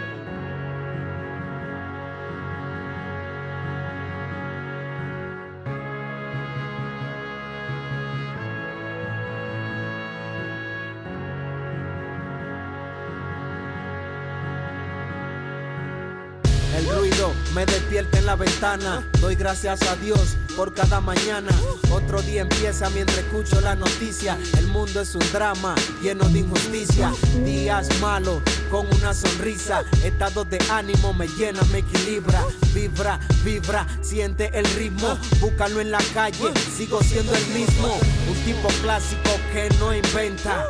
La 18.31 18.37
ventana. 18.37 19.03
Doy 19.19 19.35
gracias 19.35 19.81
a 19.81 19.95
Dios 19.97 20.37
por 20.55 20.73
cada 20.73 21.01
mañana. 21.01 21.51
Otro 21.91 22.21
día 22.21 22.43
empieza 22.43 22.89
mientras 22.91 23.17
escucho 23.17 23.59
la 23.59 23.75
noticia. 23.75 24.37
El 24.57 24.67
mundo 24.67 25.01
es 25.01 25.15
un 25.15 25.31
drama 25.33 25.75
lleno 26.01 26.29
de 26.29 26.39
injusticia. 26.39 27.11
Días 27.43 27.89
malos 27.99 28.41
con 28.69 28.87
una 28.95 29.13
sonrisa. 29.13 29.83
Estados 30.05 30.49
de 30.49 30.59
ánimo 30.71 31.13
me 31.13 31.27
llena, 31.27 31.61
me 31.73 31.79
equilibra. 31.79 32.41
Vibra, 32.73 33.19
vibra, 33.43 33.85
siente 34.01 34.49
el 34.57 34.65
ritmo. 34.75 35.17
Búscalo 35.41 35.81
en 35.81 35.91
la 35.91 36.01
calle, 36.13 36.53
sigo 36.77 37.03
siendo 37.03 37.35
el 37.35 37.47
mismo. 37.47 37.99
Un 38.29 38.37
tipo 38.45 38.69
clásico 38.81 39.31
que 39.51 39.69
no 39.77 39.93
inventa. 39.93 40.67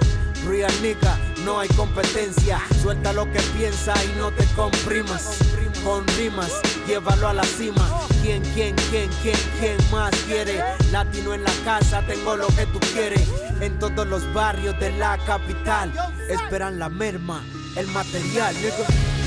Real 0.47 0.73
nigga, 0.81 1.15
no 1.45 1.59
hay 1.59 1.69
competencia. 1.69 2.59
Suelta 2.81 3.13
lo 3.13 3.25
que 3.31 3.39
piensa 3.55 3.93
y 4.03 4.17
no 4.17 4.31
te 4.31 4.45
comprimas. 4.55 5.37
Con 5.83 6.05
rimas, 6.17 6.51
llévalo 6.87 7.27
a 7.27 7.33
la 7.33 7.43
cima. 7.43 7.87
¿Quién, 8.21 8.43
quién, 8.53 8.75
quién, 8.89 9.09
quién, 9.21 9.37
quién 9.59 9.77
más 9.91 10.15
quiere? 10.27 10.63
Latino 10.91 11.33
en 11.33 11.43
la 11.43 11.51
casa, 11.65 12.01
tengo 12.05 12.35
lo 12.35 12.47
que 12.47 12.65
tú 12.67 12.79
quieres. 12.93 13.27
En 13.59 13.77
todos 13.79 14.07
los 14.07 14.31
barrios 14.33 14.79
de 14.79 14.91
la 14.97 15.17
capital, 15.25 15.91
esperan 16.29 16.79
la 16.79 16.89
merma, 16.89 17.43
el 17.75 17.87
material. 17.87 18.55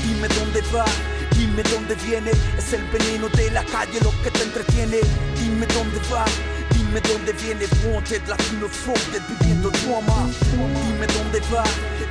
Dime 0.03 0.27
dónde 0.29 0.61
va, 0.73 0.85
dime 1.37 1.63
dónde 1.63 1.95
viene. 1.95 2.31
Es 2.57 2.73
el 2.73 2.83
veneno 2.85 3.27
de 3.29 3.51
la 3.51 3.63
calle 3.65 3.99
lo 4.01 4.11
que 4.23 4.31
te 4.31 4.43
entretiene. 4.43 4.99
Dime 5.39 5.65
dónde 5.67 5.99
va, 6.11 6.25
dime 6.95 7.13
dónde 7.13 7.33
viene. 7.33 7.65
Wanted, 7.85 8.27
latino 8.27 8.67
folded, 8.67 9.21
viviendo 9.27 9.69
trauma. 9.71 10.29
Dime 10.85 11.07
dónde 11.07 11.41
va, 11.53 11.63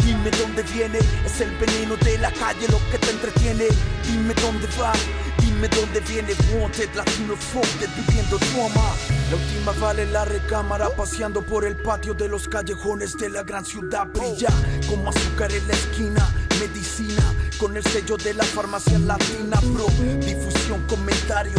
dime 0.05 0.31
dónde 0.31 0.63
viene. 0.63 0.99
Es 1.25 1.41
el 1.41 1.51
veneno 1.57 1.97
de 1.97 2.19
la 2.19 2.31
calle 2.33 2.67
lo 2.69 2.79
que 2.91 2.99
te 2.99 3.11
entretiene. 3.11 3.67
Dime 4.07 4.35
dónde 4.35 4.67
va. 4.81 4.93
Dime 5.39 5.69
dónde 5.69 6.01
viene 6.01 6.35
Wanted, 6.55 6.95
Latino 6.95 7.37
Folded, 7.37 7.89
viviendo 7.97 8.39
trauma 8.39 8.95
La 9.31 9.37
última 9.37 9.73
vale 9.73 10.07
la 10.07 10.25
recámara 10.25 10.89
Paseando 10.91 11.43
por 11.43 11.65
el 11.65 11.77
patio 11.77 12.15
de 12.15 12.29
los 12.29 12.49
callejones 12.49 13.17
de 13.17 13.29
la 13.29 13.43
gran 13.43 13.65
ciudad 13.65 14.07
Brilla 14.07 14.49
como 14.89 15.11
azúcar 15.11 15.53
en 15.53 15.67
la 15.69 15.75
esquina 15.75 16.29
Medicina 16.59 17.23
con 17.59 17.77
el 17.77 17.85
sello 17.85 18.17
de 18.17 18.35
la 18.35 18.45
farmacia 18.45 18.99
latina 18.99 19.61
Bro, 19.63 19.87
difusión, 20.25 20.83
comentario 20.89 21.55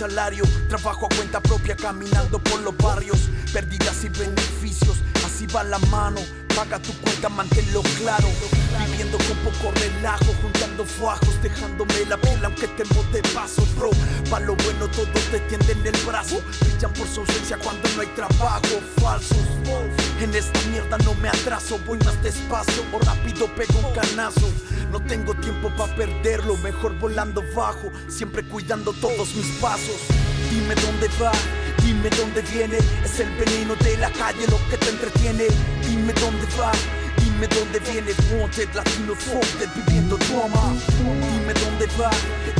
salario, 0.00 0.44
trabajo 0.66 1.04
a 1.04 1.14
cuenta 1.14 1.42
propia 1.42 1.76
caminando 1.76 2.38
por 2.38 2.62
los 2.62 2.74
barrios, 2.78 3.28
pérdidas 3.52 4.02
y 4.02 4.08
beneficios, 4.08 4.96
así 5.26 5.46
va 5.48 5.62
la 5.62 5.78
mano, 5.90 6.20
paga 6.56 6.78
tu 6.78 6.90
cuenta, 7.02 7.28
manténlo 7.28 7.82
claro, 7.98 8.26
viviendo 8.78 9.18
con 9.18 9.36
poco 9.44 9.78
relajo, 9.78 10.32
juntando 10.40 10.86
fajos, 10.86 11.42
dejándome 11.42 12.06
la 12.08 12.16
piel 12.16 12.42
aunque 12.42 12.68
temo 12.68 13.02
de 13.12 13.20
paso, 13.34 13.62
bro, 13.76 13.90
pa' 14.30 14.40
lo 14.40 14.56
bueno 14.56 14.88
todos 14.88 15.22
te 15.30 15.38
tienden 15.40 15.86
el 15.86 16.06
brazo, 16.06 16.40
brillan 16.60 16.94
por 16.94 17.06
su 17.06 17.20
ausencia 17.20 17.58
cuando 17.58 17.86
no 17.94 18.00
hay 18.00 18.08
trabajo, 18.16 18.80
falsos, 19.02 19.36
en 20.20 20.34
esta 20.34 20.60
mierda 20.70 20.98
no 20.98 21.14
me 21.14 21.28
atraso, 21.28 21.78
voy 21.86 21.98
más 22.04 22.22
despacio 22.22 22.84
o 22.92 22.98
rápido 22.98 23.46
pego 23.54 23.78
un 23.78 23.94
canazo, 23.94 24.48
no 24.92 25.00
tengo 25.00 25.34
tiempo 25.34 25.70
pa' 25.76 25.86
perderlo, 25.94 26.56
mejor 26.58 26.98
volando 26.98 27.42
bajo, 27.54 27.90
siempre 28.08 28.42
cuidando 28.44 28.92
todos 28.92 29.34
mis 29.34 29.46
pasos. 29.60 29.96
Dime 30.50 30.74
dónde 30.74 31.08
va, 31.22 31.32
dime 31.82 32.10
dónde 32.10 32.42
viene, 32.42 32.78
es 33.04 33.20
el 33.20 33.30
veneno 33.36 33.74
de 33.76 33.96
la 33.96 34.10
calle 34.10 34.46
lo 34.48 34.58
que 34.68 34.76
te 34.76 34.90
entretiene. 34.90 35.46
Dime 35.86 36.12
dónde 36.12 36.46
va, 36.58 36.72
dime 37.16 37.46
dónde 37.46 37.78
viene, 37.78 38.12
wanted, 38.32 38.68
latino 38.74 39.14
folded, 39.14 39.68
viviendo 39.74 40.18
trauma. 40.18 40.74
Dime 40.98 41.54
dónde 41.54 41.86
va, 41.98 42.10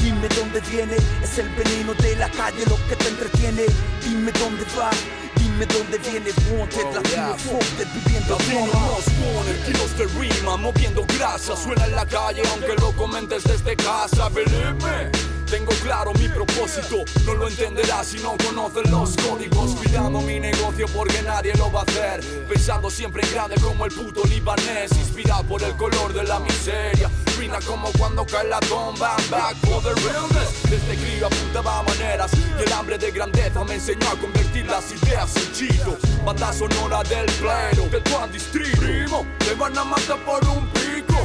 dime 0.01 0.29
dónde 0.29 0.61
viene, 0.71 0.97
es 1.23 1.39
el 1.39 1.49
veneno 1.51 1.95
de 1.95 2.17
la 2.17 2.31
calle 2.31 2.65
lo 2.67 2.77
que 2.89 2.97
te 2.97 3.09
entretiene. 3.09 3.67
Dime 4.03 4.33
dónde 4.33 4.65
va. 4.79 4.91
Dime 5.37 5.67
dónde 5.67 5.99
viene 5.99 6.31
Wanted, 6.51 6.95
latino 6.95 7.37
folded, 7.37 7.89
viviendo 7.95 8.37
trauma. 8.37 8.71
Tenemos 8.71 9.05
con 9.05 9.49
el 9.49 9.59
kilos 9.65 9.99
de 9.99 10.07
rima, 10.19 10.57
moviendo 10.57 11.05
grasa, 11.17 11.57
suena 11.57 11.87
en 11.87 11.95
la 11.95 12.07
calle 12.07 12.43
aunque 12.51 12.75
lo 12.75 12.93
comentes 12.93 13.45
desde 13.45 13.77
casa, 13.77 14.29
believe 14.29 14.75
me. 14.75 15.30
Tengo 15.51 15.73
claro 15.83 16.13
mi 16.15 16.29
propósito, 16.29 17.05
no 17.27 17.35
lo 17.35 17.49
entenderás 17.49 18.07
si 18.07 18.19
no 18.19 18.37
conoces 18.47 18.89
los 18.89 19.17
códigos. 19.17 19.75
Cuidando 19.75 20.21
mi 20.21 20.39
negocio 20.39 20.87
porque 20.95 21.21
nadie 21.23 21.53
lo 21.55 21.73
va 21.73 21.81
a 21.81 21.83
hacer. 21.83 22.21
Pensando 22.49 22.89
siempre 22.89 23.25
en 23.25 23.33
grande 23.33 23.57
como 23.61 23.85
el 23.85 23.93
puto 23.93 24.23
libanés, 24.29 24.93
inspirado 24.93 25.43
por 25.43 25.61
el 25.65 25.75
color 25.75 26.13
de 26.13 26.23
la 26.23 26.39
miseria. 26.39 27.11
Ruina 27.37 27.59
como 27.67 27.91
cuando 27.99 28.25
cae 28.25 28.47
la 28.47 28.61
tomba, 28.61 29.17
I'm 29.17 29.31
back 29.31 29.57
for 29.67 29.83
the 29.83 29.93
realness. 30.03 30.63
Desde 30.71 30.95
crío 30.95 31.27
apuntaba 31.27 31.83
maneras 31.83 32.31
y 32.33 32.63
el 32.63 32.73
hambre 32.73 32.97
de 32.97 33.11
grandeza 33.11 33.65
me 33.65 33.75
enseñó 33.75 34.09
a 34.09 34.21
convertir 34.21 34.67
las 34.67 34.85
ideas 34.93 35.35
en 35.37 35.53
chito. 35.53 35.99
Banda 36.25 36.53
sonora 36.53 37.03
del 37.03 37.27
pleno, 37.27 37.89
del 37.91 38.03
Juan 38.09 38.31
Distrito. 38.31 38.81
Primo, 38.81 39.27
te 39.41 39.55
van 39.55 39.77
a 39.77 39.83
matar 39.83 40.19
por 40.25 40.45
un 40.49 40.69
pico. 40.69 41.19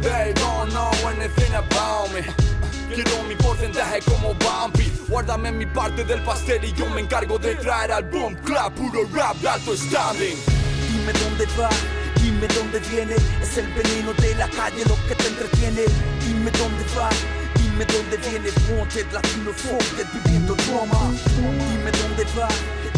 They 0.00 0.32
don't 0.32 0.72
know 0.72 0.90
anything 1.10 1.52
about 1.54 2.10
me. 2.14 2.22
Quiero 2.94 3.22
mi 3.28 3.34
porcentaje 3.36 4.00
como 4.02 4.34
Bumpy 4.34 4.92
Guárdame 5.08 5.52
mi 5.52 5.66
parte 5.66 6.04
del 6.04 6.22
pastel 6.22 6.64
y 6.64 6.72
yo 6.72 6.86
me 6.90 7.00
encargo 7.00 7.38
de 7.38 7.54
traer 7.56 7.92
al 7.92 8.04
boom 8.04 8.34
clap 8.44 8.74
Puro 8.74 9.00
rap 9.12 9.36
de 9.36 9.48
alto 9.48 9.76
standing 9.76 10.56
Dime 11.06 11.12
dónde 11.12 11.46
va, 11.60 11.68
dime 12.20 12.48
dónde 12.48 12.80
viene. 12.90 13.14
Es 13.42 13.58
el 13.58 13.66
veneno 13.74 14.12
de 14.14 14.34
la 14.34 14.48
calle 14.48 14.82
lo 14.88 14.96
que 15.06 15.14
te 15.14 15.28
entretiene. 15.28 15.82
Dime 16.26 16.50
dónde 16.50 16.84
va, 16.98 17.10
dime 17.54 17.84
dónde 17.84 18.16
viene. 18.28 18.48
Wanted, 18.70 19.06
latino 19.12 19.52
folded, 19.52 20.06
viviendo 20.12 20.54
trauma. 20.54 21.12
Dime 21.36 21.90
dónde 21.92 22.24
va, 22.36 22.48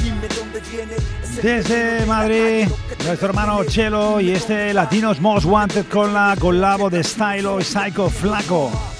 dime 0.03 0.29
dónde 0.29 0.61
viene. 0.71 0.95
Es 1.23 1.39
el 1.39 1.65
veneno 1.65 1.99
Desde 1.99 2.07
Madrid, 2.07 2.69
calle 2.69 2.69
lo 2.69 2.89
que 2.89 2.97
te 2.97 3.05
nuestro 3.05 3.29
hermano. 3.29 3.65
Chelo 3.65 4.21
y 4.21 4.31
este 4.33 4.73
Latinos 4.73 5.21
Most 5.21 5.45
Wanted 5.45 5.87
con 5.87 6.15
la 6.15 6.37
colabo 6.39 6.89
de 6.89 7.05
Stylo 7.05 7.61
y 7.61 7.65
Psycho 7.65 8.09
Flaco. 8.09 8.98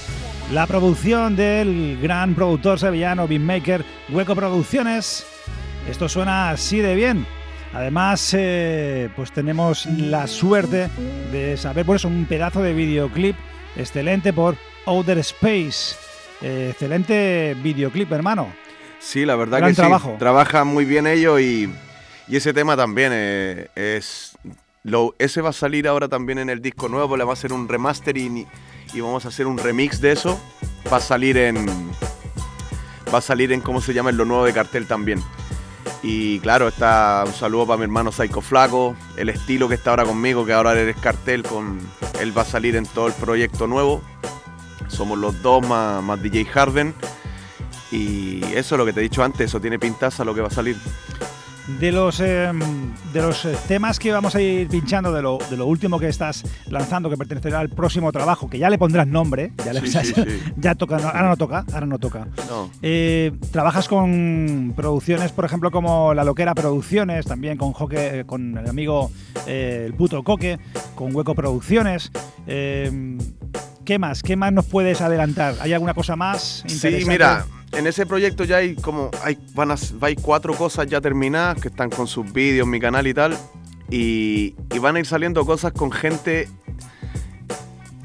La 0.51 0.65
producción 0.65 1.35
del 1.35 1.99
gran 2.01 2.33
productor 2.33 2.79
sevillano 2.79 3.27
beatmaker 3.27 3.85
Hueco 4.09 4.35
Producciones. 4.35 5.25
Esto 5.87 6.09
suena 6.09 6.49
así 6.49 6.79
de 6.79 6.95
bien. 6.95 7.27
Además, 7.71 8.33
eh, 8.35 9.09
pues 9.15 9.31
tenemos 9.31 9.85
la 9.85 10.25
suerte 10.25 10.89
de 11.31 11.55
saber 11.55 11.85
por 11.85 11.97
eso 11.97 12.07
un 12.07 12.25
pedazo 12.25 12.63
de 12.63 12.73
videoclip 12.73 13.35
excelente 13.75 14.33
por 14.33 14.55
Outer 14.87 15.19
Space. 15.19 15.95
Eh, 16.41 16.69
excelente 16.71 17.55
videoclip, 17.61 18.11
hermano. 18.11 18.51
Sí, 18.97 19.25
la 19.25 19.35
verdad 19.35 19.59
Gran 19.59 19.69
que 19.69 19.75
trabajo. 19.75 20.13
sí. 20.13 20.17
Trabajan 20.17 20.67
muy 20.67 20.83
bien 20.83 21.05
ellos 21.05 21.39
y, 21.39 21.69
y 22.27 22.35
ese 22.35 22.53
tema 22.53 22.75
también 22.75 23.11
eh, 23.13 23.67
es. 23.75 24.35
Lo, 24.81 25.13
ese 25.19 25.41
va 25.41 25.49
a 25.49 25.53
salir 25.53 25.87
ahora 25.87 26.07
también 26.07 26.39
en 26.39 26.49
el 26.49 26.59
disco 26.59 26.89
nuevo, 26.89 27.17
le 27.17 27.23
va 27.23 27.31
a 27.31 27.33
hacer 27.33 27.53
un 27.53 27.67
remastering 27.67 28.37
y, 28.37 28.47
y 28.93 29.01
vamos 29.01 29.25
a 29.25 29.29
hacer 29.29 29.47
un 29.47 29.57
remix 29.57 30.01
de 30.01 30.11
eso. 30.11 30.39
Va 30.91 30.97
a 30.97 31.01
salir 31.01 31.37
en. 31.37 31.67
Va 33.13 33.19
a 33.19 33.21
salir 33.21 33.51
en 33.51 33.61
cómo 33.61 33.81
se 33.81 33.93
llama 33.93 34.09
en 34.09 34.17
lo 34.17 34.25
nuevo 34.25 34.45
de 34.45 34.53
cartel 34.53 34.87
también. 34.87 35.23
Y 36.01 36.39
claro, 36.39 36.67
está 36.67 37.23
un 37.25 37.33
saludo 37.33 37.67
para 37.67 37.77
mi 37.77 37.83
hermano 37.83 38.11
Psycho 38.11 38.41
Flaco, 38.41 38.95
el 39.17 39.29
estilo 39.29 39.67
que 39.67 39.75
está 39.75 39.89
ahora 39.89 40.05
conmigo, 40.05 40.45
que 40.45 40.53
ahora 40.53 40.73
eres 40.73 40.95
cartel, 40.95 41.43
con 41.43 41.79
él 42.21 42.37
va 42.37 42.43
a 42.43 42.45
salir 42.45 42.75
en 42.75 42.85
todo 42.85 43.07
el 43.07 43.13
proyecto 43.13 43.67
nuevo. 43.67 44.01
Somos 44.87 45.17
los 45.17 45.41
dos 45.41 45.67
más, 45.67 46.01
más 46.01 46.21
DJ 46.21 46.45
Harden. 46.45 46.93
Y 47.91 48.43
eso 48.53 48.75
es 48.75 48.79
lo 48.79 48.85
que 48.85 48.93
te 48.93 48.99
he 48.99 49.03
dicho 49.03 49.23
antes, 49.23 49.49
eso 49.49 49.59
tiene 49.59 49.79
pintaza 49.79 50.23
lo 50.23 50.33
que 50.33 50.41
va 50.41 50.47
a 50.47 50.51
salir. 50.51 50.77
De 51.79 51.91
los, 51.91 52.19
eh, 52.19 52.51
de 53.13 53.21
los 53.21 53.45
eh, 53.45 53.55
temas 53.67 53.99
que 53.99 54.11
vamos 54.11 54.35
a 54.35 54.41
ir 54.41 54.67
pinchando, 54.67 55.13
de 55.13 55.21
lo, 55.21 55.37
de 55.49 55.55
lo 55.55 55.65
último 55.67 55.99
que 55.99 56.07
estás 56.07 56.43
lanzando, 56.67 57.09
que 57.09 57.15
pertenecerá 57.15 57.59
al 57.59 57.69
próximo 57.69 58.11
trabajo, 58.11 58.49
que 58.49 58.57
ya 58.57 58.69
le 58.69 58.77
pondrás 58.77 59.07
nombre, 59.07 59.53
ya, 59.63 59.71
le- 59.73 59.81
Sí, 59.81 59.87
ya- 59.91 60.03
sí, 60.03 60.13
sí. 60.15 60.23
ya 60.57 60.75
toca, 60.75 60.97
no, 60.97 61.07
ahora 61.07 61.29
no 61.29 61.37
toca, 61.37 61.65
ahora 61.71 61.85
no 61.85 61.99
toca. 61.99 62.27
No. 62.49 62.69
Eh, 62.81 63.31
trabajas 63.51 63.87
con 63.87 64.73
producciones, 64.75 65.31
por 65.31 65.45
ejemplo, 65.45 65.69
como 65.71 66.13
La 66.13 66.23
Loquera 66.23 66.55
Producciones, 66.55 67.25
también 67.25 67.57
con, 67.57 67.71
Joque, 67.71 68.23
con 68.25 68.57
el 68.57 68.67
amigo 68.69 69.11
eh, 69.47 69.83
El 69.85 69.93
Puto 69.93 70.23
Coque, 70.23 70.57
con 70.95 71.15
Hueco 71.15 71.35
Producciones. 71.35 72.11
¿Qué 73.89 73.97
más? 73.97 74.21
¿Qué 74.21 74.35
más 74.35 74.53
nos 74.53 74.67
puedes 74.67 75.01
adelantar? 75.01 75.55
¿Hay 75.61 75.73
alguna 75.73 75.95
cosa 75.95 76.15
más 76.15 76.63
Sí, 76.67 76.75
interesante? 76.75 77.09
mira, 77.11 77.45
en 77.71 77.87
ese 77.87 78.05
proyecto 78.05 78.43
ya 78.43 78.57
hay 78.57 78.75
como, 78.75 79.09
hay, 79.23 79.35
van 79.55 79.71
a, 79.71 79.75
hay 80.01 80.15
cuatro 80.15 80.53
cosas 80.53 80.85
ya 80.85 81.01
terminadas 81.01 81.59
que 81.59 81.69
están 81.69 81.89
con 81.89 82.05
sus 82.05 82.31
vídeos, 82.31 82.67
mi 82.67 82.79
canal 82.79 83.07
y 83.07 83.15
tal. 83.15 83.35
Y, 83.89 84.53
y 84.75 84.77
van 84.77 84.95
a 84.95 84.99
ir 84.99 85.07
saliendo 85.07 85.43
cosas 85.43 85.71
con 85.73 85.91
gente 85.91 86.47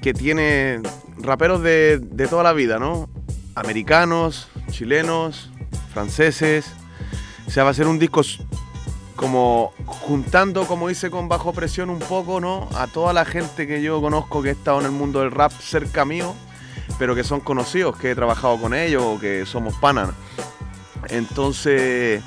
que 0.01 0.15
tiene 0.15 0.81
raperos 1.19 1.63
de, 1.63 1.99
de 1.99 2.29
toda 2.29 2.43
la 2.43 2.55
vida, 2.55 2.79
¿no? 2.79 3.11
Americanos, 3.55 4.49
chilenos, 4.71 5.51
franceses. 5.93 6.65
O 7.47 7.51
sea, 7.51 7.63
va 7.63 7.69
a 7.69 7.75
ser 7.75 7.89
un 7.89 7.99
disco 7.99 8.23
como 9.17 9.73
juntando, 9.87 10.67
como 10.67 10.91
hice 10.91 11.11
con 11.11 11.29
Bajo 11.29 11.53
Presión 11.53 11.89
un 11.91 12.01
poco, 12.01 12.41
¿no? 12.41 12.69
A 12.77 12.87
toda 12.87 13.13
la 13.13 13.25
gente 13.25 13.67
que 13.67 13.81
yo 13.83 14.01
conozco 14.01 14.43
que 14.43 14.49
ha 14.51 14.53
estado 14.53 14.81
en 14.81 14.87
el 14.87 14.93
mundo 14.93 15.21
del 15.21 15.31
rap 15.31 15.53
cerca 15.53 16.05
mío, 16.05 16.35
pero 16.99 17.15
que 17.15 17.25
son 17.25 17.41
conocidos, 17.41 17.97
que 17.97 18.11
he 18.11 18.15
trabajado 18.15 18.59
con 18.61 18.75
ellos 18.75 19.03
o 19.05 19.19
que 19.21 19.47
somos 19.47 19.75
panas. 19.77 20.11
Entonces, 21.09 22.23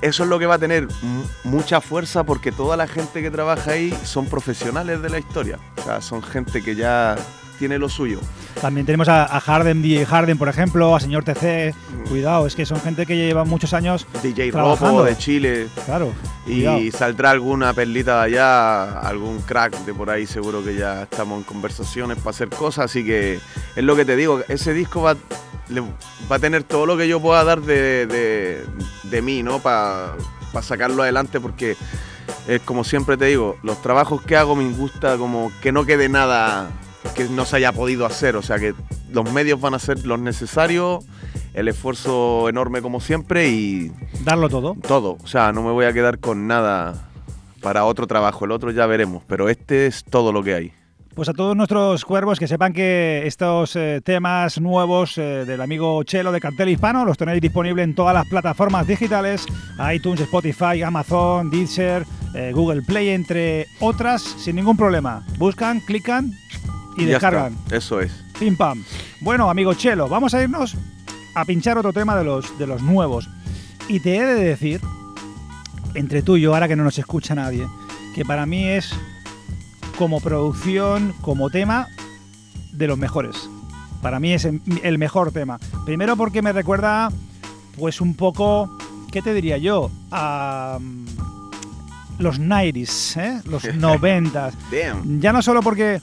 eso 0.00 0.22
es 0.22 0.28
lo 0.28 0.38
que 0.38 0.46
va 0.46 0.54
a 0.54 0.58
tener 0.58 0.88
mu- 1.02 1.24
mucha 1.44 1.80
fuerza 1.80 2.24
porque 2.24 2.52
toda 2.52 2.76
la 2.76 2.86
gente 2.86 3.22
que 3.22 3.30
trabaja 3.30 3.72
ahí 3.72 3.96
son 4.04 4.26
profesionales 4.26 5.02
de 5.02 5.10
la 5.10 5.18
historia. 5.18 5.58
O 5.78 5.82
sea, 5.82 6.00
son 6.00 6.22
gente 6.22 6.62
que 6.62 6.74
ya 6.76 7.16
tiene 7.58 7.78
lo 7.78 7.88
suyo. 7.88 8.20
También 8.60 8.86
tenemos 8.86 9.08
a, 9.08 9.24
a 9.24 9.40
Harden, 9.40 9.82
DJ 9.82 10.06
Harden, 10.06 10.38
por 10.38 10.48
ejemplo, 10.48 10.94
a 10.96 11.00
Señor 11.00 11.24
TC. 11.24 11.74
Cuidado, 12.08 12.46
es 12.46 12.54
que 12.54 12.64
son 12.64 12.80
gente 12.80 13.04
que 13.06 13.16
lleva 13.16 13.44
muchos 13.44 13.74
años 13.74 14.06
DJ 14.22 14.50
trabajando. 14.52 15.04
De 15.04 15.16
Chile. 15.16 15.66
Claro. 15.84 16.12
Y 16.46 16.62
cuidado. 16.64 16.78
saldrá 16.92 17.30
alguna 17.32 17.72
perlita 17.74 18.18
de 18.20 18.24
allá, 18.26 19.00
algún 19.00 19.40
crack 19.40 19.76
de 19.84 19.92
por 19.92 20.08
ahí, 20.10 20.26
seguro 20.26 20.62
que 20.64 20.76
ya 20.76 21.02
estamos 21.02 21.38
en 21.38 21.44
conversaciones 21.44 22.18
para 22.18 22.30
hacer 22.30 22.48
cosas. 22.48 22.86
Así 22.86 23.04
que 23.04 23.40
es 23.74 23.84
lo 23.84 23.96
que 23.96 24.04
te 24.04 24.16
digo, 24.16 24.40
ese 24.48 24.72
disco 24.72 25.02
va, 25.02 25.16
le- 25.68 25.80
va 26.30 26.36
a 26.36 26.38
tener 26.38 26.62
todo 26.62 26.86
lo 26.86 26.96
que 26.96 27.08
yo 27.08 27.20
pueda 27.20 27.42
dar 27.44 27.60
de, 27.60 28.06
de- 28.06 28.64
de 29.02 29.22
mí, 29.22 29.42
¿no? 29.42 29.58
Para 29.58 30.14
sacarlo 30.62 31.02
adelante, 31.02 31.38
porque 31.40 31.76
es 32.48 32.60
como 32.62 32.82
siempre 32.84 33.16
te 33.16 33.26
digo, 33.26 33.56
los 33.62 33.82
trabajos 33.82 34.22
que 34.22 34.36
hago 34.36 34.56
me 34.56 34.68
gusta 34.70 35.16
como 35.18 35.52
que 35.60 35.70
no 35.72 35.84
quede 35.84 36.08
nada 36.08 36.70
que 37.14 37.24
no 37.24 37.44
se 37.44 37.56
haya 37.56 37.72
podido 37.72 38.06
hacer. 38.06 38.36
O 38.36 38.42
sea 38.42 38.58
que 38.58 38.74
los 39.10 39.30
medios 39.32 39.60
van 39.60 39.74
a 39.74 39.78
ser 39.78 40.04
los 40.06 40.18
necesarios, 40.18 41.04
el 41.54 41.68
esfuerzo 41.68 42.48
enorme 42.48 42.82
como 42.82 43.00
siempre 43.00 43.48
y 43.48 43.92
Darlo 44.24 44.48
todo. 44.48 44.76
todo. 44.86 45.18
O 45.22 45.26
sea, 45.26 45.52
no 45.52 45.62
me 45.62 45.70
voy 45.70 45.86
a 45.86 45.92
quedar 45.92 46.18
con 46.18 46.46
nada 46.46 47.08
para 47.62 47.84
otro 47.84 48.06
trabajo. 48.06 48.44
El 48.44 48.52
otro 48.52 48.70
ya 48.70 48.86
veremos. 48.86 49.22
Pero 49.26 49.48
este 49.48 49.86
es 49.86 50.04
todo 50.04 50.32
lo 50.32 50.42
que 50.42 50.54
hay. 50.54 50.72
Pues 51.16 51.30
a 51.30 51.32
todos 51.32 51.56
nuestros 51.56 52.04
cuervos 52.04 52.38
que 52.38 52.46
sepan 52.46 52.74
que 52.74 53.22
estos 53.24 53.74
eh, 53.74 54.02
temas 54.04 54.60
nuevos 54.60 55.16
eh, 55.16 55.46
del 55.46 55.62
amigo 55.62 56.02
Chelo 56.02 56.30
de 56.30 56.42
Cartel 56.42 56.68
Hispano 56.68 57.06
los 57.06 57.16
tenéis 57.16 57.40
disponibles 57.40 57.84
en 57.84 57.94
todas 57.94 58.12
las 58.12 58.26
plataformas 58.28 58.86
digitales, 58.86 59.46
iTunes, 59.94 60.20
Spotify, 60.20 60.82
Amazon, 60.82 61.48
Deezer, 61.48 62.04
eh, 62.34 62.52
Google 62.54 62.82
Play, 62.82 63.08
entre 63.08 63.66
otras, 63.80 64.20
sin 64.20 64.56
ningún 64.56 64.76
problema. 64.76 65.24
Buscan, 65.38 65.80
clican 65.80 66.32
y 66.96 67.04
Ya 67.06 67.12
descargan. 67.12 67.54
está. 67.64 67.76
Eso 67.76 68.00
es. 68.00 68.12
Pim 68.38 68.56
pam. 68.56 68.82
Bueno, 69.20 69.48
amigo 69.50 69.74
Chelo, 69.74 70.08
vamos 70.08 70.34
a 70.34 70.42
irnos 70.42 70.74
a 71.34 71.44
pinchar 71.44 71.76
otro 71.78 71.92
tema 71.92 72.16
de 72.16 72.24
los, 72.24 72.58
de 72.58 72.66
los 72.66 72.82
nuevos. 72.82 73.28
Y 73.88 74.00
te 74.00 74.16
he 74.16 74.24
de 74.24 74.34
decir, 74.34 74.80
entre 75.94 76.22
tú 76.22 76.36
y 76.36 76.42
yo, 76.42 76.54
ahora 76.54 76.68
que 76.68 76.76
no 76.76 76.84
nos 76.84 76.98
escucha 76.98 77.34
nadie, 77.34 77.66
que 78.14 78.24
para 78.24 78.46
mí 78.46 78.64
es 78.64 78.90
como 79.98 80.20
producción, 80.20 81.14
como 81.22 81.50
tema, 81.50 81.88
de 82.72 82.86
los 82.86 82.98
mejores. 82.98 83.48
Para 84.02 84.20
mí 84.20 84.32
es 84.32 84.44
el 84.82 84.98
mejor 84.98 85.32
tema. 85.32 85.58
Primero 85.84 86.16
porque 86.16 86.42
me 86.42 86.52
recuerda, 86.52 87.10
pues 87.78 88.00
un 88.00 88.14
poco, 88.14 88.76
¿qué 89.10 89.22
te 89.22 89.32
diría 89.34 89.56
yo? 89.58 89.90
A 90.10 90.78
mm, 90.80 91.06
los 92.18 92.40
90s, 92.40 93.16
¿eh? 93.20 93.40
los 93.46 93.64
90s. 93.64 94.52
Damn. 94.70 95.20
Ya 95.20 95.32
no 95.32 95.40
solo 95.42 95.62
porque 95.62 96.00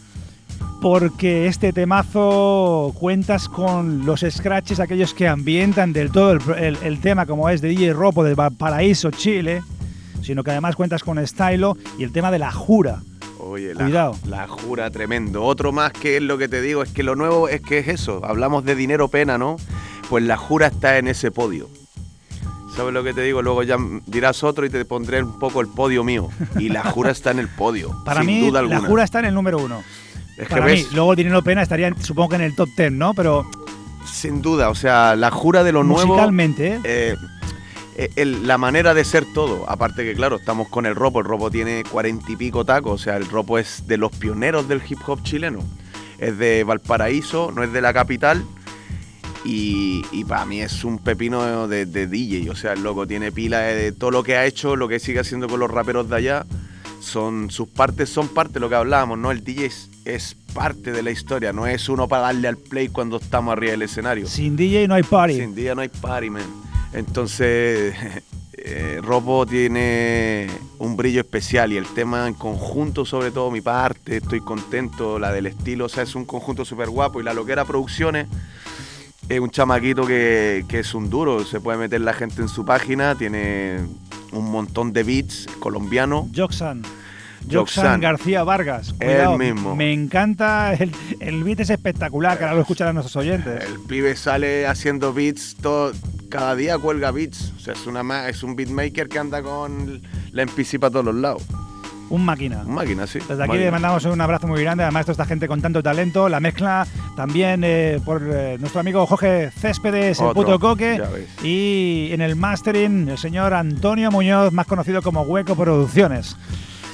porque 0.84 1.48
este 1.48 1.72
temazo 1.72 2.94
cuentas 3.00 3.48
con 3.48 4.06
los 4.06 4.26
scratches, 4.30 4.82
aquellos 4.82 5.14
que 5.14 5.30
ambientan 5.30 5.94
del 5.94 6.12
todo 6.12 6.34
el, 6.34 6.42
el- 6.58 6.78
el 6.84 7.00
tema, 7.00 7.26
como 7.26 7.48
es 7.50 7.62
de 7.62 7.70
DJ 7.70 7.94
Ropo 7.94 8.22
de 8.26 8.36
Paraíso, 8.36 9.10
Chile, 9.10 9.62
sino 10.22 10.44
que 10.44 10.52
además 10.52 10.76
cuentas 10.76 11.02
con 11.02 11.26
Stylo 11.26 11.78
y 11.98 12.04
el 12.04 12.12
tema 12.12 12.32
de 12.32 12.40
la 12.40 12.52
jura. 12.52 13.00
Oye, 13.40 13.74
la, 13.74 13.86
Cuidado. 13.86 14.16
la 14.28 14.46
jura 14.50 14.90
tremendo. 14.92 15.44
Otro 15.46 15.72
más 15.72 15.94
que 15.94 16.18
es 16.18 16.22
lo 16.22 16.38
que 16.38 16.50
te 16.50 16.62
digo, 16.62 16.84
es 16.84 16.90
que 16.92 17.02
lo 17.04 17.16
nuevo 17.16 17.48
es 17.48 17.62
que 17.62 17.80
es 17.80 17.88
eso. 17.88 18.20
Hablamos 18.26 18.66
de 18.66 18.76
dinero 18.76 19.08
pena, 19.08 19.38
¿no? 19.38 19.56
Pues 20.10 20.26
la 20.26 20.36
jura 20.36 20.68
está 20.68 20.98
en 20.98 21.08
ese 21.08 21.32
podio. 21.32 21.70
¿Sabes 22.76 22.94
lo 22.94 23.06
que 23.06 23.14
te 23.14 23.22
digo? 23.22 23.42
Luego 23.42 23.64
ya 23.64 23.78
dirás 24.06 24.44
otro 24.44 24.66
y 24.66 24.70
te 24.70 24.84
pondré 24.84 25.24
un 25.24 25.40
poco 25.40 25.62
el 25.62 25.68
podio 25.68 26.04
mío. 26.04 26.28
Y 26.60 26.68
la 26.68 26.84
jura 26.84 27.12
está 27.12 27.32
en 27.32 27.40
el 27.40 27.48
podio. 27.48 27.96
Para 28.06 28.20
sin 28.22 28.28
mí, 28.28 28.42
duda 28.48 28.62
la 28.62 28.68
alguna. 28.76 28.90
jura 28.90 29.04
está 29.06 29.20
en 29.20 29.26
el 29.26 29.34
número 29.34 29.60
uno. 29.64 29.82
Es 30.38 30.48
que 30.48 30.54
Para 30.54 30.66
mí, 30.66 30.72
ves, 30.72 30.92
luego 30.94 31.12
el 31.14 31.18
Dinero 31.18 31.44
Pena 31.44 31.62
estaría, 31.62 31.94
supongo 32.02 32.30
que 32.30 32.36
en 32.38 32.42
el 32.42 32.56
top 32.56 32.70
10, 32.76 32.92
¿no? 32.92 33.14
Pero 33.14 33.46
sin 34.06 34.42
duda, 34.42 34.70
o 34.70 34.76
sea, 34.76 35.16
la 35.16 35.32
jura 35.32 35.64
de 35.64 35.72
lo 35.72 35.84
nuevo. 35.84 36.08
musicalmente, 36.08 36.74
¿eh? 36.76 36.80
eh, 36.84 37.16
eh, 37.98 38.10
el- 38.16 38.46
la 38.48 38.58
manera 38.58 38.94
de 38.94 39.04
ser 39.06 39.26
todo. 39.34 39.70
Aparte 39.70 40.04
que, 40.04 40.14
claro, 40.14 40.36
estamos 40.38 40.68
con 40.70 40.86
el 40.86 40.96
Ropo. 40.96 41.20
El 41.20 41.26
Ropo 41.26 41.50
tiene 41.52 41.84
cuarenta 41.90 42.32
y 42.32 42.36
pico 42.36 42.66
tacos. 42.66 43.02
O 43.02 43.04
sea, 43.04 43.18
el 43.18 43.28
Ropo 43.30 43.58
es 43.60 43.88
de 43.88 43.98
los 43.98 44.12
pioneros 44.12 44.68
del 44.68 44.82
hip 44.88 45.00
hop 45.08 45.24
chileno. 45.24 45.60
Es 46.18 46.38
de 46.38 46.64
Valparaíso, 46.64 47.52
no 47.56 47.64
es 47.64 47.72
de 47.72 47.82
la 47.82 47.94
capital. 47.94 48.44
Y, 49.46 50.06
y 50.12 50.24
para 50.24 50.46
mí 50.46 50.62
es 50.62 50.84
un 50.86 51.00
pepino 51.00 51.68
de, 51.68 51.86
de 51.86 52.08
DJ. 52.08 52.50
O 52.50 52.56
sea, 52.56 52.74
el 52.74 52.82
loco 52.84 53.06
tiene 53.06 53.32
pila 53.32 53.60
de 53.60 53.92
todo 53.92 54.10
lo 54.12 54.24
que 54.24 54.38
ha 54.38 54.46
hecho, 54.46 54.76
lo 54.76 54.88
que 54.88 55.00
sigue 55.00 55.20
haciendo 55.20 55.48
con 55.50 55.60
los 55.60 55.70
raperos 55.70 56.10
de 56.10 56.16
allá. 56.16 56.46
Son, 57.04 57.52
sus 57.52 57.68
partes 57.68 58.10
son 58.10 58.30
parte 58.30 58.54
de 58.54 58.60
lo 58.62 58.70
que 58.70 58.76
hablábamos, 58.76 59.18
¿no? 59.18 59.32
El 59.32 59.44
DJ 59.44 59.66
es, 59.66 59.90
es 60.06 60.36
parte 60.54 60.92
de 60.92 61.04
la 61.04 61.12
historia, 61.12 61.52
no 61.52 61.68
es 61.68 61.90
uno 61.90 62.08
para 62.08 62.24
darle 62.24 62.48
al 62.48 62.58
play 62.58 62.88
cuando 62.88 63.18
estamos 63.18 63.52
arriba 63.52 63.72
del 63.72 63.82
escenario. 63.82 64.28
sin 64.28 64.56
DJ 64.56 64.88
no 64.88 64.96
hay 64.96 65.04
party. 65.04 65.36
Sin 65.36 65.54
día 65.54 65.76
no 65.76 65.82
hay 65.82 65.90
party, 65.90 66.30
man. 66.30 66.44
Entonces, 66.94 67.96
eh, 68.54 69.00
Ropo 69.04 69.46
tiene 69.46 70.48
un 70.80 70.96
brillo 70.96 71.22
especial 71.22 71.74
y 71.74 71.78
el 71.78 71.88
tema 71.88 72.28
en 72.28 72.36
conjunto, 72.36 73.06
sobre 73.06 73.32
todo 73.32 73.52
mi 73.52 73.62
parte, 73.62 74.18
estoy 74.18 74.40
contento, 74.40 75.20
la 75.20 75.32
del 75.34 75.48
estilo, 75.48 75.86
o 75.86 75.90
sea, 75.90 76.04
es 76.04 76.16
un 76.16 76.26
conjunto 76.26 76.64
súper 76.64 76.90
guapo 76.90 77.20
y 77.20 77.24
la 77.24 77.34
loquera 77.34 77.66
producciones 77.66 78.28
es 79.30 79.40
un 79.40 79.50
chamaquito 79.50 80.06
que, 80.06 80.66
que 80.68 80.80
es 80.80 80.94
un 80.94 81.10
duro, 81.10 81.46
se 81.46 81.60
puede 81.60 81.78
meter 81.78 82.02
la 82.02 82.14
gente 82.14 82.42
en 82.42 82.50
su 82.50 82.66
página, 82.66 83.16
tiene 83.16 83.80
un 84.34 84.52
montón 84.52 84.94
de 84.94 85.04
beats 85.04 85.48
colombiano. 85.60 86.30
Joxan. 86.36 86.84
Joxan. 87.52 88.00
García 88.02 88.44
Vargas. 88.44 88.96
Él 89.00 89.38
mismo. 89.38 89.76
Me 89.76 89.92
encanta. 89.92 90.74
El, 90.74 90.92
el 91.20 91.44
beat 91.44 91.60
es 91.62 91.70
espectacular, 91.70 92.38
que 92.38 92.44
ahora 92.44 92.56
lo 92.56 92.62
escucharán 92.62 92.96
nuestros 92.96 93.16
oyentes. 93.16 93.64
El 93.64 93.80
pibe 93.82 94.16
sale 94.16 94.68
haciendo 94.68 95.14
beats 95.14 95.56
todo, 95.62 95.94
cada 96.30 96.56
día 96.56 96.78
cuelga 96.78 97.12
beats. 97.12 97.54
O 97.56 97.60
sea, 97.60 97.74
es, 97.74 97.86
una, 97.86 98.30
es 98.30 98.44
un 98.44 98.56
beatmaker 98.56 99.10
que 99.10 99.20
anda 99.20 99.42
con 99.42 100.02
la 100.32 100.46
MPC 100.46 100.80
para 100.80 100.92
todos 100.92 101.06
los 101.06 101.16
lados. 101.16 101.44
Un 102.14 102.24
máquina. 102.26 102.62
Un 102.64 102.76
máquina, 102.76 103.08
sí. 103.08 103.18
Desde 103.18 103.34
aquí 103.34 103.54
máquina. 103.54 103.66
le 103.66 103.72
mandamos 103.72 104.06
un 104.06 104.22
abrazo 104.22 104.46
muy 104.46 104.62
grande. 104.62 104.84
Además, 104.84 105.08
toda 105.08 105.14
esta 105.14 105.26
gente 105.26 105.48
con 105.48 105.64
tanto 105.64 105.82
talento. 105.82 106.30
La 106.30 106.40
mezcla 106.40 106.86
también 107.16 107.64
eh, 107.64 108.00
por 108.06 108.22
eh, 108.32 108.58
nuestro 108.60 108.82
amigo 108.82 109.08
Jorge 109.08 109.50
Céspedes, 109.50 110.20
el 110.20 110.30
puto 110.30 110.60
coque. 110.60 111.02
Y 111.42 112.10
en 112.12 112.22
el 112.22 112.36
mastering, 112.36 113.10
el 113.10 113.18
señor 113.18 113.56
Antonio 113.56 114.12
Muñoz, 114.12 114.54
más 114.54 114.68
conocido 114.68 115.02
como 115.02 115.24
Hueco 115.24 115.56
Producciones. 115.56 116.38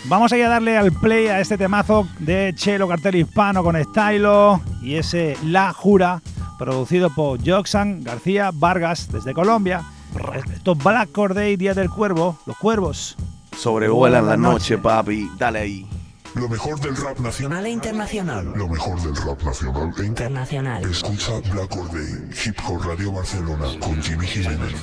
Vamos 0.05 0.31
a 0.31 0.37
ir 0.37 0.45
a 0.45 0.49
darle 0.49 0.77
al 0.77 0.93
play 0.93 1.27
a 1.27 1.41
este 1.41 1.57
temazo 1.57 2.07
de 2.19 2.53
Chelo 2.55 2.87
Cartel 2.87 3.15
Hispano 3.15 3.61
con 3.61 3.75
Stylo 3.83 4.61
y 4.81 4.95
ese 4.95 5.35
La 5.43 5.73
Jura, 5.73 6.21
producido 6.57 7.13
por 7.13 7.45
Joxan 7.45 8.05
García 8.05 8.51
Vargas 8.53 9.11
desde 9.11 9.33
Colombia. 9.33 9.83
Esto 10.55 10.71
es 10.71 10.77
Black 10.77 11.11
Corday, 11.11 11.57
Día 11.57 11.73
del 11.73 11.89
Cuervo, 11.89 12.39
los 12.45 12.55
cuervos. 12.55 13.17
Sobrevuelan 13.59 14.25
la 14.25 14.31
la 14.31 14.37
noche, 14.37 14.77
papi. 14.77 15.29
Dale 15.37 15.59
ahí. 15.59 15.87
Lo 16.35 16.47
mejor 16.47 16.79
del 16.79 16.95
rap 16.95 17.19
nacional. 17.19 17.65
E 17.65 17.69
internacional. 17.69 18.53
Lo 18.55 18.67
mejor 18.67 19.01
del 19.01 19.15
rap 19.15 19.41
nacional 19.43 19.83
e 19.83 19.87
inter- 19.87 20.05
Internacional. 20.05 20.83
Escucha 20.89 21.39
Black 21.51 21.75
Or 21.75 21.91
Day, 21.91 22.29
Hip 22.45 22.55
Hop 22.67 22.81
Radio 22.85 23.11
Barcelona 23.11 23.65
con 23.79 24.01
Jimmy 24.01 24.27
Jiménez. 24.27 24.73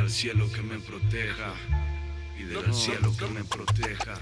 Al 0.00 0.08
cielo 0.16 0.50
que 0.52 0.62
me 0.62 0.78
proteja. 0.80 1.52
Pídele 2.36 2.66
al 2.66 2.74
cielo 2.74 3.12
que 3.16 3.26
me 3.26 3.44
proteja. 3.44 4.14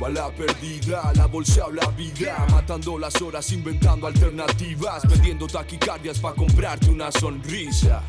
Bala 0.00 0.30
perdida, 0.30 1.10
la 1.14 1.26
bolsa 1.26 1.66
la 1.72 1.86
vida. 1.90 2.46
Matando 2.50 2.98
las 2.98 3.20
horas, 3.22 3.50
inventando 3.52 4.06
alternativas. 4.06 5.08
Vendiendo 5.08 5.46
taquicardias 5.46 6.18
para 6.18 6.34
comprarte 6.34 6.90
una 6.90 7.10
sonrisa 7.10 8.02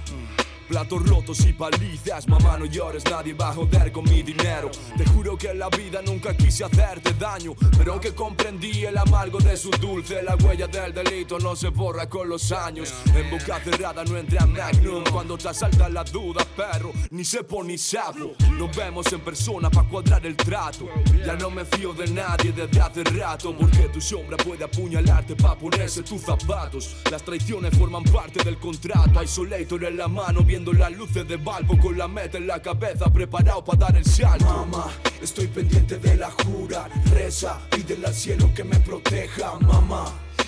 Platos 0.67 1.07
rotos 1.07 1.39
y 1.45 1.53
palizas, 1.53 2.27
mamá 2.27 2.57
no 2.57 2.65
llores, 2.65 3.03
nadie 3.05 3.33
va 3.33 3.49
a 3.49 3.53
joder 3.53 3.91
con 3.91 4.03
mi 4.03 4.21
dinero 4.21 4.69
Te 4.97 5.05
juro 5.05 5.37
que 5.37 5.51
en 5.51 5.59
la 5.59 5.69
vida 5.69 6.01
nunca 6.01 6.35
quise 6.35 6.65
hacerte 6.65 7.13
daño, 7.13 7.53
pero 7.77 7.93
aunque 7.93 8.13
comprendí 8.13 8.83
el 8.85 8.97
amargo 8.97 9.39
de 9.39 9.55
su 9.55 9.69
dulce, 9.71 10.21
la 10.23 10.35
huella 10.35 10.67
del 10.67 10.93
delito 10.93 11.39
no 11.39 11.55
se 11.55 11.69
borra 11.69 12.07
con 12.09 12.27
los 12.27 12.51
años. 12.51 12.93
En 13.15 13.29
boca 13.29 13.59
cerrada 13.63 14.03
no 14.03 14.17
entra 14.17 14.45
Magnum 14.45 15.03
cuando 15.11 15.37
te 15.37 15.49
asaltan 15.49 15.93
las 15.93 16.11
dudas, 16.11 16.45
perro, 16.55 16.91
ni 17.11 17.23
sepo 17.23 17.63
ni 17.63 17.77
sapo. 17.77 18.33
Nos 18.51 18.75
vemos 18.75 19.11
en 19.13 19.21
persona 19.21 19.69
para 19.69 19.87
cuadrar 19.87 20.25
el 20.25 20.35
trato. 20.35 20.87
Ya 21.25 21.35
no 21.35 21.49
me 21.49 21.65
fío 21.65 21.93
de 21.93 22.07
nadie 22.07 22.51
desde 22.51 22.81
hace 22.81 23.03
rato, 23.03 23.55
porque 23.57 23.89
tu 23.89 24.01
sombra 24.01 24.37
puede 24.37 24.63
apuñalarte 24.63 25.35
para 25.35 25.57
ponerse 25.57 26.03
tus 26.03 26.21
zapatos. 26.21 26.97
Las 27.11 27.23
traiciones 27.23 27.77
forman 27.77 28.03
parte 28.03 28.43
del 28.43 28.57
contrato. 28.57 29.23
Isolator 29.23 29.83
en 29.85 29.97
la 29.97 30.07
mano, 30.07 30.43
viendo 30.57 30.73
las 30.73 30.91
luces 30.93 31.27
de 31.27 31.37
Valvo 31.37 31.77
con 31.77 31.95
la 31.95 32.07
meta 32.07 32.39
en 32.39 32.47
la 32.47 32.59
cabeza, 32.59 33.13
preparado 33.13 33.63
para 33.63 33.77
dar 33.77 33.95
el 33.95 34.03
salto. 34.03 34.43
Mamá, 34.45 34.87
estoy 35.21 35.45
pendiente 35.45 35.99
de 35.99 36.17
la 36.17 36.31
jura. 36.31 36.89
Reza, 37.11 37.59
pídele 37.69 38.07
al 38.07 38.15
cielo 38.15 38.51
que 38.55 38.63
me 38.63 38.79
proteja, 38.79 39.53
mamá. 39.59 40.05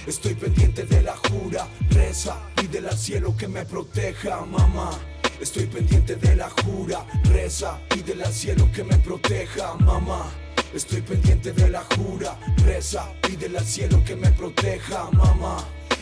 Estoy 0.07 0.33
pendiente 0.33 0.83
de 0.85 1.03
la 1.03 1.15
jura. 1.15 1.67
Reza, 1.91 2.35
pídele 2.55 2.89
al 2.89 2.97
cielo 2.97 3.37
que 3.37 3.47
me 3.47 3.63
proteja, 3.65 4.43
mamá. 4.45 4.89
Estoy 5.39 5.67
pendiente 5.67 6.15
de 6.15 6.35
la 6.35 6.49
jura. 6.49 7.05
Reza, 7.25 7.79
pídele 7.89 8.23
al 8.23 8.33
cielo 8.33 8.67
que 8.73 8.83
me 8.83 8.97
proteja, 8.97 9.75
mamá. 9.75 10.25
Estoy 10.73 11.01
pendiente 11.01 11.51
de 11.51 11.69
la 11.69 11.83
jura. 11.95 12.35
Reza, 12.65 13.05
pídele 13.21 13.59
al 13.59 13.65
cielo 13.65 14.03
que 14.03 14.15
me 14.15 14.31
proteja, 14.31 15.07
mamá. 15.11 15.57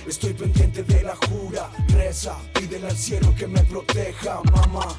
Estoy 0.08 0.34
pendiente 0.34 0.84
de 0.84 1.04
la 1.04 1.16
jura. 1.16 1.70
Reza, 1.90 2.38
pídele 2.54 2.88
al 2.88 2.98
cielo 2.98 3.36
que 3.36 3.46
me 3.46 3.62
proteja, 3.64 4.42
mamá. 4.54 4.98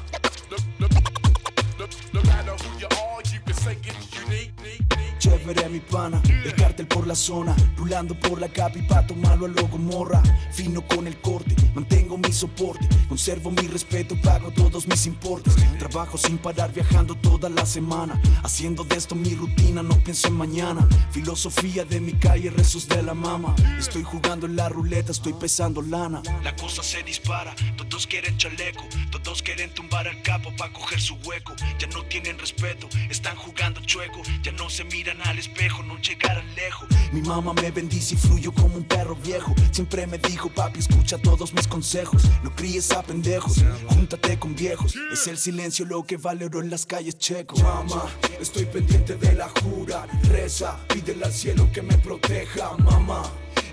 Chévere 5.19 5.67
mi 5.67 5.81
pana, 5.81 6.21
el 6.45 6.55
cártel 6.55 6.87
por 6.87 7.05
la 7.05 7.13
zona, 7.13 7.53
rulando 7.75 8.15
por 8.15 8.39
la 8.39 8.47
capi 8.47 8.81
pa' 8.83 9.05
tomarlo 9.05 9.47
a 9.47 9.49
loco 9.49 9.77
morra. 9.77 10.23
Fino 10.53 10.81
con 10.87 11.07
el 11.07 11.19
corte, 11.19 11.55
mantengo 11.75 12.17
mi 12.17 12.31
soporte, 12.31 12.87
conservo 13.09 13.51
mi 13.51 13.67
respeto, 13.67 14.15
pago 14.21 14.49
todos 14.51 14.87
mis 14.87 15.05
importes. 15.07 15.53
Trabajo 15.77 16.17
sin 16.17 16.37
parar, 16.37 16.71
viajando 16.73 17.15
toda 17.15 17.49
la 17.49 17.65
semana, 17.65 18.19
haciendo 18.43 18.85
de 18.85 18.95
esto 18.95 19.13
mi 19.13 19.35
rutina, 19.35 19.83
no 19.83 19.95
pienso 19.99 20.29
en 20.29 20.35
mañana. 20.35 20.87
Filosofía 21.11 21.83
de 21.83 21.99
mi 21.99 22.13
calle, 22.13 22.49
rezos 22.49 22.87
de 22.87 23.03
la 23.03 23.13
mama. 23.13 23.53
Estoy 23.77 24.03
jugando 24.03 24.45
en 24.45 24.55
la 24.55 24.69
ruleta, 24.69 25.11
estoy 25.11 25.33
pesando 25.33 25.81
lana. 25.81 26.21
La 26.43 26.55
cosa 26.55 26.81
se 26.81 27.03
dispara, 27.03 27.53
todos 27.75 28.07
quieren 28.07 28.37
chaleco, 28.37 28.85
todos 29.11 29.43
quieren 29.43 29.73
tumbar 29.73 30.07
al 30.07 30.21
capo 30.21 30.49
pa' 30.55 30.71
coger 30.71 31.01
su 31.01 31.15
hueco. 31.25 31.53
Ya 31.77 31.87
no 31.87 32.03
tienen 32.03 32.39
respeto, 32.39 32.87
están 33.09 33.35
jugando 33.35 33.81
chueco, 33.81 34.21
ya 34.43 34.53
no 34.53 34.69
se 34.69 34.85
miran 35.09 35.27
al 35.27 35.39
espejo, 35.39 35.83
no 35.83 35.97
llegarán 35.99 36.45
lejos. 36.55 36.87
Mi 37.11 37.21
mamá 37.21 37.53
me 37.53 37.71
bendice 37.71 38.15
y 38.15 38.17
fluyo 38.17 38.51
como 38.51 38.75
un 38.75 38.83
perro 38.83 39.15
viejo. 39.15 39.53
Siempre 39.71 40.05
me 40.07 40.17
dijo, 40.17 40.49
papi, 40.49 40.79
escucha 40.79 41.17
todos 41.17 41.53
mis 41.53 41.67
consejos. 41.67 42.23
No 42.43 42.55
críes 42.55 42.91
a 42.91 43.01
pendejos, 43.01 43.63
júntate 43.87 44.37
con 44.37 44.55
viejos. 44.55 44.95
Es 45.11 45.27
el 45.27 45.37
silencio 45.37 45.85
lo 45.85 46.03
que 46.03 46.17
valoro 46.17 46.61
en 46.61 46.69
las 46.69 46.85
calles 46.85 47.17
checo. 47.17 47.57
Mamá, 47.57 48.05
estoy 48.39 48.65
pendiente 48.65 49.15
de 49.15 49.33
la 49.33 49.49
jura. 49.61 50.05
Reza, 50.29 50.77
pídele 50.87 51.25
al 51.25 51.33
cielo 51.33 51.69
que 51.71 51.81
me 51.81 51.97
proteja, 51.97 52.75
mamá. 52.77 53.23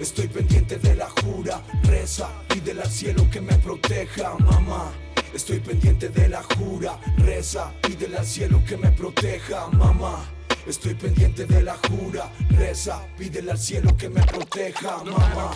Estoy 0.01 0.29
pendiente 0.29 0.79
de 0.79 0.95
la 0.95 1.09
jura. 1.09 1.63
Reza, 1.85 2.31
pídele 2.49 2.83
al 2.83 2.91
cielo 2.91 3.29
que 3.31 3.41
me 3.41 3.55
proteja, 3.57 4.35
mamá. 4.39 4.93
Estoy 5.35 5.61
pendiente 5.61 6.09
de 6.09 6.29
la 6.29 6.43
jura. 6.43 6.99
Reza, 7.19 7.73
pídele 7.83 8.17
al 8.17 8.27
cielo 8.27 8.63
que 8.65 8.77
me 8.77 8.91
proteja, 8.91 9.69
mamá. 9.69 10.25
Estoy 10.67 10.95
pendiente 10.95 11.47
de 11.47 11.63
la 11.63 11.77
jura, 11.89 12.29
reza, 12.51 13.01
pídele 13.17 13.53
al 13.53 13.59
cielo 13.59 13.97
que 13.97 14.09
me 14.09 14.21
proteja, 14.23 14.99
mamá. 15.05 15.53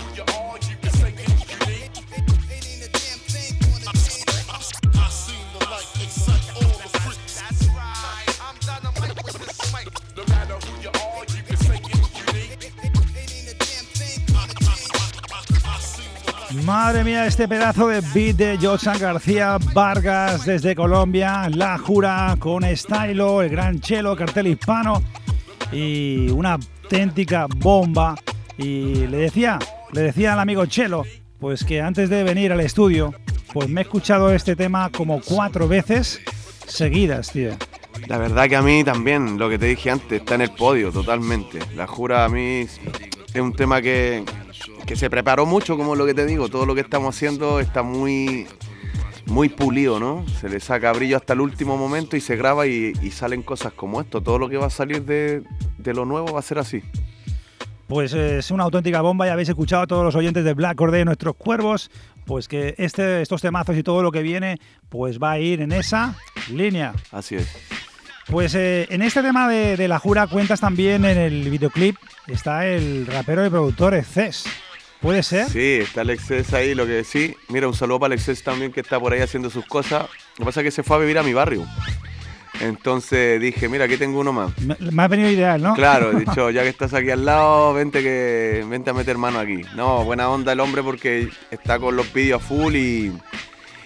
Madre 16.70 17.02
mía, 17.02 17.26
este 17.26 17.48
pedazo 17.48 17.88
de 17.88 18.00
beat 18.14 18.36
de 18.36 18.56
Josan 18.56 18.96
García 18.96 19.58
Vargas 19.74 20.46
desde 20.46 20.76
Colombia, 20.76 21.48
La 21.52 21.76
Jura 21.76 22.36
con 22.38 22.62
Stylo, 22.76 23.42
el 23.42 23.48
gran 23.48 23.80
Chelo, 23.80 24.14
cartel 24.14 24.46
hispano 24.46 25.02
y 25.72 26.28
una 26.30 26.52
auténtica 26.52 27.48
bomba. 27.56 28.14
Y 28.56 29.08
le 29.08 29.16
decía, 29.16 29.58
le 29.90 30.02
decía 30.02 30.34
al 30.34 30.38
amigo 30.38 30.64
Chelo, 30.66 31.04
pues 31.40 31.64
que 31.64 31.80
antes 31.80 32.08
de 32.08 32.22
venir 32.22 32.52
al 32.52 32.60
estudio, 32.60 33.14
pues 33.52 33.68
me 33.68 33.80
he 33.80 33.82
escuchado 33.82 34.32
este 34.32 34.54
tema 34.54 34.90
como 34.90 35.20
cuatro 35.22 35.66
veces 35.66 36.20
seguidas, 36.68 37.32
tío. 37.32 37.50
La 38.06 38.16
verdad 38.16 38.48
que 38.48 38.54
a 38.54 38.62
mí 38.62 38.84
también, 38.84 39.40
lo 39.40 39.48
que 39.48 39.58
te 39.58 39.66
dije 39.66 39.90
antes, 39.90 40.20
está 40.20 40.36
en 40.36 40.42
el 40.42 40.52
podio 40.52 40.92
totalmente. 40.92 41.58
La 41.74 41.88
jura 41.88 42.24
a 42.24 42.28
mí 42.28 42.60
es 42.60 43.40
un 43.40 43.54
tema 43.54 43.82
que, 43.82 44.24
que 44.86 44.96
se 44.96 45.10
preparó 45.10 45.46
mucho, 45.46 45.76
como 45.76 45.94
lo 45.94 46.06
que 46.06 46.14
te 46.14 46.26
digo, 46.26 46.48
todo 46.48 46.66
lo 46.66 46.74
que 46.74 46.80
estamos 46.80 47.14
haciendo 47.14 47.60
está 47.60 47.82
muy, 47.82 48.46
muy 49.26 49.48
pulido, 49.48 50.00
¿no? 50.00 50.26
Se 50.40 50.48
le 50.48 50.60
saca 50.60 50.92
brillo 50.92 51.16
hasta 51.16 51.32
el 51.32 51.40
último 51.40 51.76
momento 51.76 52.16
y 52.16 52.20
se 52.20 52.36
graba 52.36 52.66
y, 52.66 52.92
y 53.02 53.10
salen 53.10 53.42
cosas 53.42 53.72
como 53.72 54.00
esto. 54.00 54.20
Todo 54.20 54.38
lo 54.38 54.48
que 54.48 54.56
va 54.56 54.66
a 54.66 54.70
salir 54.70 55.04
de, 55.04 55.42
de 55.78 55.94
lo 55.94 56.04
nuevo 56.04 56.32
va 56.32 56.40
a 56.40 56.42
ser 56.42 56.58
así. 56.58 56.82
Pues 57.86 58.14
eh, 58.14 58.38
es 58.38 58.52
una 58.52 58.62
auténtica 58.62 59.00
bomba, 59.00 59.26
ya 59.26 59.32
habéis 59.32 59.48
escuchado 59.48 59.82
a 59.82 59.86
todos 59.88 60.04
los 60.04 60.14
oyentes 60.14 60.44
de 60.44 60.54
Black 60.54 60.80
Orde, 60.80 61.04
nuestros 61.04 61.34
cuervos, 61.34 61.90
pues 62.24 62.46
que 62.46 62.76
este, 62.78 63.20
estos 63.20 63.42
temazos 63.42 63.76
y 63.76 63.82
todo 63.82 64.00
lo 64.02 64.12
que 64.12 64.22
viene, 64.22 64.58
pues 64.88 65.18
va 65.18 65.32
a 65.32 65.38
ir 65.40 65.60
en 65.60 65.72
esa 65.72 66.14
línea. 66.52 66.92
Así 67.10 67.34
es. 67.34 67.48
Pues 68.30 68.54
eh, 68.54 68.86
en 68.90 69.02
este 69.02 69.22
tema 69.22 69.48
de, 69.48 69.76
de 69.76 69.88
la 69.88 69.98
jura 69.98 70.28
cuentas 70.28 70.60
también 70.60 71.04
en 71.04 71.18
el 71.18 71.50
videoclip, 71.50 71.96
está 72.28 72.64
el 72.66 73.06
rapero 73.06 73.44
y 73.44 73.50
productor 73.50 73.94
Exces. 73.94 74.44
¿Puede 75.00 75.22
ser? 75.22 75.48
Sí, 75.48 75.78
está 75.80 76.02
Alexés 76.02 76.52
ahí, 76.52 76.74
lo 76.74 76.86
que 76.86 77.02
sí. 77.04 77.34
Mira, 77.48 77.66
un 77.66 77.74
saludo 77.74 78.00
para 78.00 78.12
Alexés 78.12 78.42
también 78.44 78.70
que 78.70 78.80
está 78.80 79.00
por 79.00 79.12
ahí 79.12 79.20
haciendo 79.20 79.50
sus 79.50 79.64
cosas. 79.64 80.02
Lo 80.36 80.38
que 80.38 80.44
pasa 80.44 80.60
es 80.60 80.64
que 80.64 80.70
se 80.70 80.82
fue 80.82 80.96
a 80.96 81.00
vivir 81.00 81.18
a 81.18 81.22
mi 81.22 81.32
barrio. 81.32 81.66
Entonces 82.60 83.40
dije, 83.40 83.68
mira, 83.68 83.86
aquí 83.86 83.96
tengo 83.96 84.20
uno 84.20 84.32
más. 84.32 84.56
Me, 84.58 84.76
me 84.78 85.02
ha 85.02 85.08
venido 85.08 85.30
ideal, 85.30 85.62
¿no? 85.62 85.74
Claro, 85.74 86.12
he 86.12 86.20
dicho, 86.20 86.50
ya 86.50 86.62
que 86.62 86.68
estás 86.68 86.92
aquí 86.92 87.10
al 87.10 87.24
lado, 87.24 87.72
vente 87.72 88.02
que 88.02 88.64
vente 88.68 88.90
a 88.90 88.92
meter 88.92 89.16
mano 89.16 89.38
aquí. 89.38 89.62
No, 89.74 90.04
buena 90.04 90.28
onda 90.28 90.52
el 90.52 90.60
hombre 90.60 90.82
porque 90.82 91.30
está 91.50 91.78
con 91.78 91.96
los 91.96 92.12
vídeos 92.12 92.42
a 92.42 92.44
full 92.44 92.76
y, 92.76 93.12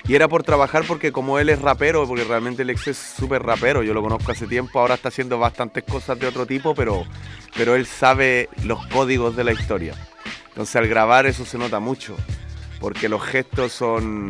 y 0.07 0.15
era 0.15 0.29
por 0.29 0.43
trabajar 0.43 0.85
porque 0.87 1.13
como 1.13 1.39
él 1.39 1.49
es 1.49 1.63
rapero, 1.63 2.07
porque 2.07 2.25
realmente 2.25 2.63
el 2.63 2.71
ex 2.71 2.89
es 2.89 2.99
súper 2.99 3.43
rapero, 3.43 3.83
yo 3.83 3.95
lo 3.95 4.03
conozco 4.03 4.33
hace 4.33 4.47
tiempo, 4.47 4.79
ahora 4.79 4.95
está 4.95 5.09
haciendo 5.09 5.39
bastantes 5.39 5.85
cosas 5.85 6.19
de 6.19 6.27
otro 6.27 6.45
tipo, 6.45 6.75
pero, 6.75 7.05
pero 7.57 7.75
él 7.75 7.87
sabe 7.87 8.51
los 8.65 8.87
códigos 8.89 9.35
de 9.35 9.45
la 9.45 9.53
historia. 9.53 9.95
Entonces 10.49 10.77
al 10.77 10.89
grabar 10.89 11.25
eso 11.27 11.47
se 11.47 11.57
nota 11.57 11.81
mucho, 11.81 12.17
porque 12.81 13.09
los 13.09 13.23
gestos 13.23 13.73
son, 13.73 14.29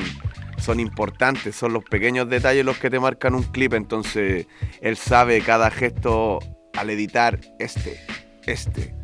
son 0.58 0.78
importantes, 0.78 1.56
son 1.56 1.72
los 1.72 1.82
pequeños 1.82 2.28
detalles 2.28 2.64
los 2.64 2.78
que 2.78 2.88
te 2.88 3.00
marcan 3.00 3.34
un 3.34 3.42
clip, 3.42 3.74
entonces 3.74 4.46
él 4.80 4.96
sabe 4.96 5.40
cada 5.40 5.72
gesto 5.72 6.38
al 6.74 6.90
editar 6.90 7.40
este, 7.58 8.00
este. 8.46 8.94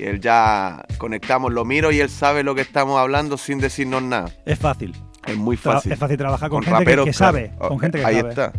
Y 0.00 0.04
él 0.04 0.20
ya 0.20 0.84
conectamos, 0.98 1.52
lo 1.52 1.64
miro 1.64 1.92
y 1.92 2.00
él 2.00 2.10
sabe 2.10 2.42
lo 2.42 2.54
que 2.54 2.60
estamos 2.60 2.98
hablando 2.98 3.36
sin 3.36 3.58
decirnos 3.58 4.02
nada. 4.02 4.30
Es 4.44 4.58
fácil. 4.58 4.94
Es 5.30 5.36
muy 5.36 5.56
fácil. 5.56 5.92
es 5.92 5.98
fácil 5.98 6.16
trabajar 6.16 6.48
con, 6.50 6.62
Con 6.62 6.64
gente 6.64 6.78
que- 6.78 6.84
raperos, 6.96 7.04
que, 7.06 7.12
claro. 7.12 7.32
sabe. 7.32 7.50
Oh, 7.58 7.68
Con 7.68 7.78
gente 7.80 7.98
que 8.00 8.04
Ahí 8.04 8.16
sabe. 8.16 8.28
está. 8.30 8.52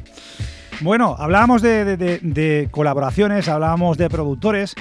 Bueno, 0.81 1.15
hablábamos 1.17 1.61
de, 1.61 1.83
de- 1.85 1.97
de- 1.97 2.19
de 2.21 2.67
colaboraciones, 2.71 3.47
hablábamos 3.49 3.97
de 3.97 4.09
productores, 4.09 4.75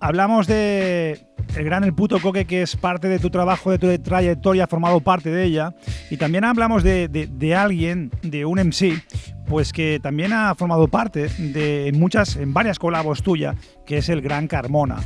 hablamos 0.00 0.46
de 0.46 1.26
el 1.56 1.64
gran 1.64 1.84
El 1.84 1.94
Puto 1.94 2.20
Coque, 2.20 2.44
que 2.44 2.62
es 2.62 2.76
parte 2.76 3.08
de 3.08 3.18
tu 3.18 3.30
trabajo, 3.30 3.70
de 3.70 3.78
tu 3.78 3.98
trayectoria, 4.02 4.64
ha 4.64 4.66
formado 4.66 5.00
parte 5.00 5.30
de 5.30 5.44
ella. 5.44 5.74
Y 6.10 6.18
también 6.18 6.44
hablamos 6.44 6.82
de, 6.82 7.54
alguien, 7.56 8.10
de 8.22 8.44
un 8.44 8.58
MC, 8.58 9.02
pues 9.48 9.72
que 9.72 9.98
también 10.02 10.32
ha 10.34 10.54
formado 10.54 10.88
parte 10.88 11.28
de 11.28 11.90
muchas, 11.94 12.36
en 12.36 12.52
varias 12.52 12.78
colabos 12.78 13.22
tuyas, 13.22 13.56
que 13.86 13.98
es 13.98 14.08
el 14.10 14.20
gran 14.20 14.46
Carmona, 14.46 14.98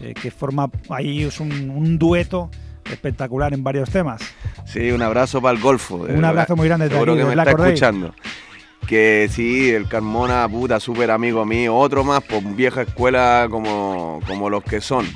eh, 0.00 0.14
que 0.14 0.30
forma 0.30 0.70
ahí 0.88 1.24
es 1.24 1.38
un, 1.40 1.68
un 1.68 1.98
dueto 1.98 2.50
espectacular 2.92 3.52
en 3.54 3.62
varios 3.64 3.90
temas. 3.90 4.22
Sí, 4.64 4.90
un 4.90 5.02
abrazo 5.02 5.40
para 5.40 5.56
el 5.56 5.62
Golfo. 5.62 5.96
Un 5.96 6.24
abrazo 6.24 6.56
muy 6.56 6.68
grande 6.68 6.88
Seguro 6.88 7.12
aquí, 7.12 7.20
que 7.20 7.26
me 7.26 7.34
Black 7.34 7.48
está 7.48 7.66
escuchando. 7.66 8.14
Que 8.86 9.28
sí, 9.30 9.70
el 9.70 9.86
Carmona, 9.88 10.48
puta, 10.48 10.80
súper 10.80 11.10
amigo 11.10 11.44
mío. 11.44 11.76
Otro 11.76 12.02
más, 12.02 12.22
por 12.22 12.42
vieja 12.54 12.82
escuela 12.82 13.46
como, 13.50 14.20
como 14.26 14.50
los 14.50 14.64
que 14.64 14.80
son. 14.80 15.06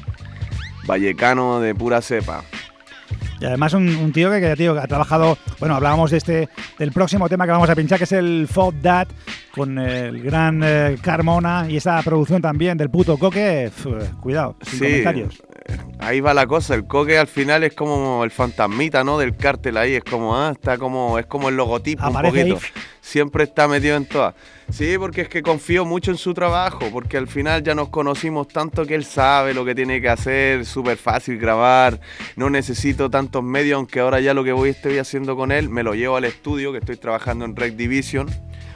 Vallecano 0.86 1.60
de 1.60 1.74
pura 1.74 2.00
cepa. 2.02 2.44
Y 3.40 3.46
además 3.46 3.74
un, 3.74 3.88
un 3.96 4.12
tío 4.12 4.30
que, 4.30 4.40
que, 4.40 4.54
tío, 4.56 4.74
que 4.74 4.80
ha 4.80 4.86
trabajado, 4.86 5.36
bueno, 5.58 5.74
hablábamos 5.74 6.10
de 6.10 6.18
este, 6.18 6.48
del 6.78 6.92
próximo 6.92 7.28
tema 7.28 7.46
que 7.46 7.50
vamos 7.50 7.68
a 7.68 7.74
pinchar, 7.74 7.98
que 7.98 8.04
es 8.04 8.12
el 8.12 8.46
Fuck 8.50 8.80
That, 8.80 9.08
con 9.54 9.78
el 9.78 10.22
gran 10.22 10.62
eh, 10.64 10.96
Carmona 11.02 11.66
y 11.68 11.76
esa 11.76 12.00
producción 12.02 12.40
también 12.40 12.78
del 12.78 12.90
puto 12.90 13.18
coque, 13.18 13.70
cuidado, 14.20 14.56
sin 14.62 14.78
Sí, 14.78 14.84
comentarios. 14.84 15.42
Ahí 15.98 16.20
va 16.20 16.34
la 16.34 16.46
cosa. 16.46 16.74
El 16.74 16.86
coque 16.86 17.18
al 17.18 17.26
final 17.26 17.64
es 17.64 17.74
como 17.74 18.24
el 18.24 18.30
fantasmita, 18.30 19.04
¿no? 19.04 19.18
Del 19.18 19.36
cártel 19.36 19.76
ahí. 19.76 19.94
Es 19.94 20.04
como, 20.04 20.36
ah, 20.36 20.50
está 20.52 20.78
como, 20.78 21.18
es 21.18 21.26
como 21.26 21.48
el 21.48 21.56
logotipo 21.56 22.04
Aparece 22.04 22.40
un 22.42 22.46
ahí. 22.46 22.52
poquito. 22.52 22.80
Siempre 23.00 23.44
está 23.44 23.68
metido 23.68 23.96
en 23.96 24.06
todas. 24.06 24.34
Sí, 24.70 24.96
porque 24.98 25.22
es 25.22 25.28
que 25.28 25.42
confío 25.42 25.84
mucho 25.84 26.10
en 26.10 26.16
su 26.16 26.32
trabajo, 26.32 26.88
porque 26.90 27.18
al 27.18 27.28
final 27.28 27.62
ya 27.62 27.74
nos 27.74 27.90
conocimos 27.90 28.48
tanto 28.48 28.86
que 28.86 28.94
él 28.94 29.04
sabe 29.04 29.52
lo 29.52 29.62
que 29.64 29.74
tiene 29.74 30.00
que 30.00 30.08
hacer, 30.08 30.64
súper 30.64 30.96
fácil 30.96 31.38
grabar, 31.38 32.00
no 32.36 32.48
necesito 32.48 33.10
tantos 33.10 33.42
medios, 33.42 33.76
aunque 33.76 34.00
ahora 34.00 34.20
ya 34.20 34.32
lo 34.32 34.42
que 34.42 34.52
voy 34.52 34.70
estoy 34.70 34.96
haciendo 34.96 35.36
con 35.36 35.52
él, 35.52 35.68
me 35.68 35.82
lo 35.82 35.94
llevo 35.94 36.16
al 36.16 36.24
estudio, 36.24 36.72
que 36.72 36.78
estoy 36.78 36.96
trabajando 36.96 37.44
en 37.44 37.54
Rec 37.54 37.74
Division. 37.76 38.26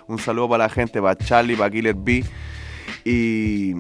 Un 0.09 0.19
saludo 0.19 0.51
para 0.51 0.65
la 0.65 0.71
gente, 0.71 1.01
para 1.01 1.17
Charlie, 1.17 1.57
para 1.57 1.71
Killer 1.71 1.95
B. 1.95 2.23
Y 3.05 3.75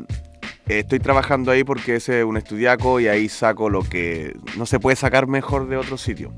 estoy 0.68 0.98
trabajando 0.98 1.50
ahí 1.50 1.64
porque 1.64 1.96
es 1.96 2.08
un 2.08 2.36
estudiaco 2.36 3.00
y 3.00 3.08
ahí 3.08 3.28
saco 3.28 3.70
lo 3.70 3.82
que 3.82 4.36
no 4.56 4.66
se 4.66 4.78
puede 4.78 4.96
sacar 4.96 5.26
mejor 5.26 5.68
de 5.68 5.76
otro 5.76 5.96
sitio. 5.96 6.32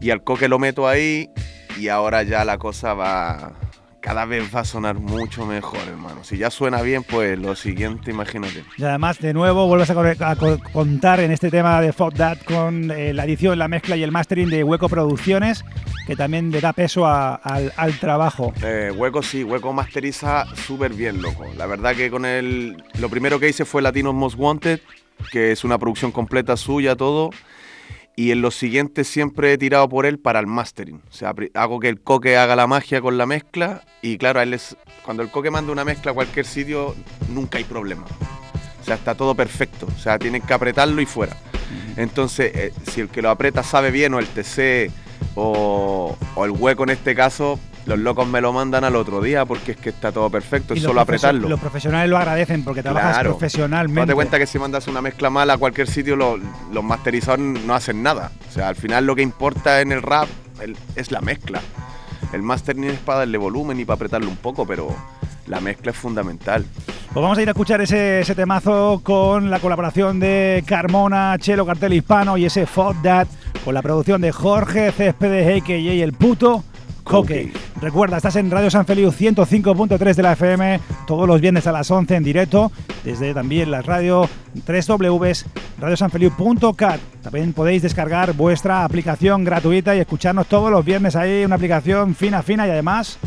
Y 0.00 0.10
al 0.10 0.22
coque 0.22 0.48
lo 0.48 0.58
meto 0.58 0.88
ahí 0.88 1.30
y 1.78 1.88
ahora 1.88 2.22
ya 2.22 2.44
la 2.44 2.58
cosa 2.58 2.94
va... 2.94 3.52
Cada 4.06 4.24
vez 4.24 4.54
va 4.54 4.60
a 4.60 4.64
sonar 4.64 4.94
mucho 5.00 5.44
mejor, 5.46 5.80
hermano. 5.88 6.22
Si 6.22 6.38
ya 6.38 6.48
suena 6.48 6.80
bien, 6.80 7.02
pues 7.02 7.36
lo 7.36 7.56
siguiente, 7.56 8.12
imagínate. 8.12 8.62
Y 8.78 8.84
además, 8.84 9.18
de 9.18 9.34
nuevo, 9.34 9.66
vuelves 9.66 9.90
a, 9.90 9.94
co- 9.94 10.24
a 10.24 10.36
co- 10.36 10.60
contar 10.72 11.18
en 11.18 11.32
este 11.32 11.50
tema 11.50 11.80
de 11.80 11.92
Fuck 11.92 12.14
That 12.14 12.38
con 12.46 12.92
eh, 12.92 13.12
la 13.12 13.24
edición, 13.24 13.58
la 13.58 13.66
mezcla 13.66 13.96
y 13.96 14.04
el 14.04 14.12
mastering 14.12 14.48
de 14.48 14.62
Hueco 14.62 14.88
Producciones, 14.88 15.64
que 16.06 16.14
también 16.14 16.52
le 16.52 16.60
da 16.60 16.72
peso 16.72 17.04
a- 17.04 17.34
al, 17.34 17.72
al 17.76 17.98
trabajo. 17.98 18.52
Eh, 18.62 18.92
Hueco 18.96 19.24
sí, 19.24 19.42
Hueco 19.42 19.72
masteriza 19.72 20.46
súper 20.54 20.92
bien, 20.92 21.20
loco. 21.20 21.44
La 21.56 21.66
verdad 21.66 21.96
que 21.96 22.08
con 22.08 22.24
el... 22.24 22.80
Lo 23.00 23.08
primero 23.08 23.40
que 23.40 23.48
hice 23.48 23.64
fue 23.64 23.82
Latinos 23.82 24.14
Most 24.14 24.38
Wanted, 24.38 24.78
que 25.32 25.50
es 25.50 25.64
una 25.64 25.78
producción 25.78 26.12
completa 26.12 26.56
suya, 26.56 26.94
todo. 26.94 27.30
Y 28.18 28.30
en 28.30 28.40
los 28.40 28.54
siguientes 28.54 29.06
siempre 29.06 29.52
he 29.52 29.58
tirado 29.58 29.86
por 29.90 30.06
él 30.06 30.18
para 30.18 30.40
el 30.40 30.46
mastering. 30.46 31.02
O 31.10 31.12
sea, 31.12 31.34
hago 31.52 31.78
que 31.80 31.90
el 31.90 32.00
coque 32.00 32.38
haga 32.38 32.56
la 32.56 32.66
magia 32.66 33.02
con 33.02 33.18
la 33.18 33.26
mezcla. 33.26 33.82
Y 34.00 34.16
claro, 34.16 34.40
él 34.40 34.54
es, 34.54 34.74
cuando 35.04 35.22
el 35.22 35.30
coque 35.30 35.50
manda 35.50 35.70
una 35.70 35.84
mezcla 35.84 36.12
a 36.12 36.14
cualquier 36.14 36.46
sitio, 36.46 36.96
nunca 37.28 37.58
hay 37.58 37.64
problema. 37.64 38.06
O 38.80 38.84
sea, 38.84 38.94
está 38.94 39.14
todo 39.14 39.34
perfecto. 39.34 39.86
O 39.94 40.00
sea, 40.00 40.18
tienen 40.18 40.40
que 40.40 40.54
apretarlo 40.54 41.02
y 41.02 41.06
fuera. 41.06 41.36
Entonces, 41.98 42.52
eh, 42.54 42.72
si 42.90 43.02
el 43.02 43.08
que 43.08 43.20
lo 43.20 43.28
aprieta 43.28 43.62
sabe 43.62 43.90
bien, 43.90 44.14
o 44.14 44.18
el 44.18 44.26
TC, 44.26 44.90
o, 45.34 46.16
o 46.34 46.44
el 46.46 46.52
hueco 46.52 46.84
en 46.84 46.90
este 46.90 47.14
caso, 47.14 47.60
los 47.86 47.98
locos 47.98 48.26
me 48.26 48.40
lo 48.40 48.52
mandan 48.52 48.84
al 48.84 48.96
otro 48.96 49.20
día 49.20 49.44
porque 49.44 49.72
es 49.72 49.76
que 49.78 49.90
está 49.90 50.10
todo 50.12 50.28
perfecto, 50.28 50.74
es 50.74 50.82
solo 50.82 51.00
apretarlo. 51.00 51.48
Los 51.48 51.60
profesionales 51.60 52.10
lo 52.10 52.16
agradecen 52.18 52.64
porque 52.64 52.82
trabajas 52.82 53.14
Claro. 53.14 53.30
profesionalmente. 53.30 54.00
Date 54.00 54.14
cuenta 54.14 54.38
que 54.38 54.46
si 54.46 54.58
mandas 54.58 54.88
una 54.88 55.00
mezcla 55.00 55.30
mala 55.30 55.54
a 55.54 55.58
cualquier 55.58 55.86
sitio, 55.88 56.16
lo- 56.16 56.38
los 56.72 56.84
masterizadores 56.84 57.64
no 57.64 57.74
hacen 57.74 58.02
nada. 58.02 58.32
O 58.48 58.52
sea, 58.52 58.68
al 58.68 58.76
final 58.76 59.06
lo 59.06 59.14
que 59.14 59.22
importa 59.22 59.80
en 59.80 59.92
el 59.92 60.02
rap 60.02 60.28
el- 60.60 60.76
es 60.96 61.10
la 61.12 61.20
mezcla. 61.20 61.60
El 62.32 62.42
mastering 62.42 62.84
es 62.84 62.98
para 62.98 63.20
darle 63.20 63.38
volumen 63.38 63.78
y 63.78 63.84
para 63.84 63.94
apretarlo 63.96 64.28
un 64.28 64.36
poco, 64.36 64.66
pero 64.66 64.88
la 65.46 65.60
mezcla 65.60 65.92
es 65.92 65.96
fundamental. 65.96 66.64
Pues 67.12 67.22
vamos 67.22 67.38
a 67.38 67.42
ir 67.42 67.48
a 67.48 67.52
escuchar 67.52 67.80
ese, 67.80 68.20
ese 68.20 68.34
temazo 68.34 69.00
con 69.04 69.48
la 69.48 69.60
colaboración 69.60 70.18
de 70.18 70.64
Carmona, 70.66 71.36
Chelo 71.38 71.64
Cartel 71.64 71.92
Hispano 71.92 72.36
y 72.36 72.44
ese 72.46 72.66
Fuck 72.66 73.00
That 73.02 73.28
con 73.64 73.74
la 73.74 73.80
producción 73.80 74.20
de 74.20 74.32
Jorge 74.32 74.90
Céspedes, 74.92 75.62
a.k.a. 75.62 75.76
El 75.76 76.12
Puto 76.14 76.64
Coque. 77.10 77.52
Recuerda, 77.80 78.16
estás 78.16 78.34
en 78.36 78.50
Radio 78.50 78.68
San 78.68 78.84
Feliu 78.84 79.10
105.3 79.12 80.14
de 80.14 80.22
la 80.22 80.32
FM 80.32 80.80
todos 81.06 81.28
los 81.28 81.40
viernes 81.40 81.66
a 81.68 81.72
las 81.72 81.88
11 81.90 82.16
en 82.16 82.24
directo, 82.24 82.72
desde 83.04 83.32
también 83.32 83.70
la 83.70 83.80
radio 83.80 84.28
www.radiosanfeliu.cat. 84.66 87.00
También 87.22 87.52
podéis 87.52 87.82
descargar 87.82 88.32
vuestra 88.32 88.84
aplicación 88.84 89.44
gratuita 89.44 89.94
y 89.94 90.00
escucharnos 90.00 90.48
todos 90.48 90.68
los 90.70 90.84
viernes 90.84 91.14
ahí, 91.14 91.44
una 91.44 91.54
aplicación 91.54 92.14
fina, 92.16 92.42
fina 92.42 92.66
y 92.66 92.70
además 92.70 93.18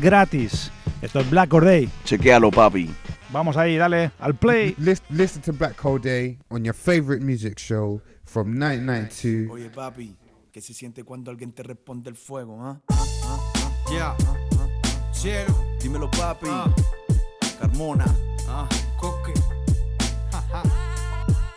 gratis. 0.00 0.72
Esto 1.02 1.20
es 1.20 1.28
Black 1.30 1.50
Corday. 1.50 1.90
Chequéalo, 2.04 2.50
papi. 2.50 2.90
Vamos 3.32 3.56
ahí, 3.58 3.76
dale 3.76 4.12
al 4.18 4.34
play. 4.34 4.74
Lis- 4.78 5.02
Listen 5.10 5.42
to 5.42 5.52
Black 5.52 5.76
Hole 5.84 6.00
Day 6.00 6.38
on 6.48 6.64
your 6.64 6.74
favorite 6.74 7.22
music 7.22 7.58
show 7.58 8.00
from 8.24 8.48
1992. 8.52 9.50
Oye, 9.52 9.68
papi, 9.68 10.16
¿qué 10.50 10.62
se 10.62 10.72
siente 10.72 11.04
cuando 11.04 11.30
alguien 11.30 11.52
te 11.52 11.62
responde 11.62 12.08
el 12.08 12.16
fuego, 12.16 12.56
ah? 12.62 12.80
Yeah. 13.90 14.16
Cielo. 15.12 15.54
Dímelo, 15.80 16.10
papi. 16.10 16.48
Ah. 16.50 16.68
Carmona. 17.60 18.04
Ah, 18.48 18.68
coque. 18.98 19.32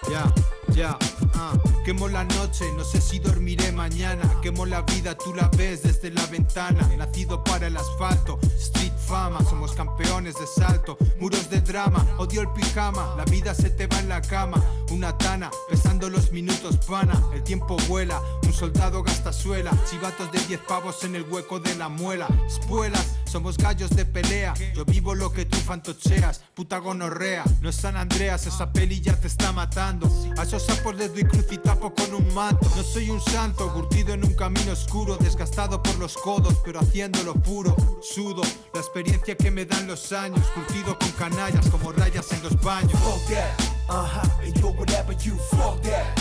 Ya, 0.10 0.32
ya, 0.74 0.98
ah. 1.36 1.54
Quemo 1.86 2.08
la 2.08 2.24
noche, 2.24 2.66
no 2.76 2.84
sé 2.84 3.02
si 3.02 3.20
dormiré 3.20 3.72
mañana. 3.72 4.40
Quemo 4.42 4.66
la 4.66 4.82
vida, 4.82 5.16
tú 5.16 5.34
la 5.34 5.50
ves 5.58 5.84
desde 5.84 6.12
la 6.12 6.26
ventana. 6.28 6.88
Nacido 6.98 7.44
para 7.44 7.68
el 7.68 7.78
asfalto, 7.78 8.40
street 8.58 8.94
Somos 9.10 9.74
campeones 9.74 10.36
de 10.36 10.46
salto, 10.46 10.96
muros 11.20 11.50
de 11.50 11.62
drama. 11.62 12.06
Odio 12.20 12.42
el 12.42 12.50
pijama, 12.52 13.16
la 13.18 13.26
vida 13.26 13.56
se 13.56 13.72
te 13.72 13.88
va 13.88 14.00
en 14.00 14.08
la 14.08 14.22
cama. 14.22 14.64
Una 14.92 15.18
tana, 15.18 15.50
pesando 15.68 16.12
los 16.12 16.32
minutos, 16.32 16.78
pana. 16.86 17.20
El 17.34 17.42
tiempo 17.42 17.76
vuela, 17.88 18.22
un 18.44 18.54
soldado 18.54 19.02
gasta 19.02 19.34
suela. 19.34 19.72
Chivatos 19.90 20.32
de 20.32 20.40
10 20.42 20.60
pavos 20.62 21.04
en 21.06 21.16
el 21.16 21.24
hueco 21.24 21.60
de 21.60 21.74
la 21.76 21.90
muela. 21.90 22.28
Espuelas, 22.46 23.16
somos 23.26 23.58
gallos 23.58 23.90
de 23.90 24.06
pelea. 24.06 24.54
Yo 24.76 24.86
vivo 24.86 25.16
lo 25.16 25.32
que 25.32 25.46
tú 25.46 25.58
fantocheas, 25.58 26.42
puta 26.54 26.78
gonorrea. 26.78 27.44
No 27.62 27.70
es 27.70 27.78
San 27.78 27.98
Andreas, 27.98 28.46
esa 28.46 28.72
peli 28.72 29.02
ya 29.02 29.20
te 29.20 29.26
está 29.26 29.52
matando. 29.52 30.08
A 30.38 30.44
esos 30.44 30.64
sapos 30.68 30.96
les 30.96 31.12
doy 31.12 31.24
cruz 31.24 31.48
y 31.50 31.58
tapo 31.58 31.96
con 31.96 32.14
un 32.14 32.32
manto. 32.36 32.70
No 32.76 32.84
soy 32.84 33.10
un 33.10 33.22
santo, 33.22 33.74
curtido 33.74 34.14
en 34.14 34.24
un 34.24 34.36
camino 34.36 34.72
oscuro, 34.72 35.18
desgastado 35.18 35.82
por 35.82 35.98
los 35.98 36.16
codos, 36.16 36.54
pero 36.64 36.80
haciéndolo 36.80 37.34
puro. 37.34 37.76
Sudo, 38.02 38.44
la 38.74 38.80
experiencia 39.00 39.36
que 39.36 39.50
me 39.50 39.66
dan 39.66 39.88
los 39.88 40.12
años, 40.12 40.46
curtido 40.54 40.98
con 41.00 41.10
canallas 41.12 41.70
como 41.70 41.92
rayas 41.92 42.32
en 42.34 42.44
los 42.44 42.60
baños. 42.62 42.92
Fuck 43.00 43.28
that. 43.30 43.62
Uh 43.90 44.06
huh. 44.06 44.44
And 44.44 44.60
yo, 44.60 44.72
whatever 44.72 45.14
you 45.24 45.36
fuck 45.52 45.82
that. 45.84 46.20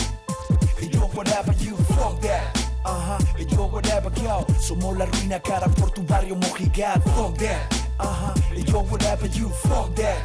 And 0.81 0.93
yo, 0.93 1.01
whatever 1.13 1.53
you 1.59 1.75
fuck 1.75 2.21
that. 2.21 2.57
Uh 2.85 3.17
huh. 3.17 3.19
Yo, 3.37 3.65
whatever 3.67 4.11
yo. 4.21 4.45
Somos 4.61 4.97
la 4.97 5.05
ruina 5.05 5.41
cara 5.41 5.67
por 5.67 5.91
tu 5.91 6.03
barrio 6.03 6.35
mojigado. 6.35 7.03
Fuck 7.15 7.37
that. 7.39 7.73
Uh 7.99 8.05
huh. 8.05 8.33
Yo, 8.55 8.81
whatever 8.83 9.27
you 9.27 9.49
fuck 9.49 9.93
that. 9.95 10.17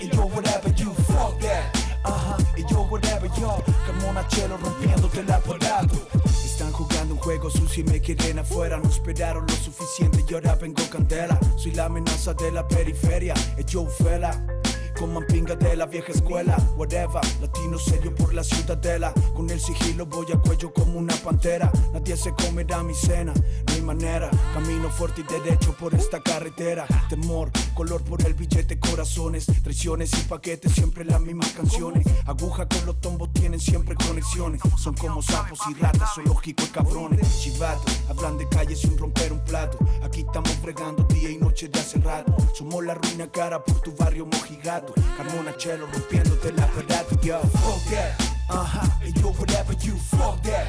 Yo, 0.00 0.26
whatever 0.26 0.70
you 0.76 0.94
fuck 1.10 1.40
that. 1.40 1.76
Uh 2.04 2.12
huh. 2.12 2.38
Yo, 2.70 2.82
whatever 2.84 3.28
yo. 3.40 3.62
Carmona 3.84 4.26
Chelo 4.28 4.56
rompiéndote 4.56 5.20
el 5.20 5.32
aparato. 5.32 6.25
Juego 7.26 7.50
sucio 7.50 7.82
y 7.84 7.90
me 7.90 8.00
quieren 8.00 8.38
afuera. 8.38 8.78
No 8.78 8.88
esperaron 8.88 9.46
lo 9.48 9.54
suficiente 9.56 10.24
y 10.28 10.34
ahora 10.34 10.54
vengo 10.54 10.80
candela. 10.88 11.36
Soy 11.56 11.72
la 11.72 11.86
amenaza 11.86 12.34
de 12.34 12.52
la 12.52 12.68
periferia. 12.68 13.34
Es 13.56 13.66
Joe 13.68 13.88
Fela. 14.96 15.06
Con 15.06 15.12
mampinga 15.12 15.54
de 15.54 15.76
la 15.76 15.86
vieja 15.86 16.12
escuela, 16.12 16.56
whatever, 16.76 17.20
latino 17.40 17.78
serio 17.78 18.14
por 18.14 18.34
la 18.34 18.42
ciudadela. 18.42 19.12
Con 19.34 19.48
el 19.50 19.60
sigilo 19.60 20.06
voy 20.06 20.26
a 20.32 20.38
cuello 20.38 20.72
como 20.72 20.98
una 20.98 21.14
pantera. 21.16 21.70
Nadie 21.92 22.16
se 22.16 22.32
comerá 22.32 22.82
mi 22.82 22.94
cena, 22.94 23.32
no 23.34 23.74
hay 23.74 23.82
manera. 23.82 24.30
Camino 24.54 24.90
fuerte 24.90 25.22
y 25.22 25.24
derecho 25.24 25.74
por 25.76 25.94
esta 25.94 26.20
carretera. 26.20 26.86
Temor, 27.08 27.50
color 27.74 28.02
por 28.02 28.24
el 28.24 28.34
billete, 28.34 28.78
corazones, 28.78 29.46
traiciones 29.62 30.12
y 30.14 30.22
paquetes, 30.28 30.72
siempre 30.72 31.04
las 31.04 31.20
mismas 31.20 31.50
canciones. 31.52 32.06
Aguja 32.26 32.66
con 32.66 32.86
los 32.86 33.00
tombos 33.00 33.32
tienen 33.32 33.60
siempre 33.60 33.94
conexiones. 33.94 34.60
Son 34.78 34.94
como 34.94 35.22
sapos 35.22 35.60
y 35.70 35.74
ratas, 35.74 36.14
son 36.14 36.24
lógicos 36.24 36.68
y 36.68 36.70
cabrones. 36.70 37.40
Chivatos, 37.40 38.00
hablan 38.08 38.38
de 38.38 38.48
calles 38.48 38.80
sin 38.80 38.96
romper 38.96 39.32
un 39.32 39.44
plato. 39.44 39.78
Aquí 40.02 40.20
estamos 40.20 40.50
fregando 40.62 41.04
día 41.04 41.30
y 41.30 41.38
noche 41.38 41.68
de 41.68 41.78
hace 41.78 41.98
rato. 41.98 42.34
Somos 42.54 42.84
la 42.84 42.94
ruina 42.94 43.30
cara 43.30 43.62
por 43.62 43.80
tu 43.80 43.94
barrio 43.94 44.26
mojigato. 44.26 44.85
Carmona 45.16 45.56
Chelo 45.56 45.86
rompiéndote 45.86 46.48
el 46.48 46.60
aparato. 46.60 47.16
Yo, 47.22 47.40
fuck 47.40 47.82
that. 47.90 48.14
Uh 48.48 48.64
huh. 48.64 48.88
And 49.02 49.16
yo, 49.16 49.32
whatever 49.32 49.74
you 49.82 49.96
fuck 49.96 50.42
that. 50.42 50.66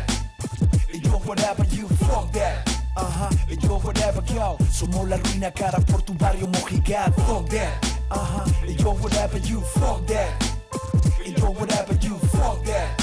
And 0.93 1.05
yo, 1.05 1.19
whatever 1.19 1.63
you 1.65 1.87
fuck 1.87 2.31
that. 2.33 2.67
Uh 2.95 3.03
huh. 3.03 3.29
And 3.49 3.63
yo, 3.63 3.79
whatever 3.79 4.23
yo. 4.33 4.57
Somos 4.71 5.07
la 5.07 5.17
ruina 5.17 5.51
cara 5.51 5.79
por 5.79 6.01
tu 6.01 6.13
barrio 6.13 6.47
mojigato. 6.47 7.21
Fuck 7.21 7.49
that. 7.49 7.99
Uh 8.09 8.17
huh. 8.17 8.51
And 8.63 8.79
yo, 8.79 8.93
whatever 8.93 9.37
you 9.37 9.61
fuck 9.61 10.05
that. 10.07 10.31
And 11.25 11.37
yo, 11.37 11.51
whatever 11.51 11.93
you 12.01 12.17
fuck 12.17 12.63
that. 12.65 12.96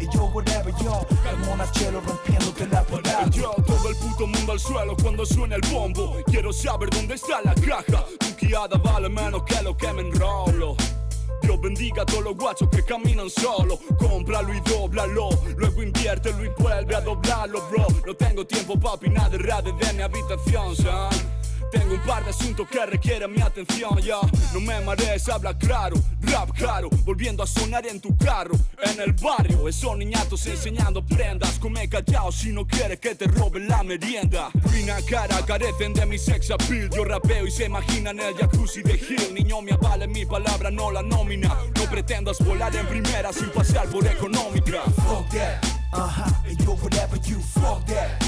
And 0.00 0.12
yo, 0.12 0.24
whatever 0.32 0.72
yo. 0.82 1.06
Carmona 1.22 1.70
Chelo 1.72 2.00
rompiéndote 2.00 2.64
el 2.64 2.74
aparato. 2.74 3.30
Yo, 3.30 3.54
todo 3.66 3.88
el 3.88 3.96
puto 3.96 4.26
mundo 4.26 4.52
al 4.52 4.60
suelo 4.60 4.96
cuando 5.02 5.24
suena 5.26 5.56
el 5.56 5.62
bombo. 5.72 6.16
Quiero 6.26 6.52
saber 6.52 6.90
dónde 6.90 7.14
está 7.14 7.40
la 7.42 7.54
caja. 7.54 8.04
Tu 8.18 8.46
guiada 8.46 8.78
vale 8.78 9.08
menos 9.08 9.42
que 9.44 9.62
lo 9.62 9.76
que 9.76 9.92
me 9.92 10.02
enrolo. 10.02 10.76
Dios 11.42 11.60
bendiga 11.60 12.02
a 12.02 12.06
todos 12.06 12.24
los 12.24 12.36
guachos 12.36 12.68
que 12.70 12.82
caminan 12.82 13.30
solo. 13.30 13.78
Cómpralo 13.98 14.52
y 14.54 14.60
dóblalo. 14.60 15.30
Luego 15.56 15.82
inviértelo 15.82 16.44
y 16.44 16.48
vuelve 16.58 16.94
a 16.94 17.00
doblarlo, 17.00 17.62
bro. 17.70 17.86
No 18.06 18.14
tengo 18.14 18.46
tiempo 18.46 18.78
para 18.78 18.94
opinar 18.94 19.30
de 19.30 19.38
de 19.38 19.92
mi 19.92 20.02
habitación, 20.02 20.74
son. 20.74 21.35
Tengo 21.70 21.94
un 21.94 22.00
par 22.00 22.24
de 22.24 22.30
asuntos 22.30 22.68
que 22.68 22.84
requieren 22.86 23.32
mi 23.32 23.40
atención, 23.40 23.98
ya. 23.98 24.20
No 24.52 24.60
me 24.60 24.80
marees, 24.80 25.28
habla 25.28 25.56
claro, 25.56 25.96
rap 26.22 26.50
caro, 26.58 26.88
volviendo 27.04 27.42
a 27.42 27.46
sonar 27.46 27.86
en 27.86 28.00
tu 28.00 28.16
carro, 28.16 28.54
en 28.82 29.00
el 29.00 29.12
barrio. 29.12 29.68
Esos 29.68 29.96
niñatos 29.96 30.46
enseñando 30.46 31.04
prendas, 31.04 31.58
come 31.58 31.88
callado 31.88 32.30
si 32.30 32.52
no 32.52 32.66
quieres 32.66 33.00
que 33.00 33.14
te 33.14 33.26
roben 33.26 33.68
la 33.68 33.82
merienda. 33.82 34.50
Ruina 34.54 34.96
cara, 35.08 35.44
carecen 35.44 35.92
de 35.92 36.06
mi 36.06 36.18
sex 36.18 36.50
appeal. 36.50 36.88
Yo 36.90 37.04
rapeo 37.04 37.46
y 37.46 37.50
se 37.50 37.66
imaginan 37.66 38.20
el 38.20 38.34
jacuzzi 38.34 38.82
de 38.82 38.94
Hill. 38.94 39.34
Niño, 39.34 39.60
me 39.62 39.72
avale 39.72 40.06
mi 40.06 40.24
palabra, 40.24 40.70
no 40.70 40.90
la 40.90 41.02
nómina. 41.02 41.56
No 41.76 41.84
pretendas 41.90 42.38
volar 42.38 42.74
en 42.76 42.86
primera 42.86 43.32
sin 43.32 43.50
pasar 43.50 43.86
por 43.88 44.06
económica. 44.06 44.82
Fuck 44.96 45.28
that, 45.30 45.64
uh-huh, 45.92 46.48
and 46.48 46.58
yo 46.64 46.76
whatever 46.76 47.16
you 47.18 47.40
fuck 47.40 47.84
that. 47.86 48.22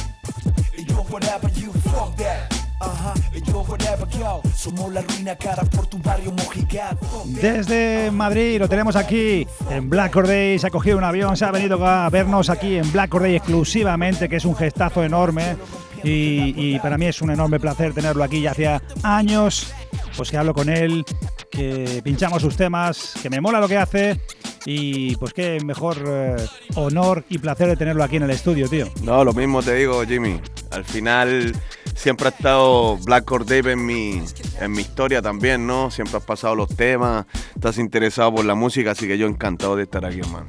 And 0.76 1.10
whatever 1.10 1.48
you 1.50 1.72
fuck 1.72 2.16
that. 2.16 2.57
Ajá, 2.80 3.14
y 3.34 3.42
yo 3.42 3.60
whatever 3.62 4.08
yo 4.08 4.40
Somos 4.54 4.92
la 4.92 5.02
ruina 5.02 5.34
cara 5.36 5.64
por 5.64 5.86
tu 5.86 5.98
barrio 5.98 6.32
mojigado 6.32 6.98
Desde 7.26 8.10
Madrid 8.12 8.58
lo 8.58 8.68
tenemos 8.68 8.94
aquí 8.94 9.46
en 9.70 9.90
Black 9.90 10.12
Corday. 10.12 10.58
Se 10.58 10.68
ha 10.68 10.70
cogido 10.70 10.96
un 10.98 11.04
avión, 11.04 11.36
se 11.36 11.44
ha 11.44 11.50
venido 11.50 11.84
a 11.84 12.08
vernos 12.10 12.50
aquí 12.50 12.76
en 12.76 12.90
Black 12.92 13.10
Corday 13.10 13.36
exclusivamente, 13.36 14.28
que 14.28 14.36
es 14.36 14.44
un 14.44 14.54
gestazo 14.56 15.02
enorme. 15.02 15.56
Y, 16.04 16.54
y 16.56 16.78
para 16.78 16.96
mí 16.96 17.06
es 17.06 17.20
un 17.20 17.30
enorme 17.30 17.58
placer 17.58 17.92
tenerlo 17.92 18.22
aquí. 18.22 18.40
Ya 18.40 18.52
hacía 18.52 18.80
años 19.02 19.72
pues 20.16 20.30
que 20.30 20.36
hablo 20.36 20.52
con 20.52 20.68
él, 20.68 21.04
que 21.50 22.00
pinchamos 22.02 22.42
sus 22.42 22.56
temas, 22.56 23.14
que 23.22 23.30
me 23.30 23.40
mola 23.40 23.60
lo 23.60 23.68
que 23.68 23.76
hace. 23.76 24.20
Y 24.66 25.16
pues 25.16 25.32
qué 25.32 25.58
mejor 25.64 25.96
eh, 26.06 26.36
honor 26.74 27.24
y 27.28 27.38
placer 27.38 27.68
de 27.68 27.76
tenerlo 27.76 28.04
aquí 28.04 28.16
en 28.16 28.24
el 28.24 28.30
estudio, 28.30 28.68
tío. 28.68 28.86
No, 29.02 29.24
lo 29.24 29.32
mismo 29.32 29.62
te 29.62 29.74
digo, 29.74 30.04
Jimmy. 30.04 30.40
Al 30.70 30.84
final 30.84 31.54
siempre 31.98 32.28
ha 32.28 32.30
estado 32.30 32.96
Black 32.98 33.28
Dave 33.44 33.72
en 33.72 33.84
mi, 33.84 34.22
en 34.60 34.70
mi 34.70 34.80
historia 34.80 35.20
también, 35.20 35.66
¿no? 35.66 35.90
Siempre 35.90 36.16
has 36.16 36.24
pasado 36.24 36.54
los 36.54 36.68
temas, 36.68 37.26
estás 37.54 37.78
interesado 37.78 38.36
por 38.36 38.44
la 38.44 38.54
música, 38.54 38.92
así 38.92 39.08
que 39.08 39.18
yo 39.18 39.26
encantado 39.26 39.76
de 39.76 39.82
estar 39.82 40.04
aquí, 40.04 40.20
hermano. 40.20 40.46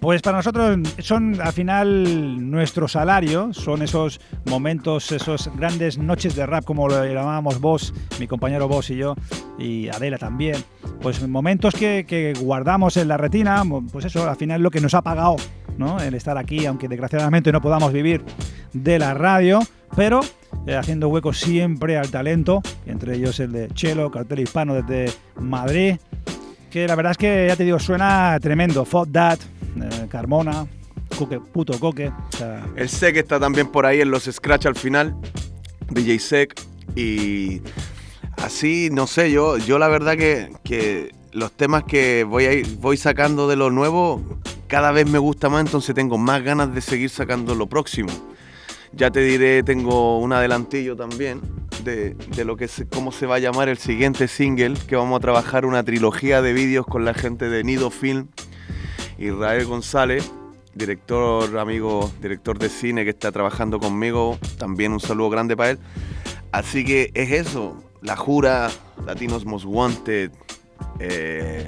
Pues 0.00 0.22
para 0.22 0.36
nosotros 0.36 0.78
son 1.00 1.40
al 1.40 1.52
final 1.52 2.48
nuestro 2.50 2.86
salario, 2.86 3.52
son 3.52 3.82
esos 3.82 4.20
momentos, 4.44 5.10
esos 5.10 5.50
grandes 5.56 5.98
noches 5.98 6.36
de 6.36 6.46
rap 6.46 6.64
como 6.64 6.88
lo 6.88 7.04
llamábamos 7.04 7.60
vos, 7.60 7.92
mi 8.20 8.28
compañero 8.28 8.68
vos 8.68 8.88
y 8.90 8.96
yo, 8.96 9.16
y 9.58 9.88
Adela 9.88 10.16
también. 10.16 10.62
Pues 11.02 11.26
momentos 11.26 11.74
que, 11.74 12.32
guardamos 12.40 12.96
en 12.96 13.08
la 13.08 13.16
retina, 13.16 13.64
pues 13.90 14.04
eso, 14.04 14.28
al 14.28 14.36
final 14.36 14.62
lo 14.62 14.70
que 14.70 14.80
nos 14.80 14.94
ha 14.94 15.02
pagado, 15.02 15.34
¿no? 15.76 15.98
El 16.00 16.14
estar 16.14 16.38
aquí, 16.38 16.64
aunque 16.66 16.86
desgraciadamente 16.86 17.50
no 17.50 17.60
podamos 17.60 17.92
vivir 17.92 18.24
de 18.72 19.00
la 19.00 19.14
radio, 19.14 19.58
pero 19.96 20.20
eh, 20.66 20.76
haciendo 20.76 21.08
hueco 21.08 21.32
siempre 21.32 21.96
al 21.96 22.10
talento, 22.10 22.62
entre 22.86 23.16
ellos 23.16 23.40
el 23.40 23.52
de 23.52 23.68
Chelo, 23.68 24.10
cartel 24.10 24.40
hispano 24.40 24.74
desde 24.74 25.12
Madrid, 25.40 25.96
que 26.70 26.86
la 26.86 26.94
verdad 26.94 27.12
es 27.12 27.18
que 27.18 27.46
ya 27.48 27.56
te 27.56 27.64
digo, 27.64 27.78
suena 27.78 28.38
tremendo. 28.40 28.84
Fuck 28.84 29.10
That, 29.12 29.38
eh, 29.80 30.06
Carmona, 30.08 30.66
Coque, 31.16 31.40
puto 31.40 31.78
Coque. 31.78 32.12
El 32.76 32.88
Sec 32.88 33.16
está 33.16 33.40
también 33.40 33.68
por 33.68 33.86
ahí 33.86 34.00
en 34.00 34.10
los 34.10 34.24
scratch 34.24 34.66
al 34.66 34.76
final, 34.76 35.16
DJ 35.90 36.18
Sec, 36.18 36.60
y 36.94 37.62
así, 38.36 38.90
no 38.92 39.06
sé, 39.06 39.30
yo, 39.30 39.56
yo 39.58 39.78
la 39.78 39.88
verdad 39.88 40.16
que, 40.16 40.52
que 40.64 41.12
los 41.32 41.52
temas 41.52 41.84
que 41.84 42.24
voy, 42.24 42.62
voy 42.80 42.96
sacando 42.96 43.48
de 43.48 43.56
lo 43.56 43.70
nuevo, 43.70 44.22
cada 44.66 44.92
vez 44.92 45.08
me 45.08 45.18
gusta 45.18 45.48
más, 45.48 45.62
entonces 45.62 45.94
tengo 45.94 46.18
más 46.18 46.42
ganas 46.42 46.74
de 46.74 46.80
seguir 46.80 47.10
sacando 47.10 47.54
lo 47.54 47.68
próximo. 47.68 48.10
Ya 48.92 49.10
te 49.10 49.20
diré, 49.20 49.62
tengo 49.62 50.18
un 50.18 50.32
adelantillo 50.32 50.96
también 50.96 51.40
de, 51.84 52.14
de 52.14 52.44
lo 52.44 52.56
que 52.56 52.68
se, 52.68 52.86
cómo 52.86 53.12
se 53.12 53.26
va 53.26 53.36
a 53.36 53.38
llamar 53.38 53.68
el 53.68 53.78
siguiente 53.78 54.28
single, 54.28 54.74
que 54.86 54.96
vamos 54.96 55.18
a 55.18 55.20
trabajar 55.20 55.66
una 55.66 55.82
trilogía 55.82 56.42
de 56.42 56.52
vídeos 56.52 56.86
con 56.86 57.04
la 57.04 57.14
gente 57.14 57.48
de 57.48 57.64
Nido 57.64 57.90
Film, 57.90 58.28
Israel 59.18 59.66
González, 59.66 60.30
director, 60.74 61.58
amigo, 61.58 62.10
director 62.22 62.58
de 62.58 62.68
cine 62.68 63.04
que 63.04 63.10
está 63.10 63.32
trabajando 63.32 63.78
conmigo, 63.78 64.38
también 64.58 64.92
un 64.92 65.00
saludo 65.00 65.30
grande 65.30 65.56
para 65.56 65.70
él. 65.70 65.78
Así 66.52 66.84
que 66.84 67.10
es 67.14 67.30
eso, 67.32 67.76
La 68.00 68.16
Jura, 68.16 68.70
Latinos 69.04 69.44
Most 69.44 69.66
Wanted, 69.66 70.30
eh, 71.00 71.66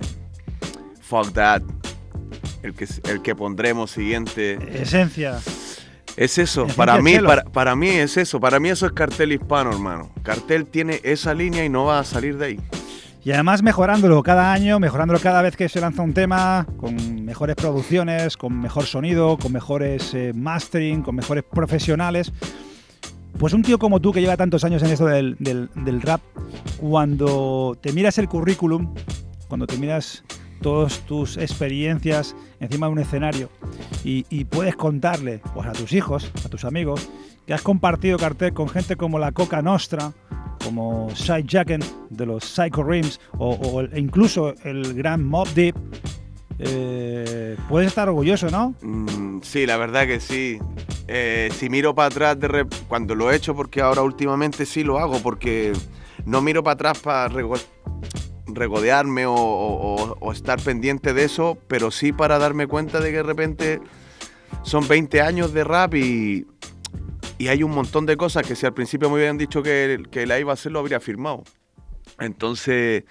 Fuck 1.02 1.32
That, 1.32 1.62
el 2.62 2.74
que, 2.74 2.86
el 3.04 3.20
que 3.20 3.34
pondremos 3.34 3.90
siguiente. 3.90 4.58
esencia. 4.80 5.40
Es 6.16 6.38
eso, 6.38 6.66
para 6.76 7.00
mí, 7.00 7.12
para, 7.26 7.44
para 7.44 7.76
mí 7.76 7.88
es 7.88 8.16
eso, 8.16 8.40
para 8.40 8.60
mí 8.60 8.68
eso 8.68 8.86
es 8.86 8.92
cartel 8.92 9.32
hispano, 9.32 9.70
hermano. 9.70 10.10
Cartel 10.22 10.66
tiene 10.66 11.00
esa 11.02 11.32
línea 11.34 11.64
y 11.64 11.68
no 11.68 11.84
va 11.86 12.00
a 12.00 12.04
salir 12.04 12.36
de 12.36 12.46
ahí. 12.46 12.60
Y 13.22 13.32
además 13.32 13.62
mejorándolo 13.62 14.22
cada 14.22 14.52
año, 14.52 14.80
mejorándolo 14.80 15.20
cada 15.20 15.42
vez 15.42 15.56
que 15.56 15.68
se 15.68 15.80
lanza 15.80 16.02
un 16.02 16.14
tema, 16.14 16.66
con 16.78 17.24
mejores 17.24 17.54
producciones, 17.56 18.36
con 18.36 18.58
mejor 18.60 18.84
sonido, 18.86 19.36
con 19.38 19.52
mejores 19.52 20.14
eh, 20.14 20.32
mastering, 20.34 21.02
con 21.02 21.16
mejores 21.16 21.44
profesionales. 21.44 22.32
Pues 23.38 23.52
un 23.54 23.62
tío 23.62 23.78
como 23.78 24.00
tú 24.00 24.12
que 24.12 24.20
lleva 24.20 24.36
tantos 24.36 24.64
años 24.64 24.82
en 24.82 24.90
esto 24.90 25.06
del, 25.06 25.36
del- 25.38 25.68
del 25.74 26.02
rap, 26.02 26.20
cuando 26.78 27.76
te 27.80 27.92
miras 27.92 28.18
el 28.18 28.28
currículum, 28.28 28.94
cuando 29.48 29.66
te 29.66 29.76
miras 29.76 30.24
todas 30.60 31.00
tus 31.00 31.36
experiencias 31.36 32.34
encima 32.60 32.86
de 32.86 32.92
un 32.92 32.98
escenario 32.98 33.48
y, 34.04 34.44
puedes 34.44 34.76
contarle 34.76 35.40
pues, 35.54 35.66
a 35.66 35.72
tus 35.72 35.92
hijos, 35.92 36.30
a 36.44 36.48
tus 36.48 36.64
amigos, 36.64 37.08
que 37.46 37.54
has 37.54 37.62
compartido 37.62 38.18
cartel 38.18 38.52
con 38.52 38.68
gente 38.68 38.96
como 38.96 39.18
la 39.18 39.32
Coca 39.32 39.62
Nostra, 39.62 40.12
como 40.64 41.08
Shai 41.14 41.44
Jacken 41.46 41.80
de 42.10 42.26
los 42.26 42.44
Psycho 42.44 42.82
Rims 42.82 43.20
o, 43.38 43.82
incluso 43.96 44.54
el 44.64 44.94
gran 44.94 45.24
Mob 45.24 45.48
Deep, 45.54 45.74
eh, 46.58 47.56
puedes 47.68 47.88
estar 47.88 48.08
orgulloso, 48.08 48.50
¿no? 48.50 48.74
Mm, 48.82 49.40
sí, 49.42 49.64
la 49.66 49.78
verdad 49.78 50.06
que 50.06 50.20
sí. 50.20 50.58
Eh, 51.08 51.48
si 51.56 51.70
miro 51.70 51.94
para 51.94 52.08
atrás, 52.08 52.38
de 52.38 52.48
rep- 52.48 52.74
cuando 52.86 53.14
lo 53.14 53.30
he 53.30 53.36
hecho, 53.36 53.54
porque 53.54 53.80
ahora 53.80 54.02
últimamente 54.02 54.66
sí 54.66 54.84
lo 54.84 54.98
hago, 54.98 55.18
porque 55.20 55.72
no 56.26 56.42
miro 56.42 56.62
para 56.62 56.74
atrás 56.74 56.98
para 56.98 57.28
regodearme 58.54 59.24
o, 59.26 60.32
estar 60.32 60.62
pendiente 60.62 61.12
de 61.12 61.24
eso, 61.24 61.58
pero 61.66 61.90
sí 61.90 62.12
para 62.12 62.38
darme 62.38 62.66
cuenta 62.66 63.00
de 63.00 63.10
que 63.10 63.16
de 63.16 63.22
repente 63.22 63.80
son 64.62 64.86
20 64.86 65.20
años 65.20 65.52
de 65.52 65.64
rap 65.64 65.94
y, 65.94 66.46
y 67.38 67.48
hay 67.48 67.62
un 67.62 67.72
montón 67.72 68.06
de 68.06 68.16
cosas 68.16 68.46
que 68.46 68.54
si 68.54 68.66
al 68.66 68.74
principio 68.74 69.08
me 69.08 69.16
hubieran 69.16 69.38
dicho 69.38 69.62
que, 69.62 70.02
que 70.10 70.26
la 70.26 70.38
iba 70.38 70.52
a 70.52 70.54
hacer, 70.54 70.72
lo 70.72 70.78
habría 70.78 71.00
firmado. 71.00 71.42
Entonces 72.18 73.04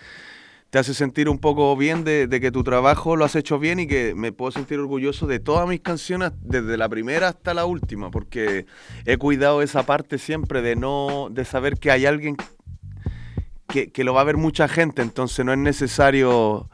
te 0.69 0.77
hace 0.77 0.93
sentir 0.93 1.29
un 1.29 1.39
poco 1.39 1.75
bien 1.75 2.03
de, 2.03 2.27
de 2.27 2.39
que 2.39 2.51
tu 2.51 2.63
trabajo 2.63 3.15
lo 3.15 3.25
has 3.25 3.35
hecho 3.35 3.57
bien 3.57 3.79
y 3.79 3.87
que 3.87 4.13
me 4.15 4.31
puedo 4.31 4.51
sentir 4.51 4.79
orgulloso 4.79 5.25
de 5.25 5.39
todas 5.39 5.67
mis 5.67 5.81
canciones, 5.81 6.31
desde 6.41 6.77
la 6.77 6.87
primera 6.87 7.29
hasta 7.29 7.53
la 7.53 7.65
última, 7.65 8.11
porque 8.11 8.67
he 9.05 9.17
cuidado 9.17 9.63
esa 9.63 9.83
parte 9.83 10.19
siempre 10.19 10.61
de 10.61 10.75
no, 10.75 11.29
de 11.31 11.43
saber 11.43 11.79
que 11.79 11.89
hay 11.89 12.05
alguien 12.05 12.37
que, 13.69 13.91
que 13.91 14.03
lo 14.03 14.13
va 14.13 14.21
a 14.21 14.25
ver 14.25 14.37
mucha 14.37 14.67
gente, 14.67 15.01
entonces 15.01 15.45
no 15.45 15.53
es 15.53 15.59
necesario 15.59 16.69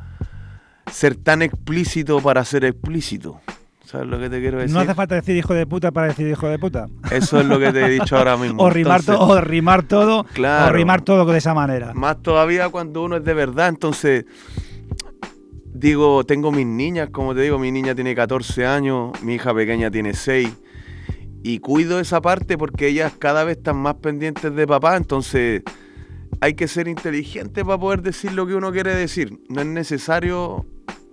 ser 0.91 1.15
tan 1.15 1.41
explícito 1.41 2.19
para 2.21 2.43
ser 2.45 2.65
explícito. 2.65 3.39
¿Sabes 3.83 4.07
lo 4.07 4.19
que 4.19 4.29
te 4.31 4.39
quiero 4.41 4.57
decir? 4.57 4.73
No 4.73 4.79
hace 4.79 4.95
falta 4.95 5.13
decir 5.13 5.35
hijo 5.37 5.53
de 5.53 5.67
puta 5.67 5.91
para 5.91 6.07
decir 6.07 6.27
hijo 6.27 6.47
de 6.47 6.57
puta. 6.57 6.87
Eso 7.11 7.39
es 7.39 7.45
lo 7.45 7.59
que 7.59 7.71
te 7.71 7.85
he 7.85 7.89
dicho 7.89 8.17
ahora 8.17 8.35
mismo. 8.35 8.63
o, 8.63 8.69
rimar 8.71 9.01
Entonces- 9.01 9.27
to- 9.27 9.31
o 9.33 9.41
rimar 9.41 9.83
todo, 9.83 10.23
Claro. 10.33 10.71
o 10.71 10.73
rimar 10.75 11.01
todo 11.01 11.23
de 11.31 11.37
esa 11.37 11.53
manera. 11.53 11.93
Más 11.93 12.21
todavía 12.23 12.69
cuando 12.69 13.03
uno 13.03 13.17
es 13.17 13.23
de 13.23 13.33
verdad, 13.35 13.67
entonces 13.67 14.25
digo, 15.73 16.23
tengo 16.25 16.51
mis 16.51 16.65
niñas, 16.65 17.09
como 17.11 17.35
te 17.35 17.41
digo, 17.41 17.59
mi 17.59 17.71
niña 17.71 17.93
tiene 17.95 18.15
14 18.15 18.65
años, 18.65 19.11
mi 19.21 19.35
hija 19.35 19.53
pequeña 19.53 19.91
tiene 19.91 20.13
6 20.13 20.49
y 21.43 21.59
cuido 21.59 21.99
esa 21.99 22.21
parte 22.21 22.57
porque 22.57 22.87
ellas 22.87 23.13
cada 23.19 23.43
vez 23.43 23.57
están 23.57 23.77
más 23.77 23.95
pendientes 23.95 24.55
de 24.55 24.65
papá, 24.67 24.95
entonces 24.97 25.61
hay 26.41 26.53
que 26.53 26.67
ser 26.67 26.87
inteligente 26.87 27.63
para 27.65 27.77
poder 27.77 28.01
decir 28.01 28.33
lo 28.33 28.45
que 28.47 28.55
uno 28.55 28.71
quiere 28.71 28.93
decir. 28.95 29.39
No 29.49 29.61
es 29.61 29.67
necesario 29.67 30.65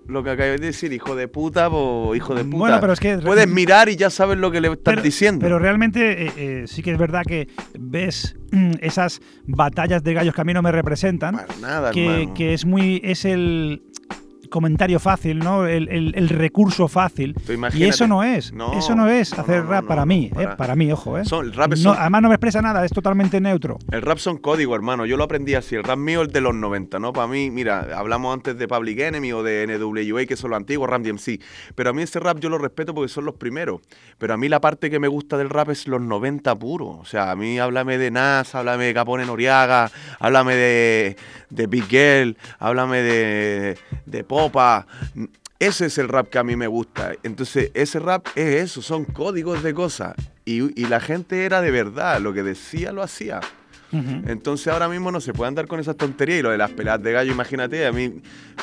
lo 0.08 0.24
que 0.24 0.30
acabas 0.30 0.60
de 0.60 0.66
decir, 0.66 0.92
hijo 0.92 1.14
de 1.14 1.28
puta 1.28 1.68
o 1.70 2.14
hijo 2.16 2.34
de 2.34 2.44
puta. 2.44 2.56
Bueno, 2.56 2.78
pero 2.80 2.92
es 2.92 3.00
que- 3.00 3.18
Puedes 3.18 3.46
mirar 3.48 3.88
y 3.88 3.96
ya 3.96 4.10
sabes 4.10 4.36
lo 4.36 4.50
que 4.50 4.60
le 4.60 4.68
estás 4.68 4.94
Pero- 4.94 5.02
diciendo. 5.02 5.40
Pero 5.42 5.58
realmente 5.60 6.26
eh, 6.26 6.32
eh, 6.36 6.64
sí 6.66 6.82
que 6.82 6.92
es 6.92 6.98
verdad 6.98 7.22
que 7.26 7.46
ves 7.78 8.36
mm, 8.50 8.72
esas 8.80 9.20
batallas 9.46 10.02
de 10.02 10.12
gallos 10.14 10.34
que 10.34 10.40
a 10.40 10.44
mí 10.44 10.52
no 10.54 10.60
me 10.62 10.72
representan. 10.72 11.36
nada, 11.60 11.92
que, 11.92 12.04
hermano. 12.06 12.34
que 12.34 12.52
es 12.54 12.64
muy. 12.66 13.00
es 13.04 13.24
el. 13.24 13.82
Comentario 14.52 15.00
fácil, 15.00 15.40
¿no? 15.40 15.66
El, 15.66 15.88
el- 15.88 16.12
el 16.14 16.28
recurso 16.28 16.86
fácil. 16.86 17.34
Y 17.74 17.82
eso 17.84 18.06
no 18.06 18.22
es. 18.22 18.52
No, 18.52 18.72
eso 18.78 18.94
no 18.94 19.08
es 19.08 19.32
hacer 19.32 19.64
no, 19.64 19.70
rap 19.70 19.86
para 19.86 20.06
mí, 20.06 20.30
para- 20.32 20.52
¿eh? 20.52 20.56
Para 20.56 20.76
mí, 20.76 20.92
ojo, 20.92 21.18
¿eh? 21.18 21.24
Son- 21.24 21.44
el 21.46 21.52
rap 21.52 21.72
es 21.72 21.82
No, 21.82 21.90
son- 21.94 22.00
además 22.00 22.22
no 22.22 22.28
me 22.28 22.34
expresa 22.36 22.62
nada, 22.62 22.84
es 22.84 22.92
totalmente 22.92 23.40
neutro. 23.40 23.78
El 23.90 24.02
rap 24.02 24.18
son 24.18 24.38
código, 24.38 24.76
hermano. 24.76 25.04
Yo 25.06 25.16
lo 25.16 25.24
aprendí 25.24 25.54
así. 25.54 25.74
El 25.74 25.82
rap 25.82 25.98
mío 25.98 26.22
es 26.22 26.32
de 26.32 26.40
los 26.40 26.54
90, 26.54 26.98
¿no? 27.00 27.12
Para 27.12 27.26
mí, 27.26 27.50
mira, 27.50 27.88
hablamos 27.96 28.32
antes 28.32 28.56
de 28.56 28.68
Public 28.68 29.00
Enemy 29.00 29.32
o 29.32 29.42
de 29.42 29.64
NWA, 29.66 30.26
que 30.26 30.36
son 30.36 30.50
los 30.50 30.58
antiguos, 30.58 30.88
Ram 30.88 31.02
DMC. 31.02 31.40
Pero 31.74 31.90
a 31.90 31.92
mí 31.92 32.02
ese 32.02 32.20
rap 32.20 32.38
yo 32.38 32.48
lo 32.50 32.58
respeto 32.58 32.94
porque 32.94 33.08
son 33.08 33.24
los 33.24 33.34
primeros. 33.36 33.80
Pero 34.18 34.34
a 34.34 34.36
mí 34.36 34.48
la 34.48 34.60
parte 34.60 34.90
que 34.90 35.00
me 35.00 35.08
gusta 35.08 35.36
del 35.38 35.48
rap 35.50 35.70
es 35.70 35.88
los 35.88 36.00
90 36.00 36.54
puro. 36.58 36.86
O 36.88 37.04
sea, 37.06 37.30
a 37.30 37.36
mí 37.36 37.58
háblame 37.58 37.96
de 37.98 38.10
Nas, 38.10 38.54
háblame 38.54 38.84
de 38.84 38.94
Capone 38.94 39.24
Noriaga, 39.24 39.90
háblame 40.20 40.54
de, 40.54 41.16
de 41.50 41.66
Big 41.66 41.86
Girl, 41.88 42.36
háblame 42.58 42.98
de, 43.02 43.78
de 44.06 44.24
Popa. 44.46 44.86
Ese 45.58 45.86
es 45.86 45.98
el 45.98 46.08
rap 46.08 46.28
que 46.28 46.38
a 46.38 46.42
mí 46.44 46.56
me 46.56 46.66
gusta. 46.66 47.12
Entonces, 47.22 47.70
ese 47.74 48.00
rap 48.00 48.26
es 48.34 48.62
eso, 48.64 48.82
son 48.82 49.04
códigos 49.04 49.62
de 49.62 49.72
cosas. 49.74 50.14
Y, 50.44 50.80
y 50.80 50.86
la 50.86 50.98
gente 51.00 51.44
era 51.44 51.60
de 51.60 51.70
verdad, 51.70 52.20
lo 52.20 52.32
que 52.32 52.42
decía 52.42 52.90
lo 52.92 53.02
hacía. 53.02 53.40
Entonces 54.26 54.68
ahora 54.68 54.88
mismo 54.88 55.12
no 55.12 55.20
se 55.20 55.34
puede 55.34 55.48
andar 55.48 55.66
con 55.66 55.78
esas 55.78 55.96
tonterías 55.98 56.38
y 56.38 56.42
lo 56.42 56.48
de 56.50 56.56
las 56.56 56.70
peleas 56.70 57.02
de 57.02 57.12
gallo, 57.12 57.30
imagínate, 57.30 57.84
a 57.86 57.92
mí 57.92 58.22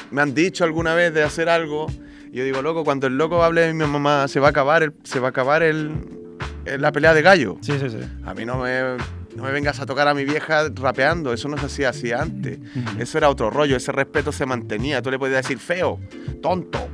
me 0.09 0.21
han 0.23 0.33
dicho 0.33 0.63
alguna 0.63 0.95
vez 0.95 1.13
de 1.13 1.21
hacer 1.21 1.49
algo 1.49 1.85
y 2.33 2.37
yo 2.39 2.43
digo, 2.43 2.63
loco, 2.63 2.83
cuando 2.83 3.05
el 3.05 3.15
loco 3.15 3.43
hable 3.43 3.61
de 3.61 3.73
mi 3.75 3.85
mamá 3.85 4.27
se 4.27 4.39
va 4.39 4.47
a 4.47 4.49
acabar 4.49 4.81
el, 4.81 4.93
se 5.03 5.19
va 5.19 5.27
a 5.27 5.29
acabar 5.29 5.61
el- 5.61 5.91
la 6.79 6.91
pelea 6.91 7.13
de 7.13 7.21
gallo. 7.21 7.57
Sí, 7.61 7.73
sí, 7.79 7.91
sí. 7.91 7.99
A 8.25 8.33
mí 8.33 8.43
no 8.43 8.57
me, 8.57 8.97
no 9.39 9.45
me 9.45 9.51
vengas 9.51 9.79
a 9.79 9.85
tocar 9.85 10.07
a 10.07 10.13
mi 10.13 10.25
vieja 10.25 10.63
rapeando, 10.75 11.31
eso 11.33 11.47
no 11.47 11.57
se 11.57 11.65
hacía 11.67 11.89
así 11.89 12.11
antes. 12.11 12.59
Eso 12.99 13.17
era 13.17 13.29
otro 13.29 13.49
rollo, 13.49 13.77
ese 13.77 13.91
respeto 13.91 14.31
se 14.31 14.45
mantenía. 14.45 15.01
Tú 15.01 15.09
le 15.11 15.17
podías 15.17 15.43
decir 15.43 15.59
feo, 15.59 15.97
tonto, 16.41 16.87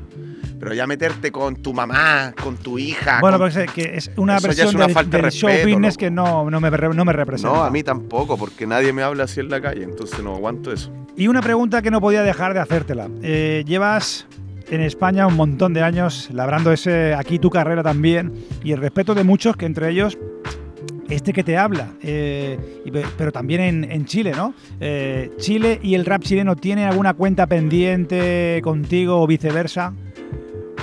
pero 0.60 0.74
ya 0.74 0.86
meterte 0.86 1.32
con 1.32 1.56
tu 1.56 1.74
mamá, 1.74 2.34
con 2.42 2.58
tu 2.58 2.78
hija. 2.78 3.20
Bueno, 3.20 3.38
con- 3.40 3.50
eh, 3.52 3.66
que 3.74 3.96
es 3.98 4.12
una 4.16 4.38
Eso 4.38 4.48
versión 4.48 4.68
es 4.70 4.74
una 4.76 4.86
del, 4.86 4.94
falta 4.94 5.18
de 5.18 5.24
del 5.24 5.32
show 5.32 5.50
business 5.50 5.94
loco. 5.96 5.98
que 5.98 6.12
no, 6.12 6.50
no, 6.52 6.60
me, 6.62 6.70
no 6.72 7.06
me 7.06 7.14
representa. 7.14 7.52
No, 7.58 7.64
a 7.64 7.72
mí 7.72 7.82
tampoco, 7.84 8.38
porque 8.38 8.68
nadie 8.68 8.94
me 8.94 9.02
habla 9.02 9.24
así 9.24 9.40
en 9.40 9.50
la 9.50 9.60
calle, 9.60 9.84
entonces 9.84 10.22
no 10.24 10.36
aguanto 10.36 10.72
eso. 10.72 10.92
Y 11.18 11.28
una 11.28 11.42
pregunta 11.42 11.82
que 11.82 11.90
no 11.92 12.00
podía 12.02 12.22
dejar 12.24 12.54
de 12.54 12.60
hacértela. 12.60 13.10
Eh, 13.24 13.64
llevas 13.66 14.28
en 14.70 14.82
España 14.82 15.28
un 15.28 15.36
montón 15.36 15.74
de 15.74 15.82
años 15.84 16.30
labrando 16.32 16.72
ese, 16.72 17.14
aquí 17.14 17.38
tu 17.40 17.50
carrera 17.50 17.84
también 17.84 18.34
y 18.64 18.72
el 18.72 18.80
respeto 18.80 19.14
de 19.16 19.24
muchos, 19.24 19.56
que 19.58 19.66
entre 19.66 19.90
ellos 19.92 20.18
este 21.10 21.34
que 21.34 21.44
te 21.44 21.58
habla, 21.58 21.94
eh, 22.02 22.58
pero 23.18 23.32
también 23.32 23.84
en, 23.84 24.06
Chile, 24.06 24.32
¿no? 24.36 24.54
Eh, 24.80 25.32
¿Chile 25.38 25.80
y 25.84 25.96
el 25.96 26.06
rap 26.06 26.24
chileno 26.24 26.56
tiene 26.56 26.86
alguna 26.86 27.14
cuenta 27.14 27.48
pendiente 27.48 28.60
contigo 28.64 29.22
o 29.22 29.28
viceversa? 29.28 29.94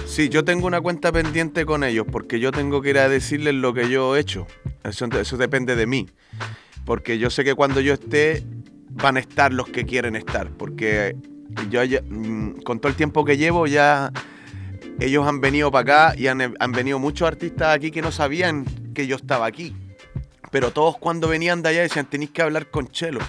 Sí, 0.06 0.28
yo 0.28 0.44
tengo 0.44 0.66
una 0.66 0.80
cuenta 0.80 1.10
pendiente 1.12 1.64
con 1.64 1.84
ellos 1.84 2.06
porque 2.10 2.38
yo 2.38 2.52
tengo 2.52 2.82
que 2.82 2.90
ir 2.90 2.98
a 2.98 3.08
decirles 3.08 3.54
lo 3.54 3.72
que 3.72 3.88
yo 3.88 4.16
he 4.16 4.20
hecho. 4.20 4.46
Eso, 4.84 5.36
depende 5.36 5.76
de 5.76 5.86
mí. 5.86 6.08
Porque 6.84 7.18
yo 7.18 7.30
sé 7.30 7.44
que 7.44 7.54
cuando 7.54 7.80
yo 7.80 7.94
esté, 7.94 8.44
van 8.90 9.16
a 9.16 9.20
estar 9.20 9.52
los 9.52 9.68
que 9.68 9.84
quieren 9.84 10.16
estar. 10.16 10.50
Porque 10.50 11.16
yo 11.70 11.80
mm, 11.82 12.62
con 12.62 12.80
todo 12.80 12.90
el 12.90 12.96
tiempo 12.96 13.24
que 13.24 13.36
llevo 13.36 13.66
ya 13.66 14.12
ellos 15.00 15.26
han 15.26 15.40
venido 15.40 15.70
para 15.70 16.08
acá 16.10 16.18
y 16.18 16.26
han 16.26 16.72
venido 16.72 16.98
muchos 16.98 17.26
artistas 17.26 17.74
aquí 17.74 17.90
que 17.90 18.02
no 18.02 18.10
sabían 18.12 18.64
que 18.94 19.06
yo 19.06 19.16
estaba 19.16 19.46
aquí. 19.46 19.74
Pero 20.52 20.70
todos 20.70 20.98
cuando 20.98 21.26
venían 21.28 21.62
de 21.62 21.70
allá 21.70 21.80
decían, 21.80 22.06
tenéis 22.06 22.30
que 22.30 22.42
hablar 22.42 22.66
con 22.70 22.86
Chelo. 22.88 23.20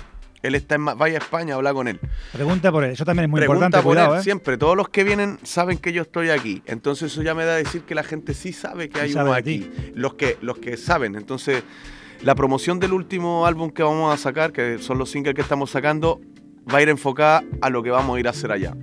Él 0.41 0.55
está 0.55 0.75
en... 0.75 0.83
Vaya 0.83 1.15
a 1.15 1.19
España, 1.19 1.55
habla 1.55 1.73
con 1.73 1.87
él. 1.87 2.01
Pregunta 2.33 2.69
por 2.69 2.83
él, 2.83 2.91
eso 2.91 3.05
también 3.05 3.23
es 3.25 3.31
muy 3.31 3.39
Pregunta 3.39 3.65
importante, 3.67 3.83
por 3.83 3.93
cuidado, 3.93 4.15
él 4.15 4.19
¿eh? 4.19 4.23
siempre. 4.23 4.57
Todos 4.57 4.75
los 4.75 4.89
que 4.89 5.05
vienen 5.05 5.39
saben 5.41 5.77
que 5.77 5.93
yo 5.93 6.01
estoy 6.01 6.31
aquí. 6.31 6.61
Entonces 6.65 7.13
eso 7.13 7.23
ya 7.23 7.33
me 7.33 7.45
da 7.45 7.53
a 7.53 7.55
decir 7.55 7.83
que 7.83 7.95
la 7.95 8.03
gente 8.03 8.33
sí 8.33 8.51
sabe 8.51 8.89
que 8.89 8.99
Sí 8.99 9.05
hay 9.05 9.13
sabe 9.13 9.29
uno 9.29 9.37
aquí. 9.37 9.71
Los 9.95 10.15
que, 10.15 10.37
los 10.41 10.57
que 10.57 10.75
saben. 10.75 11.15
Entonces, 11.15 11.63
la 12.23 12.35
promoción 12.35 12.77
del 12.81 12.91
último 12.91 13.45
álbum 13.45 13.71
que 13.71 13.83
vamos 13.83 14.13
a 14.13 14.17
sacar, 14.17 14.51
que 14.51 14.79
son 14.79 14.97
los 14.97 15.09
singles 15.09 15.33
que 15.33 15.41
estamos 15.41 15.71
sacando, 15.71 16.19
va 16.71 16.79
a 16.79 16.81
ir 16.81 16.89
enfocada 16.89 17.41
a 17.61 17.69
lo 17.69 17.81
que 17.81 17.91
vamos 17.91 18.17
a 18.17 18.19
ir 18.19 18.27
a 18.27 18.31
hacer 18.31 18.51
allá. 18.51 18.75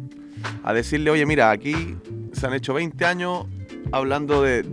A 0.64 0.72
decirle, 0.72 1.10
oye, 1.10 1.26
mira, 1.26 1.50
aquí 1.50 1.98
se 2.32 2.46
han 2.46 2.54
hecho 2.54 2.72
20 2.72 3.04
años 3.04 3.44
hablando 3.92 4.42
de, 4.42 4.64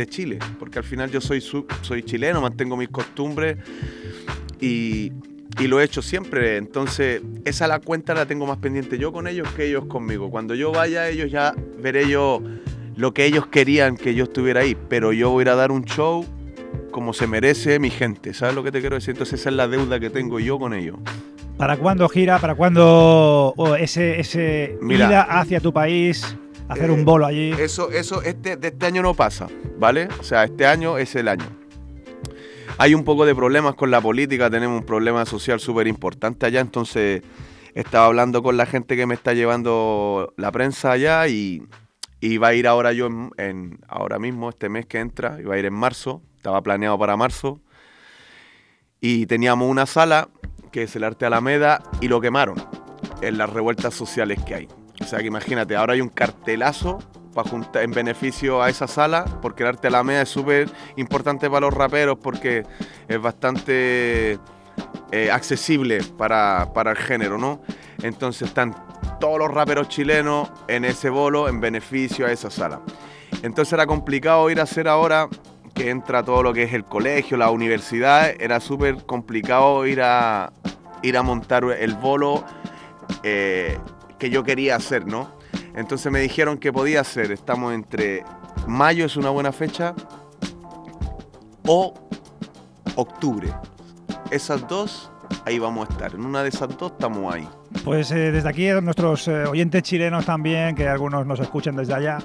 de 0.00 0.06
Chile. 0.06 0.38
Porque 0.58 0.78
al 0.78 0.84
final 0.84 1.10
yo 1.10 1.20
soy, 1.20 1.40
soy 1.40 2.02
chileno, 2.02 2.40
mantengo 2.40 2.76
mis 2.76 2.88
costumbres 2.88 3.58
y, 4.60 5.12
y 5.58 5.66
lo 5.66 5.80
he 5.80 5.84
hecho 5.84 6.02
siempre. 6.02 6.56
Entonces, 6.56 7.22
esa 7.44 7.66
la 7.66 7.80
cuenta 7.80 8.14
la 8.14 8.26
tengo 8.26 8.46
más 8.46 8.58
pendiente 8.58 8.98
yo 8.98 9.12
con 9.12 9.26
ellos 9.26 9.48
que 9.52 9.66
ellos 9.66 9.84
conmigo. 9.86 10.30
Cuando 10.30 10.54
yo 10.54 10.72
vaya, 10.72 11.08
ellos 11.08 11.30
ya 11.30 11.54
veré 11.78 12.08
yo 12.08 12.42
lo 12.96 13.14
que 13.14 13.24
ellos 13.24 13.46
querían 13.46 13.96
que 13.96 14.14
yo 14.14 14.24
estuviera 14.24 14.60
ahí. 14.60 14.76
Pero 14.88 15.12
yo 15.12 15.30
voy 15.30 15.42
a 15.42 15.42
ir 15.42 15.48
a 15.50 15.54
dar 15.54 15.70
un 15.70 15.84
show 15.84 16.24
como 16.90 17.12
se 17.12 17.26
merece 17.26 17.78
mi 17.78 17.90
gente. 17.90 18.34
¿Sabes 18.34 18.54
lo 18.54 18.62
que 18.62 18.72
te 18.72 18.80
quiero 18.80 18.96
decir? 18.96 19.12
Entonces, 19.12 19.40
esa 19.40 19.50
es 19.50 19.56
la 19.56 19.68
deuda 19.68 20.00
que 20.00 20.10
tengo 20.10 20.40
yo 20.40 20.58
con 20.58 20.74
ellos. 20.74 20.96
¿Para 21.56 21.76
cuándo 21.76 22.08
gira? 22.08 22.38
¿Para 22.38 22.54
cuándo 22.54 23.52
oh, 23.54 23.74
ese, 23.74 24.18
ese 24.18 24.78
Mira. 24.80 25.08
ida 25.08 25.22
hacia 25.22 25.60
tu 25.60 25.74
país? 25.74 26.34
Hacer 26.70 26.90
Eh, 26.90 26.92
un 26.92 27.04
bolo 27.04 27.26
allí. 27.26 27.52
Eso, 27.52 27.90
eso, 27.90 28.22
este, 28.22 28.56
de 28.56 28.68
este 28.68 28.86
año 28.86 29.02
no 29.02 29.14
pasa, 29.14 29.48
¿vale? 29.78 30.08
O 30.20 30.22
sea, 30.22 30.44
este 30.44 30.66
año 30.66 30.98
es 30.98 31.14
el 31.16 31.28
año. 31.28 31.44
Hay 32.78 32.94
un 32.94 33.04
poco 33.04 33.26
de 33.26 33.34
problemas 33.34 33.74
con 33.74 33.90
la 33.90 34.00
política, 34.00 34.48
tenemos 34.48 34.80
un 34.80 34.86
problema 34.86 35.26
social 35.26 35.60
súper 35.60 35.86
importante 35.86 36.46
allá, 36.46 36.60
entonces 36.60 37.22
estaba 37.74 38.06
hablando 38.06 38.42
con 38.42 38.56
la 38.56 38.64
gente 38.66 38.96
que 38.96 39.04
me 39.06 39.14
está 39.14 39.34
llevando 39.34 40.32
la 40.36 40.50
prensa 40.50 40.92
allá 40.92 41.28
y, 41.28 41.62
y 42.20 42.38
va 42.38 42.48
a 42.48 42.54
ir 42.54 42.66
ahora 42.66 42.92
yo 42.92 43.06
en, 43.06 43.30
en- 43.36 43.78
ahora 43.88 44.18
mismo, 44.18 44.48
este 44.48 44.68
mes 44.68 44.86
que 44.86 44.98
entra, 44.98 45.36
va 45.46 45.54
a 45.54 45.58
ir 45.58 45.66
en 45.66 45.74
marzo, 45.74 46.22
estaba 46.36 46.62
planeado 46.62 46.98
para 46.98 47.16
marzo, 47.16 47.60
y 49.00 49.26
teníamos 49.26 49.68
una 49.68 49.84
sala 49.86 50.28
que 50.72 50.84
es 50.84 50.96
el 50.96 51.04
Arte 51.04 51.26
Alameda 51.26 51.82
y 52.00 52.08
lo 52.08 52.20
quemaron 52.20 52.56
en 53.20 53.36
las 53.38 53.50
revueltas 53.50 53.92
sociales 53.92 54.38
que 54.44 54.54
hay. 54.54 54.68
O 55.00 55.04
sea 55.04 55.20
que 55.20 55.26
imagínate, 55.26 55.76
ahora 55.76 55.94
hay 55.94 56.00
un 56.00 56.08
cartelazo 56.08 56.98
para 57.34 57.50
en 57.82 57.92
beneficio 57.92 58.62
a 58.62 58.68
esa 58.68 58.86
sala, 58.86 59.24
porque 59.40 59.62
el 59.62 59.70
Arte 59.70 59.88
Alameda 59.88 60.22
es 60.22 60.28
súper 60.28 60.68
importante 60.96 61.48
para 61.48 61.60
los 61.60 61.74
raperos, 61.74 62.18
porque 62.20 62.64
es 63.08 63.20
bastante 63.20 64.38
eh, 65.12 65.30
accesible 65.30 66.00
para, 66.16 66.72
para 66.74 66.92
el 66.92 66.96
género, 66.96 67.38
¿no? 67.38 67.60
Entonces 68.02 68.48
están 68.48 68.74
todos 69.20 69.38
los 69.38 69.50
raperos 69.50 69.88
chilenos 69.88 70.50
en 70.68 70.84
ese 70.84 71.10
bolo 71.10 71.48
en 71.48 71.60
beneficio 71.60 72.26
a 72.26 72.32
esa 72.32 72.50
sala. 72.50 72.80
Entonces 73.42 73.72
era 73.72 73.86
complicado 73.86 74.50
ir 74.50 74.60
a 74.60 74.64
hacer 74.64 74.88
ahora 74.88 75.28
que 75.74 75.90
entra 75.90 76.22
todo 76.24 76.42
lo 76.42 76.52
que 76.52 76.64
es 76.64 76.72
el 76.72 76.84
colegio, 76.84 77.36
la 77.36 77.50
universidad, 77.50 78.34
era 78.40 78.60
súper 78.60 79.04
complicado 79.06 79.86
ir 79.86 80.02
a, 80.02 80.52
ir 81.02 81.16
a 81.16 81.22
montar 81.22 81.64
el 81.64 81.94
bolo 81.94 82.44
eh, 83.22 83.78
que 84.20 84.30
yo 84.30 84.44
quería 84.44 84.76
hacer, 84.76 85.06
¿no? 85.06 85.32
Entonces 85.74 86.12
me 86.12 86.20
dijeron 86.20 86.58
que 86.58 86.72
podía 86.72 87.00
hacer, 87.00 87.32
estamos 87.32 87.72
entre 87.72 88.22
mayo 88.68 89.06
es 89.06 89.16
una 89.16 89.30
buena 89.30 89.50
fecha 89.50 89.94
o 91.66 91.94
octubre. 92.94 93.52
Esas 94.30 94.68
dos, 94.68 95.10
ahí 95.44 95.58
vamos 95.58 95.88
a 95.88 95.92
estar. 95.92 96.14
En 96.14 96.24
una 96.24 96.42
de 96.42 96.50
esas 96.50 96.76
dos 96.76 96.92
estamos 96.92 97.34
ahí. 97.34 97.48
Pues 97.84 98.10
eh, 98.10 98.32
desde 98.32 98.48
aquí, 98.48 98.68
nuestros 98.82 99.28
eh, 99.28 99.44
oyentes 99.44 99.82
chilenos 99.84 100.26
también, 100.26 100.74
que 100.74 100.88
algunos 100.88 101.24
nos 101.24 101.38
escuchan 101.38 101.76
desde 101.76 101.94
allá, 101.94 102.18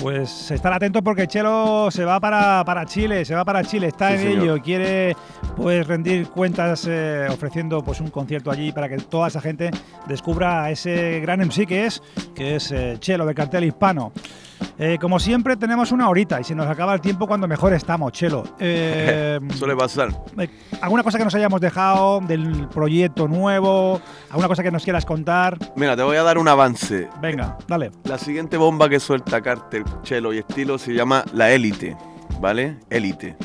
pues 0.00 0.50
estar 0.50 0.72
atentos 0.72 1.02
porque 1.02 1.26
Chelo 1.26 1.90
se 1.90 2.04
va 2.04 2.20
para, 2.20 2.64
para 2.64 2.86
Chile, 2.86 3.24
se 3.24 3.34
va 3.34 3.44
para 3.44 3.64
Chile, 3.64 3.88
está 3.88 4.08
Sí, 4.10 4.14
en 4.14 4.20
señor. 4.20 4.44
ello, 4.44 4.62
quiere 4.62 5.16
pues 5.56 5.86
rendir 5.86 6.28
cuentas 6.28 6.86
eh, 6.88 7.26
ofreciendo 7.30 7.82
pues 7.82 8.00
un 8.00 8.10
concierto 8.10 8.50
allí 8.50 8.70
para 8.72 8.88
que 8.88 8.96
toda 8.98 9.26
esa 9.28 9.40
gente 9.40 9.70
descubra 10.06 10.64
a 10.64 10.70
ese 10.70 11.18
gran 11.20 11.40
MC 11.40 11.66
que 11.66 11.84
es, 11.86 12.00
que 12.34 12.54
es 12.56 12.72
Chelo 13.00 13.26
de 13.26 13.34
cartel 13.34 13.64
hispano. 13.64 14.12
Eh, 14.78 14.98
como 15.00 15.18
siempre 15.20 15.56
tenemos 15.56 15.92
una 15.92 16.08
horita 16.08 16.40
y 16.40 16.44
se 16.44 16.54
nos 16.54 16.66
acaba 16.66 16.94
el 16.94 17.00
tiempo 17.00 17.26
cuando 17.26 17.46
mejor 17.48 17.72
estamos, 17.72 18.12
Chelo. 18.12 18.44
Eh, 18.58 19.38
Suele 19.56 19.76
pasar. 19.76 20.08
eh, 20.38 20.48
¿Alguna 20.80 21.02
cosa 21.02 21.18
que 21.18 21.24
nos 21.24 21.34
hayamos 21.34 21.60
dejado 21.60 22.20
del 22.20 22.68
proyecto 22.68 23.28
nuevo? 23.28 24.00
¿Alguna 24.30 24.48
cosa 24.48 24.62
que 24.62 24.70
nos 24.70 24.84
quieras 24.84 25.04
contar? 25.04 25.58
Mira, 25.76 25.96
te 25.96 26.02
voy 26.02 26.16
a 26.16 26.22
dar 26.22 26.38
un 26.38 26.48
avance. 26.48 27.08
Venga, 27.20 27.58
dale. 27.68 27.90
La 28.04 28.18
siguiente 28.18 28.56
bomba 28.56 28.88
que 28.88 29.00
suelta 29.00 29.40
Carter, 29.40 29.84
Chelo 30.02 30.32
y 30.32 30.38
Estilo 30.38 30.78
se 30.78 30.92
llama 30.94 31.24
La 31.32 31.50
Élite, 31.50 31.96
¿vale? 32.40 32.78
Élite. 32.90 33.36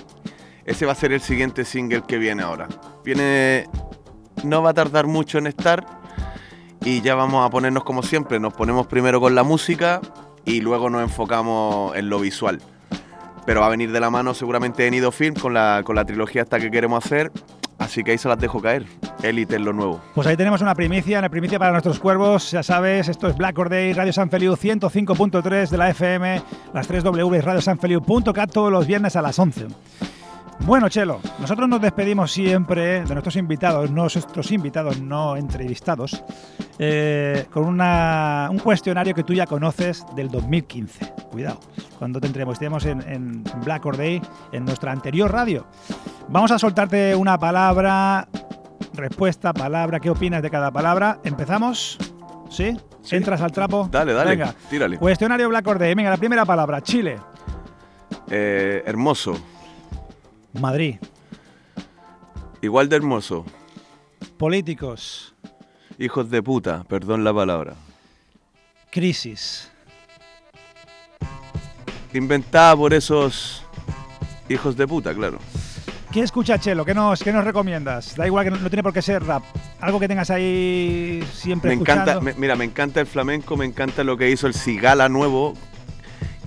Ese 0.66 0.86
va 0.86 0.92
a 0.92 0.96
ser 0.96 1.14
el 1.14 1.22
siguiente 1.22 1.64
single 1.66 2.04
que 2.08 2.18
viene 2.18 2.44
ahora. 2.44 2.68
Viene. 3.04 3.66
No 4.44 4.62
va 4.62 4.72
a 4.72 4.74
tardar 4.74 5.08
mucho 5.08 5.38
en 5.38 5.48
estar. 5.48 5.86
Y 6.84 7.02
ya 7.02 7.16
vamos 7.16 7.46
a 7.46 7.50
ponernos 7.50 7.84
como 7.84 8.04
siempre. 8.04 8.40
Nos 8.40 8.54
ponemos 8.54 8.86
primero 8.88 9.20
con 9.20 9.34
la 9.34 9.44
música 9.44 10.00
y 10.48 10.62
luego 10.62 10.90
nos 10.90 11.04
enfocamos 11.04 11.96
en 11.96 12.10
lo 12.10 12.20
visual. 12.20 12.60
Pero 13.46 13.60
va 13.60 13.68
a 13.68 13.70
venir 13.70 13.92
de 13.92 14.00
la 14.00 14.10
mano 14.10 14.34
seguramente 14.34 14.84
de 14.84 14.92
Nido 14.92 15.12
Film 15.12 15.36
con 15.36 15.54
la, 15.54 15.82
con 15.84 15.96
la 15.96 16.06
trilogía 16.06 16.42
esta 16.42 16.60
que 16.60 16.72
queremos 16.72 17.06
hacer. 17.06 17.32
Así 17.78 18.04
que 18.04 18.12
ahí 18.12 18.18
se 18.18 18.28
las 18.28 18.40
dejo 18.40 18.62
caer. 18.62 18.86
Élite 19.24 19.56
es 19.56 19.62
lo 19.62 19.74
nuevo. 19.74 20.02
Pues 20.16 20.26
ahí 20.26 20.36
tenemos 20.36 20.62
una 20.62 20.74
primicia, 20.74 21.20
una 21.20 21.30
primicia 21.30 21.60
para 21.60 21.72
nuestros 21.72 22.00
cuervos. 22.00 22.50
Ya 22.52 22.64
sabes, 22.64 23.10
esto 23.10 23.28
es 23.28 23.38
Black 23.38 23.58
Or 23.60 23.70
Radio 23.70 24.14
San 24.14 24.30
Feliu 24.30 24.54
105.3 24.54 25.70
de 25.70 25.78
la 25.78 25.90
FM, 25.90 26.42
las 26.74 26.88
3 26.88 27.04
W, 27.04 27.42
radiosanfeliu.cat 27.42 28.52
todos 28.52 28.72
los 28.72 28.88
viernes 28.88 29.16
a 29.16 29.22
las 29.22 29.38
11. 29.38 29.68
Bueno, 30.62 30.90
Chelo, 30.90 31.22
nosotros 31.40 31.70
nos 31.70 31.80
despedimos 31.80 32.32
siempre 32.32 33.02
de 33.04 33.14
nuestros 33.14 33.38
invitados, 33.38 33.90
nuestros 33.90 34.52
invitados 34.52 35.00
no 35.00 35.38
entrevistados, 35.38 36.22
eh, 36.78 37.46
con 37.52 37.64
una- 37.66 38.50
un 38.52 38.60
cuestionario 38.60 39.16
que 39.16 39.24
tú 39.24 39.34
ya 39.34 39.46
conoces 39.46 40.06
del 40.16 40.28
2015. 40.30 41.14
Cuidado, 41.32 41.60
cuando 41.98 42.20
te 42.20 42.28
entrevistemos 42.28 42.86
en, 42.86 43.02
en 43.08 43.44
Black 43.64 43.86
Or 43.86 43.96
Day, 43.96 44.22
en 44.52 44.66
nuestra 44.66 44.92
anterior 44.92 45.32
radio. 45.32 45.68
Vamos 46.28 46.52
a 46.52 46.60
soltarte 46.60 47.16
una 47.16 47.38
palabra, 47.38 48.28
respuesta, 48.94 49.54
palabra, 49.54 50.02
¿qué 50.02 50.10
opinas 50.10 50.42
de 50.42 50.50
cada 50.50 50.70
palabra? 50.72 51.20
¿Empezamos? 51.24 51.98
¿Sí? 52.50 52.76
¿Entras 53.12 53.40
al 53.42 53.54
trapo? 53.54 53.88
Dale, 53.90 54.12
dale, 54.12 54.32
Venga. 54.32 54.54
tírale. 54.70 54.98
Cuestionario 54.98 55.48
Black 55.48 55.66
Or 55.68 55.80
Day. 55.80 55.94
Venga, 55.96 56.10
la 56.10 56.18
primera 56.18 56.44
palabra, 56.44 56.82
Chile. 56.82 57.18
Eh, 58.30 58.84
hermoso. 58.86 59.34
Madrid. 60.60 60.96
Igual 62.62 62.90
de 62.90 62.96
hermoso. 62.96 63.46
Políticos. 64.38 65.34
Hijos 66.00 66.30
de 66.30 66.42
puta, 66.44 66.84
perdón 66.84 67.24
la 67.24 67.34
palabra. 67.34 67.74
Crisis. 68.92 69.70
Inventada 72.14 72.76
por 72.76 72.94
esos 72.94 73.64
hijos 74.50 74.76
de 74.78 74.88
puta, 74.88 75.14
claro. 75.14 75.40
¿Qué 76.12 76.22
escucha 76.22 76.58
Chelo? 76.58 76.86
¿Qué 76.86 76.94
nos, 76.94 77.22
qué 77.22 77.34
nos 77.34 77.44
recomiendas? 77.44 78.16
Da 78.16 78.26
igual 78.26 78.46
que 78.46 78.52
no, 78.52 78.58
no 78.58 78.70
tiene 78.70 78.82
por 78.82 78.94
qué 78.94 79.02
ser 79.02 79.24
rap. 79.24 79.44
Algo 79.82 80.00
que 80.00 80.08
tengas 80.08 80.30
ahí 80.32 81.22
siempre 81.34 81.70
Me 81.70 81.74
escuchando. 81.76 82.04
encanta, 82.12 82.22
me- 82.22 82.34
mira, 82.36 82.56
me 82.56 82.66
encanta 82.66 83.02
el 83.02 83.08
flamenco, 83.08 83.58
me 83.58 83.66
encanta 83.66 84.04
lo 84.04 84.18
que 84.18 84.30
hizo 84.32 84.48
el 84.48 84.54
Cigala 84.54 85.10
nuevo, 85.10 85.54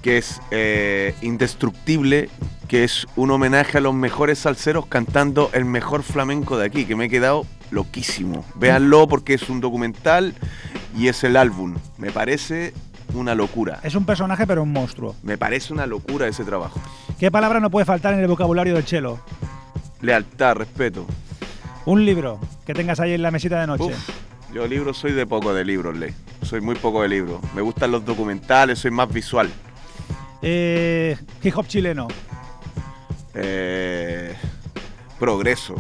que 0.02 0.18
es 0.18 0.40
eh, 0.50 1.14
indestructible, 1.20 2.30
que 2.70 2.84
es 2.84 3.08
un 3.16 3.32
homenaje 3.32 3.78
a 3.78 3.80
los 3.80 3.92
mejores 3.94 4.38
salseros 4.38 4.86
cantando 4.86 5.50
el 5.54 5.64
mejor 5.64 6.04
flamenco 6.04 6.56
de 6.56 6.66
aquí, 6.66 6.84
que 6.84 6.94
me 6.94 7.06
he 7.06 7.08
quedado 7.08 7.44
loquísimo. 7.72 8.44
Véanlo 8.54 9.08
porque 9.08 9.34
es 9.34 9.48
un 9.48 9.60
documental 9.60 10.36
y 10.96 11.08
es 11.08 11.24
el 11.24 11.36
álbum. 11.36 11.74
Me 11.98 12.12
parece 12.12 12.72
una 13.12 13.34
locura. 13.34 13.80
Es 13.82 13.96
un 13.96 14.06
personaje, 14.06 14.46
pero 14.46 14.62
un 14.62 14.72
monstruo. 14.72 15.16
Me 15.24 15.36
parece 15.36 15.72
una 15.72 15.84
locura 15.84 16.28
ese 16.28 16.44
trabajo. 16.44 16.80
¿Qué 17.18 17.28
palabra 17.32 17.58
no 17.58 17.70
puede 17.70 17.86
faltar 17.86 18.14
en 18.14 18.20
el 18.20 18.28
vocabulario 18.28 18.74
del 18.74 18.84
Chelo? 18.84 19.18
Lealtad, 20.00 20.54
respeto. 20.54 21.06
Un 21.86 22.04
libro 22.04 22.38
que 22.64 22.72
tengas 22.72 23.00
ahí 23.00 23.14
en 23.14 23.22
la 23.22 23.32
mesita 23.32 23.60
de 23.60 23.66
noche. 23.66 23.86
Uf, 23.86 24.10
yo 24.54 24.68
libros 24.68 24.96
soy 24.96 25.10
de 25.10 25.26
poco 25.26 25.52
de 25.52 25.64
libros, 25.64 25.96
Ley. 25.96 26.14
Soy 26.42 26.60
muy 26.60 26.76
poco 26.76 27.02
de 27.02 27.08
libros. 27.08 27.40
Me 27.52 27.62
gustan 27.62 27.90
los 27.90 28.04
documentales, 28.04 28.78
soy 28.78 28.92
más 28.92 29.12
visual. 29.12 29.50
Eh, 30.40 31.16
hip 31.42 31.58
hop 31.58 31.66
chileno. 31.66 32.06
Eh, 33.34 34.34
progreso. 35.18 35.74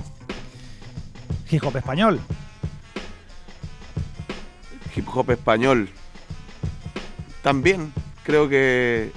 Hip 1.50 1.64
hop 1.64 1.76
español. 1.76 2.20
Hip 4.94 5.08
hop 5.12 5.30
español. 5.30 5.90
También 7.42 7.92
creo 8.24 8.48
que 8.48 9.12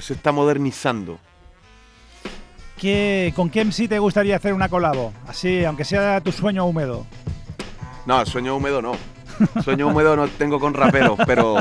se 0.00 0.14
está 0.14 0.32
modernizando. 0.32 1.18
¿Qué, 2.78 3.32
¿Con 3.34 3.48
qué 3.48 3.64
MC 3.64 3.88
te 3.88 3.98
gustaría 3.98 4.36
hacer 4.36 4.52
una 4.52 4.68
colabo? 4.68 5.12
Así, 5.26 5.64
aunque 5.64 5.84
sea 5.84 6.20
tu 6.20 6.32
sueño 6.32 6.66
húmedo. 6.66 7.06
No, 8.04 8.24
sueño 8.26 8.56
húmedo 8.56 8.82
no. 8.82 8.92
Sueño 9.64 9.88
húmedo 9.88 10.16
no 10.16 10.28
tengo 10.28 10.58
con 10.60 10.72
raperos, 10.74 11.18
pero 11.26 11.56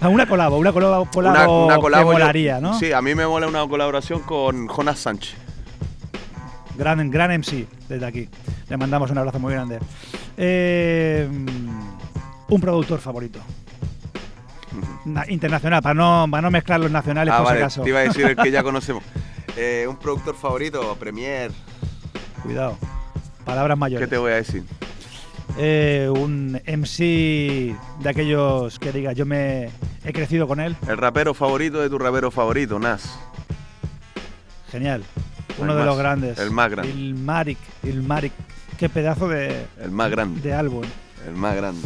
Ah, 0.00 0.08
una 0.08 0.26
colabo, 0.26 0.58
una 0.58 0.72
colabo, 0.72 1.02
una, 1.02 1.10
colabo 1.10 1.66
una 1.66 1.74
que 1.76 1.80
colabo 1.80 2.12
molaría, 2.12 2.60
¿no? 2.60 2.78
Sí, 2.78 2.92
a 2.92 3.00
mí 3.02 3.14
me 3.14 3.26
mola 3.26 3.46
una 3.46 3.66
colaboración 3.66 4.20
con 4.20 4.66
Jonas 4.68 4.98
Sánchez. 4.98 5.34
Gran, 6.76 7.10
gran 7.10 7.30
MC 7.30 7.66
desde 7.88 8.04
aquí. 8.06 8.28
Le 8.68 8.76
mandamos 8.76 9.10
un 9.10 9.18
abrazo 9.18 9.38
muy 9.38 9.52
grande. 9.52 9.78
Eh, 10.36 11.28
un 12.48 12.60
productor 12.60 12.98
favorito. 13.00 13.38
Na- 15.04 15.24
internacional, 15.28 15.82
para 15.82 15.94
no, 15.94 16.26
para 16.30 16.42
no 16.42 16.50
mezclar 16.50 16.80
los 16.80 16.90
nacionales 16.90 17.32
Ah, 17.32 17.38
por 17.38 17.46
si 17.46 17.52
vale, 17.52 17.60
acaso. 17.60 17.82
te 17.82 17.88
iba 17.90 18.00
a 18.00 18.02
decir 18.02 18.26
el 18.26 18.36
que 18.36 18.50
ya 18.50 18.62
conocemos. 18.64 19.04
Eh, 19.56 19.86
un 19.88 19.96
productor 19.96 20.34
favorito, 20.34 20.96
Premier. 20.98 21.52
Cuidado. 22.42 22.76
Palabras 23.44 23.78
mayores. 23.78 24.06
¿Qué 24.06 24.10
te 24.10 24.18
voy 24.18 24.32
a 24.32 24.36
decir? 24.36 24.64
Eh, 25.58 26.10
un 26.12 26.60
MC 26.66 27.76
de 28.00 28.08
aquellos 28.08 28.78
que 28.78 28.90
diga, 28.92 29.12
yo 29.12 29.24
me 29.26 29.70
he 30.04 30.12
crecido 30.12 30.48
con 30.48 30.60
él. 30.60 30.76
El 30.88 30.96
rapero 30.98 31.32
favorito 31.34 31.80
de 31.80 31.88
tu 31.88 31.98
rapero 31.98 32.30
favorito, 32.30 32.78
Nas. 32.78 33.18
Genial. 34.70 35.04
El 35.56 35.62
Uno 35.64 35.72
de 35.74 35.78
más- 35.80 35.86
los 35.86 35.98
grandes. 35.98 36.38
el 36.38 36.50
más 36.50 36.70
grande. 36.70 36.90
Ilmarik. 36.92 37.58
Ilmarik. 37.84 38.32
Qué 38.78 38.88
pedazo 38.88 39.28
de, 39.28 39.66
El 39.80 39.92
más 39.92 40.10
grande. 40.10 40.40
de 40.40 40.52
álbum. 40.52 40.82
El 41.26 41.34
más 41.36 41.54
grande. 41.54 41.80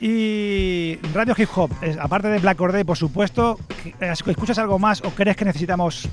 Y 0.00 0.96
Radio 1.14 1.34
Hip 1.36 1.48
Hop, 1.56 1.72
aparte 2.00 2.28
de 2.28 2.38
Black 2.38 2.60
Or 2.60 2.70
Day, 2.72 2.84
por 2.84 2.96
supuesto, 2.96 3.58
¿escuchas 4.00 4.58
algo 4.58 4.78
más 4.78 5.02
o 5.02 5.10
crees 5.10 5.36
que 5.36 5.44
necesitamos 5.44 6.08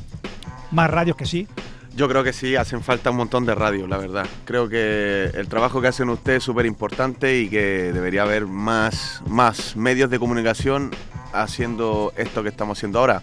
más 0.71 0.89
radios 0.89 1.17
que 1.17 1.25
sí? 1.25 1.47
Yo 1.95 2.09
creo 2.09 2.23
que 2.25 2.33
sí, 2.33 2.55
hacen 2.57 2.81
falta 2.81 3.09
un 3.11 3.17
montón 3.17 3.45
de 3.45 3.55
radios, 3.55 3.87
la 3.87 3.97
verdad. 3.97 4.25
Creo 4.43 4.67
que 4.67 5.31
el 5.33 5.47
trabajo 5.47 5.81
que 5.81 5.87
hacen 5.87 6.09
ustedes 6.09 6.39
es 6.39 6.43
súper 6.43 6.65
importante 6.65 7.39
y 7.39 7.49
que 7.49 7.91
debería 7.93 8.23
haber 8.23 8.45
más, 8.47 9.21
más 9.27 9.77
medios 9.77 10.09
de 10.09 10.19
comunicación 10.19 10.91
haciendo 11.31 12.11
esto 12.17 12.43
que 12.43 12.49
estamos 12.49 12.77
haciendo 12.77 12.99
ahora. 12.99 13.21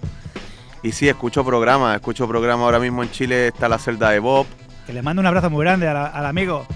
Y 0.83 0.93
sí, 0.93 1.07
escucho 1.09 1.45
programas, 1.45 1.95
escucho 1.97 2.27
programas 2.27 2.65
ahora 2.65 2.79
mismo 2.79 3.03
en 3.03 3.11
Chile, 3.11 3.49
está 3.49 3.69
la 3.69 3.79
celda 3.79 4.11
de 4.11 4.19
Bob, 4.21 4.47
Que 4.87 4.93
le 4.93 5.03
mando 5.03 5.21
un 5.21 5.27
abrazo 5.27 5.49
muy 5.51 5.65
grande 5.65 5.87
la- 5.87 6.07
al 6.07 6.27
amigo, 6.27 6.67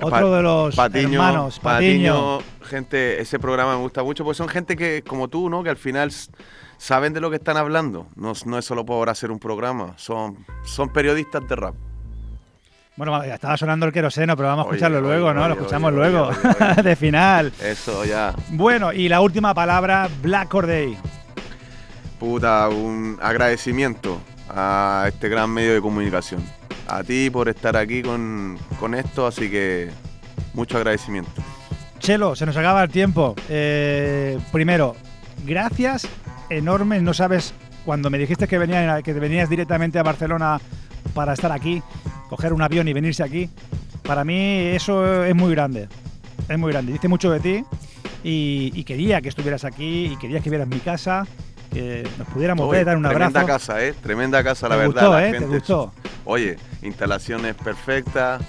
otro 0.00 0.10
Pa- 0.30 0.36
de 0.36 0.42
los 0.42 0.74
Patiño, 0.76 1.20
hermanos, 1.20 1.58
Patiño. 1.58 2.38
gente, 2.62 3.20
ese 3.20 3.38
programa 3.40 3.74
me 3.76 3.82
gusta 3.82 4.02
mucho, 4.04 4.24
porque 4.24 4.38
son 4.38 4.48
gente 4.48 4.74
que, 4.76 5.02
como 5.06 5.28
tú, 5.28 5.50
¿no? 5.50 5.62
Que 5.62 5.68
al 5.70 5.76
final 5.76 6.10
saben 6.82 7.12
de 7.12 7.20
lo 7.20 7.30
que 7.30 7.36
están 7.36 7.56
hablando. 7.56 8.08
No, 8.16 8.32
no 8.44 8.58
es 8.58 8.64
solo 8.64 8.84
por 8.84 9.08
hacer 9.08 9.30
un 9.30 9.38
programa, 9.38 9.94
son, 9.96 10.44
son 10.64 10.92
periodistas 10.92 11.46
de 11.48 11.54
rap. 11.54 11.74
Bueno, 12.96 13.24
ya 13.24 13.34
estaba 13.34 13.56
sonando 13.56 13.86
el 13.86 13.92
queroseno, 13.92 14.36
pero 14.36 14.48
vamos 14.48 14.66
a 14.66 14.68
escucharlo 14.68 14.98
oye, 14.98 15.06
luego, 15.06 15.32
¿no? 15.32 15.40
oye, 15.42 15.48
Lo 15.50 15.54
escuchamos 15.54 15.92
luego, 15.92 16.30
de 16.82 16.96
final. 16.96 17.52
Eso 17.62 18.04
ya. 18.04 18.34
Bueno, 18.50 18.92
y 18.92 19.08
la 19.08 19.20
última 19.20 19.54
palabra, 19.54 20.08
Black 20.20 20.52
Or 20.54 20.66
Day. 20.66 20.98
Puta, 22.18 22.68
un 22.68 23.16
agradecimiento 23.22 24.20
a 24.50 25.04
este 25.06 25.28
gran 25.28 25.50
medio 25.50 25.74
de 25.74 25.80
comunicación. 25.80 26.42
A 26.88 27.04
ti 27.04 27.30
por 27.30 27.48
estar 27.48 27.76
aquí 27.76 28.02
con, 28.02 28.58
con 28.80 28.94
esto, 28.94 29.26
así 29.26 29.48
que 29.48 29.88
mucho 30.52 30.76
agradecimiento. 30.78 31.30
Chelo, 32.00 32.34
se 32.34 32.44
nos 32.44 32.56
acaba 32.56 32.82
el 32.82 32.90
tiempo. 32.90 33.36
Eh, 33.48 34.38
primero, 34.50 34.96
gracias 35.46 36.08
enormes. 36.56 37.02
No 37.02 37.14
sabes, 37.14 37.54
cuando 37.84 38.10
me 38.10 38.18
dijiste 38.18 38.46
que, 38.46 38.58
venía, 38.58 39.02
que 39.02 39.12
venías 39.14 39.48
directamente 39.48 39.98
a 39.98 40.02
Barcelona 40.02 40.60
para 41.14 41.32
estar 41.32 41.52
aquí, 41.52 41.82
coger 42.28 42.52
un 42.52 42.62
avión 42.62 42.86
y 42.88 42.92
venirse 42.92 43.22
aquí, 43.22 43.48
para 44.02 44.24
mí 44.24 44.36
eso 44.68 45.24
es 45.24 45.34
muy 45.34 45.50
grande. 45.52 45.88
Es 46.48 46.58
muy 46.58 46.72
grande. 46.72 46.92
Dice 46.92 47.08
mucho 47.08 47.30
de 47.30 47.40
ti 47.40 47.64
y, 48.24 48.72
y 48.74 48.84
quería 48.84 49.20
que 49.20 49.28
estuvieras 49.28 49.64
aquí 49.64 50.06
y 50.12 50.16
quería 50.16 50.40
que 50.40 50.50
vieras 50.50 50.68
mi 50.68 50.78
casa, 50.78 51.26
que 51.72 52.06
nos 52.18 52.28
pudiéramos 52.28 52.66
Oye, 52.68 52.78
ver, 52.78 52.86
dar 52.86 52.96
un 52.96 53.02
tremenda 53.04 53.40
abrazo. 53.40 53.46
casa, 53.46 53.84
¿eh? 53.84 53.94
Tremenda 54.02 54.42
casa, 54.44 54.68
la 54.68 54.74
¿Te 54.76 54.80
verdad. 54.80 54.92
gustó, 54.94 55.12
la 55.12 55.26
eh? 55.26 55.30
¿Te 55.32 55.38
gente- 55.38 55.54
gustó? 55.56 55.92
Oye, 56.24 56.56
instalaciones 56.82 57.54
perfectas, 57.56 58.42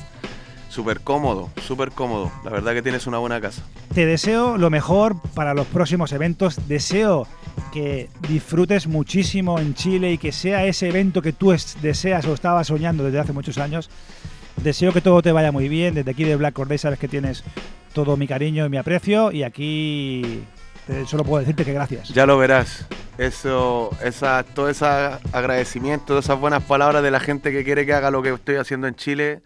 súper 0.74 1.01
cómodo, 1.01 1.49
súper 1.65 1.91
cómodo. 1.91 2.32
La 2.43 2.49
verdad 2.51 2.74
que 2.74 2.82
tienes 2.82 3.05
una 3.07 3.19
buena 3.19 3.39
casa. 3.39 3.61
Te 3.93 4.05
deseo 4.05 4.57
lo 4.57 4.69
mejor 4.69 5.15
para 5.36 5.53
los 5.53 5.67
próximos 5.67 6.11
eventos. 6.11 6.67
Deseo 6.67 7.28
que 7.71 8.09
disfrutes 8.28 8.88
muchísimo 8.88 9.59
en 9.59 9.76
Chile 9.76 10.11
y 10.13 10.17
que 10.17 10.32
sea 10.32 10.65
ese 10.65 10.89
evento 10.89 11.21
que 11.21 11.32
tú 11.34 11.51
es- 11.51 11.78
deseas 11.82 12.26
o 12.26 12.34
estabas 12.34 12.67
soñando 12.67 13.03
desde 13.03 13.19
hace 13.19 13.34
muchos 13.34 13.57
años. 13.59 13.89
Deseo 14.63 14.91
que 14.93 15.01
todo 15.01 15.21
te 15.21 15.32
vaya 15.32 15.51
muy 15.51 15.69
bien. 15.69 15.93
Desde 15.93 16.11
aquí 16.11 16.24
de 16.24 16.36
Black 16.36 16.53
Corday 16.53 16.78
sabes 16.78 16.97
que 16.99 17.07
tienes 17.07 17.43
todo 17.93 18.17
mi 18.17 18.28
cariño 18.28 18.65
y 18.65 18.69
mi 18.69 18.78
aprecio. 18.78 19.32
Y 19.32 19.43
aquí 19.43 20.43
te- 20.88 21.05
solo 21.05 21.24
puedo 21.24 21.39
decirte 21.41 21.63
que 21.65 21.74
gracias. 21.74 22.09
Ya 22.09 22.26
lo 22.26 22.38
verás. 22.38 22.88
Eso, 23.19 23.91
esa, 24.03 24.41
todo 24.43 24.69
ese 24.69 24.86
agradecimiento, 24.86 26.05
todas 26.07 26.26
esas 26.26 26.39
buenas 26.39 26.63
palabras 26.63 27.03
de 27.03 27.11
la 27.11 27.19
gente 27.19 27.51
que 27.51 27.63
quiere 27.63 27.86
que 27.86 27.93
haga 27.93 28.09
lo 28.09 28.24
que 28.24 28.30
estoy 28.34 28.55
haciendo 28.55 28.88
en 28.88 28.95
Chile. 28.95 29.41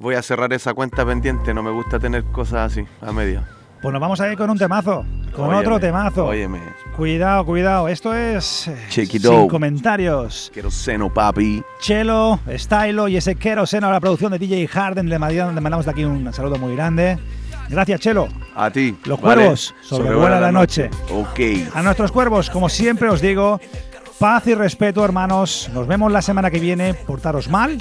Voy 0.00 0.14
a 0.14 0.22
cerrar 0.22 0.52
esa 0.52 0.74
cuenta 0.74 1.04
pendiente. 1.04 1.52
No 1.52 1.60
me 1.60 1.72
gusta 1.72 1.98
tener 1.98 2.22
cosas 2.26 2.70
así, 2.70 2.86
a 3.00 3.10
media. 3.10 3.48
Pues 3.82 3.92
nos 3.92 4.00
vamos 4.00 4.20
a 4.20 4.30
ir 4.30 4.38
con 4.38 4.48
un 4.48 4.56
temazo. 4.56 5.04
con 5.34 5.46
Óyeme, 5.46 5.58
otro 5.58 5.80
temazo. 5.80 6.26
Óyeme. 6.26 6.60
Cuidado, 6.96 7.44
cuidado. 7.44 7.88
Esto 7.88 8.14
es 8.14 8.68
eh, 8.68 8.76
Check 8.90 9.14
it 9.14 9.22
sin 9.22 9.48
comentarios. 9.48 10.52
Quiero 10.54 10.70
seno, 10.70 11.12
papi. 11.12 11.64
Chelo, 11.80 12.38
Stylo 12.48 13.08
y 13.08 13.16
ese 13.16 13.34
Queroseno 13.34 13.90
la 13.90 13.98
producción 13.98 14.30
de 14.30 14.38
DJ 14.38 14.68
Harden. 14.68 15.08
Le 15.08 15.18
mandamos 15.18 15.84
de 15.84 15.90
aquí 15.90 16.04
un 16.04 16.32
saludo 16.32 16.58
muy 16.58 16.76
grande. 16.76 17.18
Gracias, 17.68 18.00
Chelo. 18.00 18.28
A 18.54 18.70
ti. 18.70 18.96
Los 19.04 19.20
¿vale? 19.20 19.42
cuervos 19.42 19.74
sobrevuelan 19.82 20.40
la 20.40 20.52
noche. 20.52 20.90
Ok. 21.10 21.40
A 21.74 21.82
nuestros 21.82 22.12
cuervos, 22.12 22.50
como 22.50 22.68
siempre 22.68 23.08
os 23.08 23.20
digo, 23.20 23.60
paz 24.20 24.46
y 24.46 24.54
respeto, 24.54 25.04
hermanos. 25.04 25.68
Nos 25.74 25.88
vemos 25.88 26.12
la 26.12 26.22
semana 26.22 26.52
que 26.52 26.60
viene. 26.60 26.94
Portaros 26.94 27.48
mal 27.48 27.78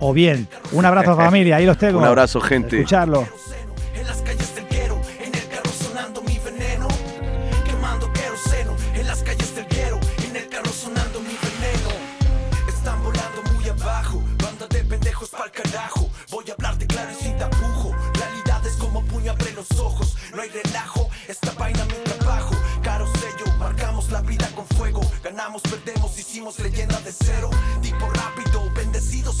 o 0.00 0.12
bien. 0.12 0.48
Un 0.72 0.84
abrazo, 0.84 1.16
familia. 1.16 1.56
Ahí 1.56 1.66
los 1.66 1.78
tengo. 1.78 1.98
Un 1.98 2.04
abrazo, 2.04 2.40
gente. 2.40 2.76
Escucharlo. 2.76 3.26
En 3.94 4.06
las 4.06 4.22
calles 4.22 4.54
del 4.54 4.66
guero, 4.68 5.00
en 5.20 5.34
el 5.34 5.48
carro 5.48 5.70
sonando 5.70 6.22
mi 6.22 6.38
veneno. 6.38 6.88
Quemando 7.64 8.12
queroseno, 8.12 8.76
en 8.94 9.06
las 9.06 9.22
calles 9.22 9.54
del 9.54 9.66
guero, 9.66 9.98
en 10.28 10.36
el 10.36 10.48
carro 10.48 10.70
sonando 10.70 11.20
mi 11.20 11.36
veneno. 11.46 11.90
Están 12.68 13.02
volando 13.02 13.42
muy 13.54 13.68
abajo, 13.68 14.22
banda 14.42 14.66
de 14.68 14.84
pendejos 14.84 15.30
pa'l 15.30 15.50
carajo. 15.50 16.08
Voy 16.30 16.44
a 16.50 16.52
hablarte 16.54 16.86
claro 16.86 17.10
y 17.10 17.22
sin 17.22 17.36
tapujo. 17.36 17.94
Realidad 18.14 18.66
es 18.66 18.74
como 18.74 19.02
puño 19.04 19.32
abre 19.32 19.52
los 19.52 19.70
ojos, 19.80 20.16
no 20.34 20.42
hay 20.42 20.48
relajo. 20.50 21.08
Esta 21.28 21.52
vaina 21.52 21.84
mi 21.84 21.94
trabajo, 22.04 22.54
caro 22.82 23.06
sello, 23.06 23.52
marcamos 23.58 24.10
la 24.10 24.22
vida 24.22 24.48
con 24.54 24.66
fuego. 24.76 25.00
Ganamos, 25.22 25.62
perdemos, 25.62 26.18
hicimos 26.18 26.58
leyenda 26.58 26.98
de 27.00 27.12
cero. 27.12 27.50
Tipo 27.82 28.08
rápido, 28.10 28.70
bendecido 28.74 29.32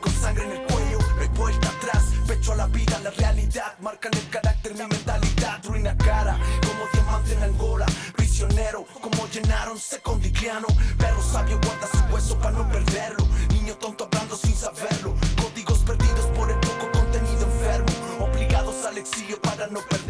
con 0.00 0.12
sangre 0.12 0.44
en 0.44 0.52
el 0.52 0.62
cuello. 0.66 0.98
No 1.16 1.22
hay 1.22 1.28
vuelta 1.28 1.68
atrás, 1.68 2.04
pecho 2.26 2.52
a 2.52 2.56
la 2.56 2.66
vida, 2.66 2.98
la 3.00 3.10
realidad. 3.10 3.78
Marcan 3.80 4.12
el 4.14 4.28
carácter, 4.28 4.72
mi 4.74 4.80
mentalidad. 4.80 5.64
Ruina 5.64 5.96
cara, 5.96 6.38
como 6.66 6.86
diamante 6.92 7.34
en 7.34 7.42
Angola. 7.42 7.86
Prisionero, 8.16 8.86
como 9.00 9.26
llenaron 9.28 9.78
secondigliano. 9.78 10.66
Perro 10.98 11.22
sabio 11.22 11.58
guarda 11.64 11.88
su 11.88 12.14
hueso 12.14 12.38
para 12.38 12.52
no 12.52 12.68
perderlo. 12.68 13.26
Niño 13.50 13.74
tonto 13.76 14.04
hablando 14.04 14.36
sin 14.36 14.54
saberlo. 14.54 15.14
Códigos 15.40 15.78
perdidos 15.80 16.26
por 16.36 16.50
el 16.50 16.58
poco 16.60 16.90
contenido 16.92 17.44
enfermo. 17.44 18.24
Obligados 18.24 18.84
al 18.84 18.98
exilio 18.98 19.40
para 19.40 19.66
no 19.68 19.80
perdernos. 19.80 20.05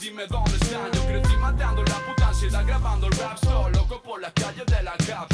Dime 0.00 0.26
dónde 0.26 0.52
están 0.52 0.90
Yo 0.92 1.06
crecí 1.06 1.36
matando 1.36 1.82
la 1.84 2.06
puta 2.06 2.28
ansiedad 2.28 2.64
grabando 2.66 3.06
el 3.06 3.12
rap 3.12 3.38
Solo 3.38 3.86
por 4.02 4.20
las 4.20 4.32
calles 4.32 4.66
de 4.66 4.82
la 4.82 4.92
capital 4.92 5.29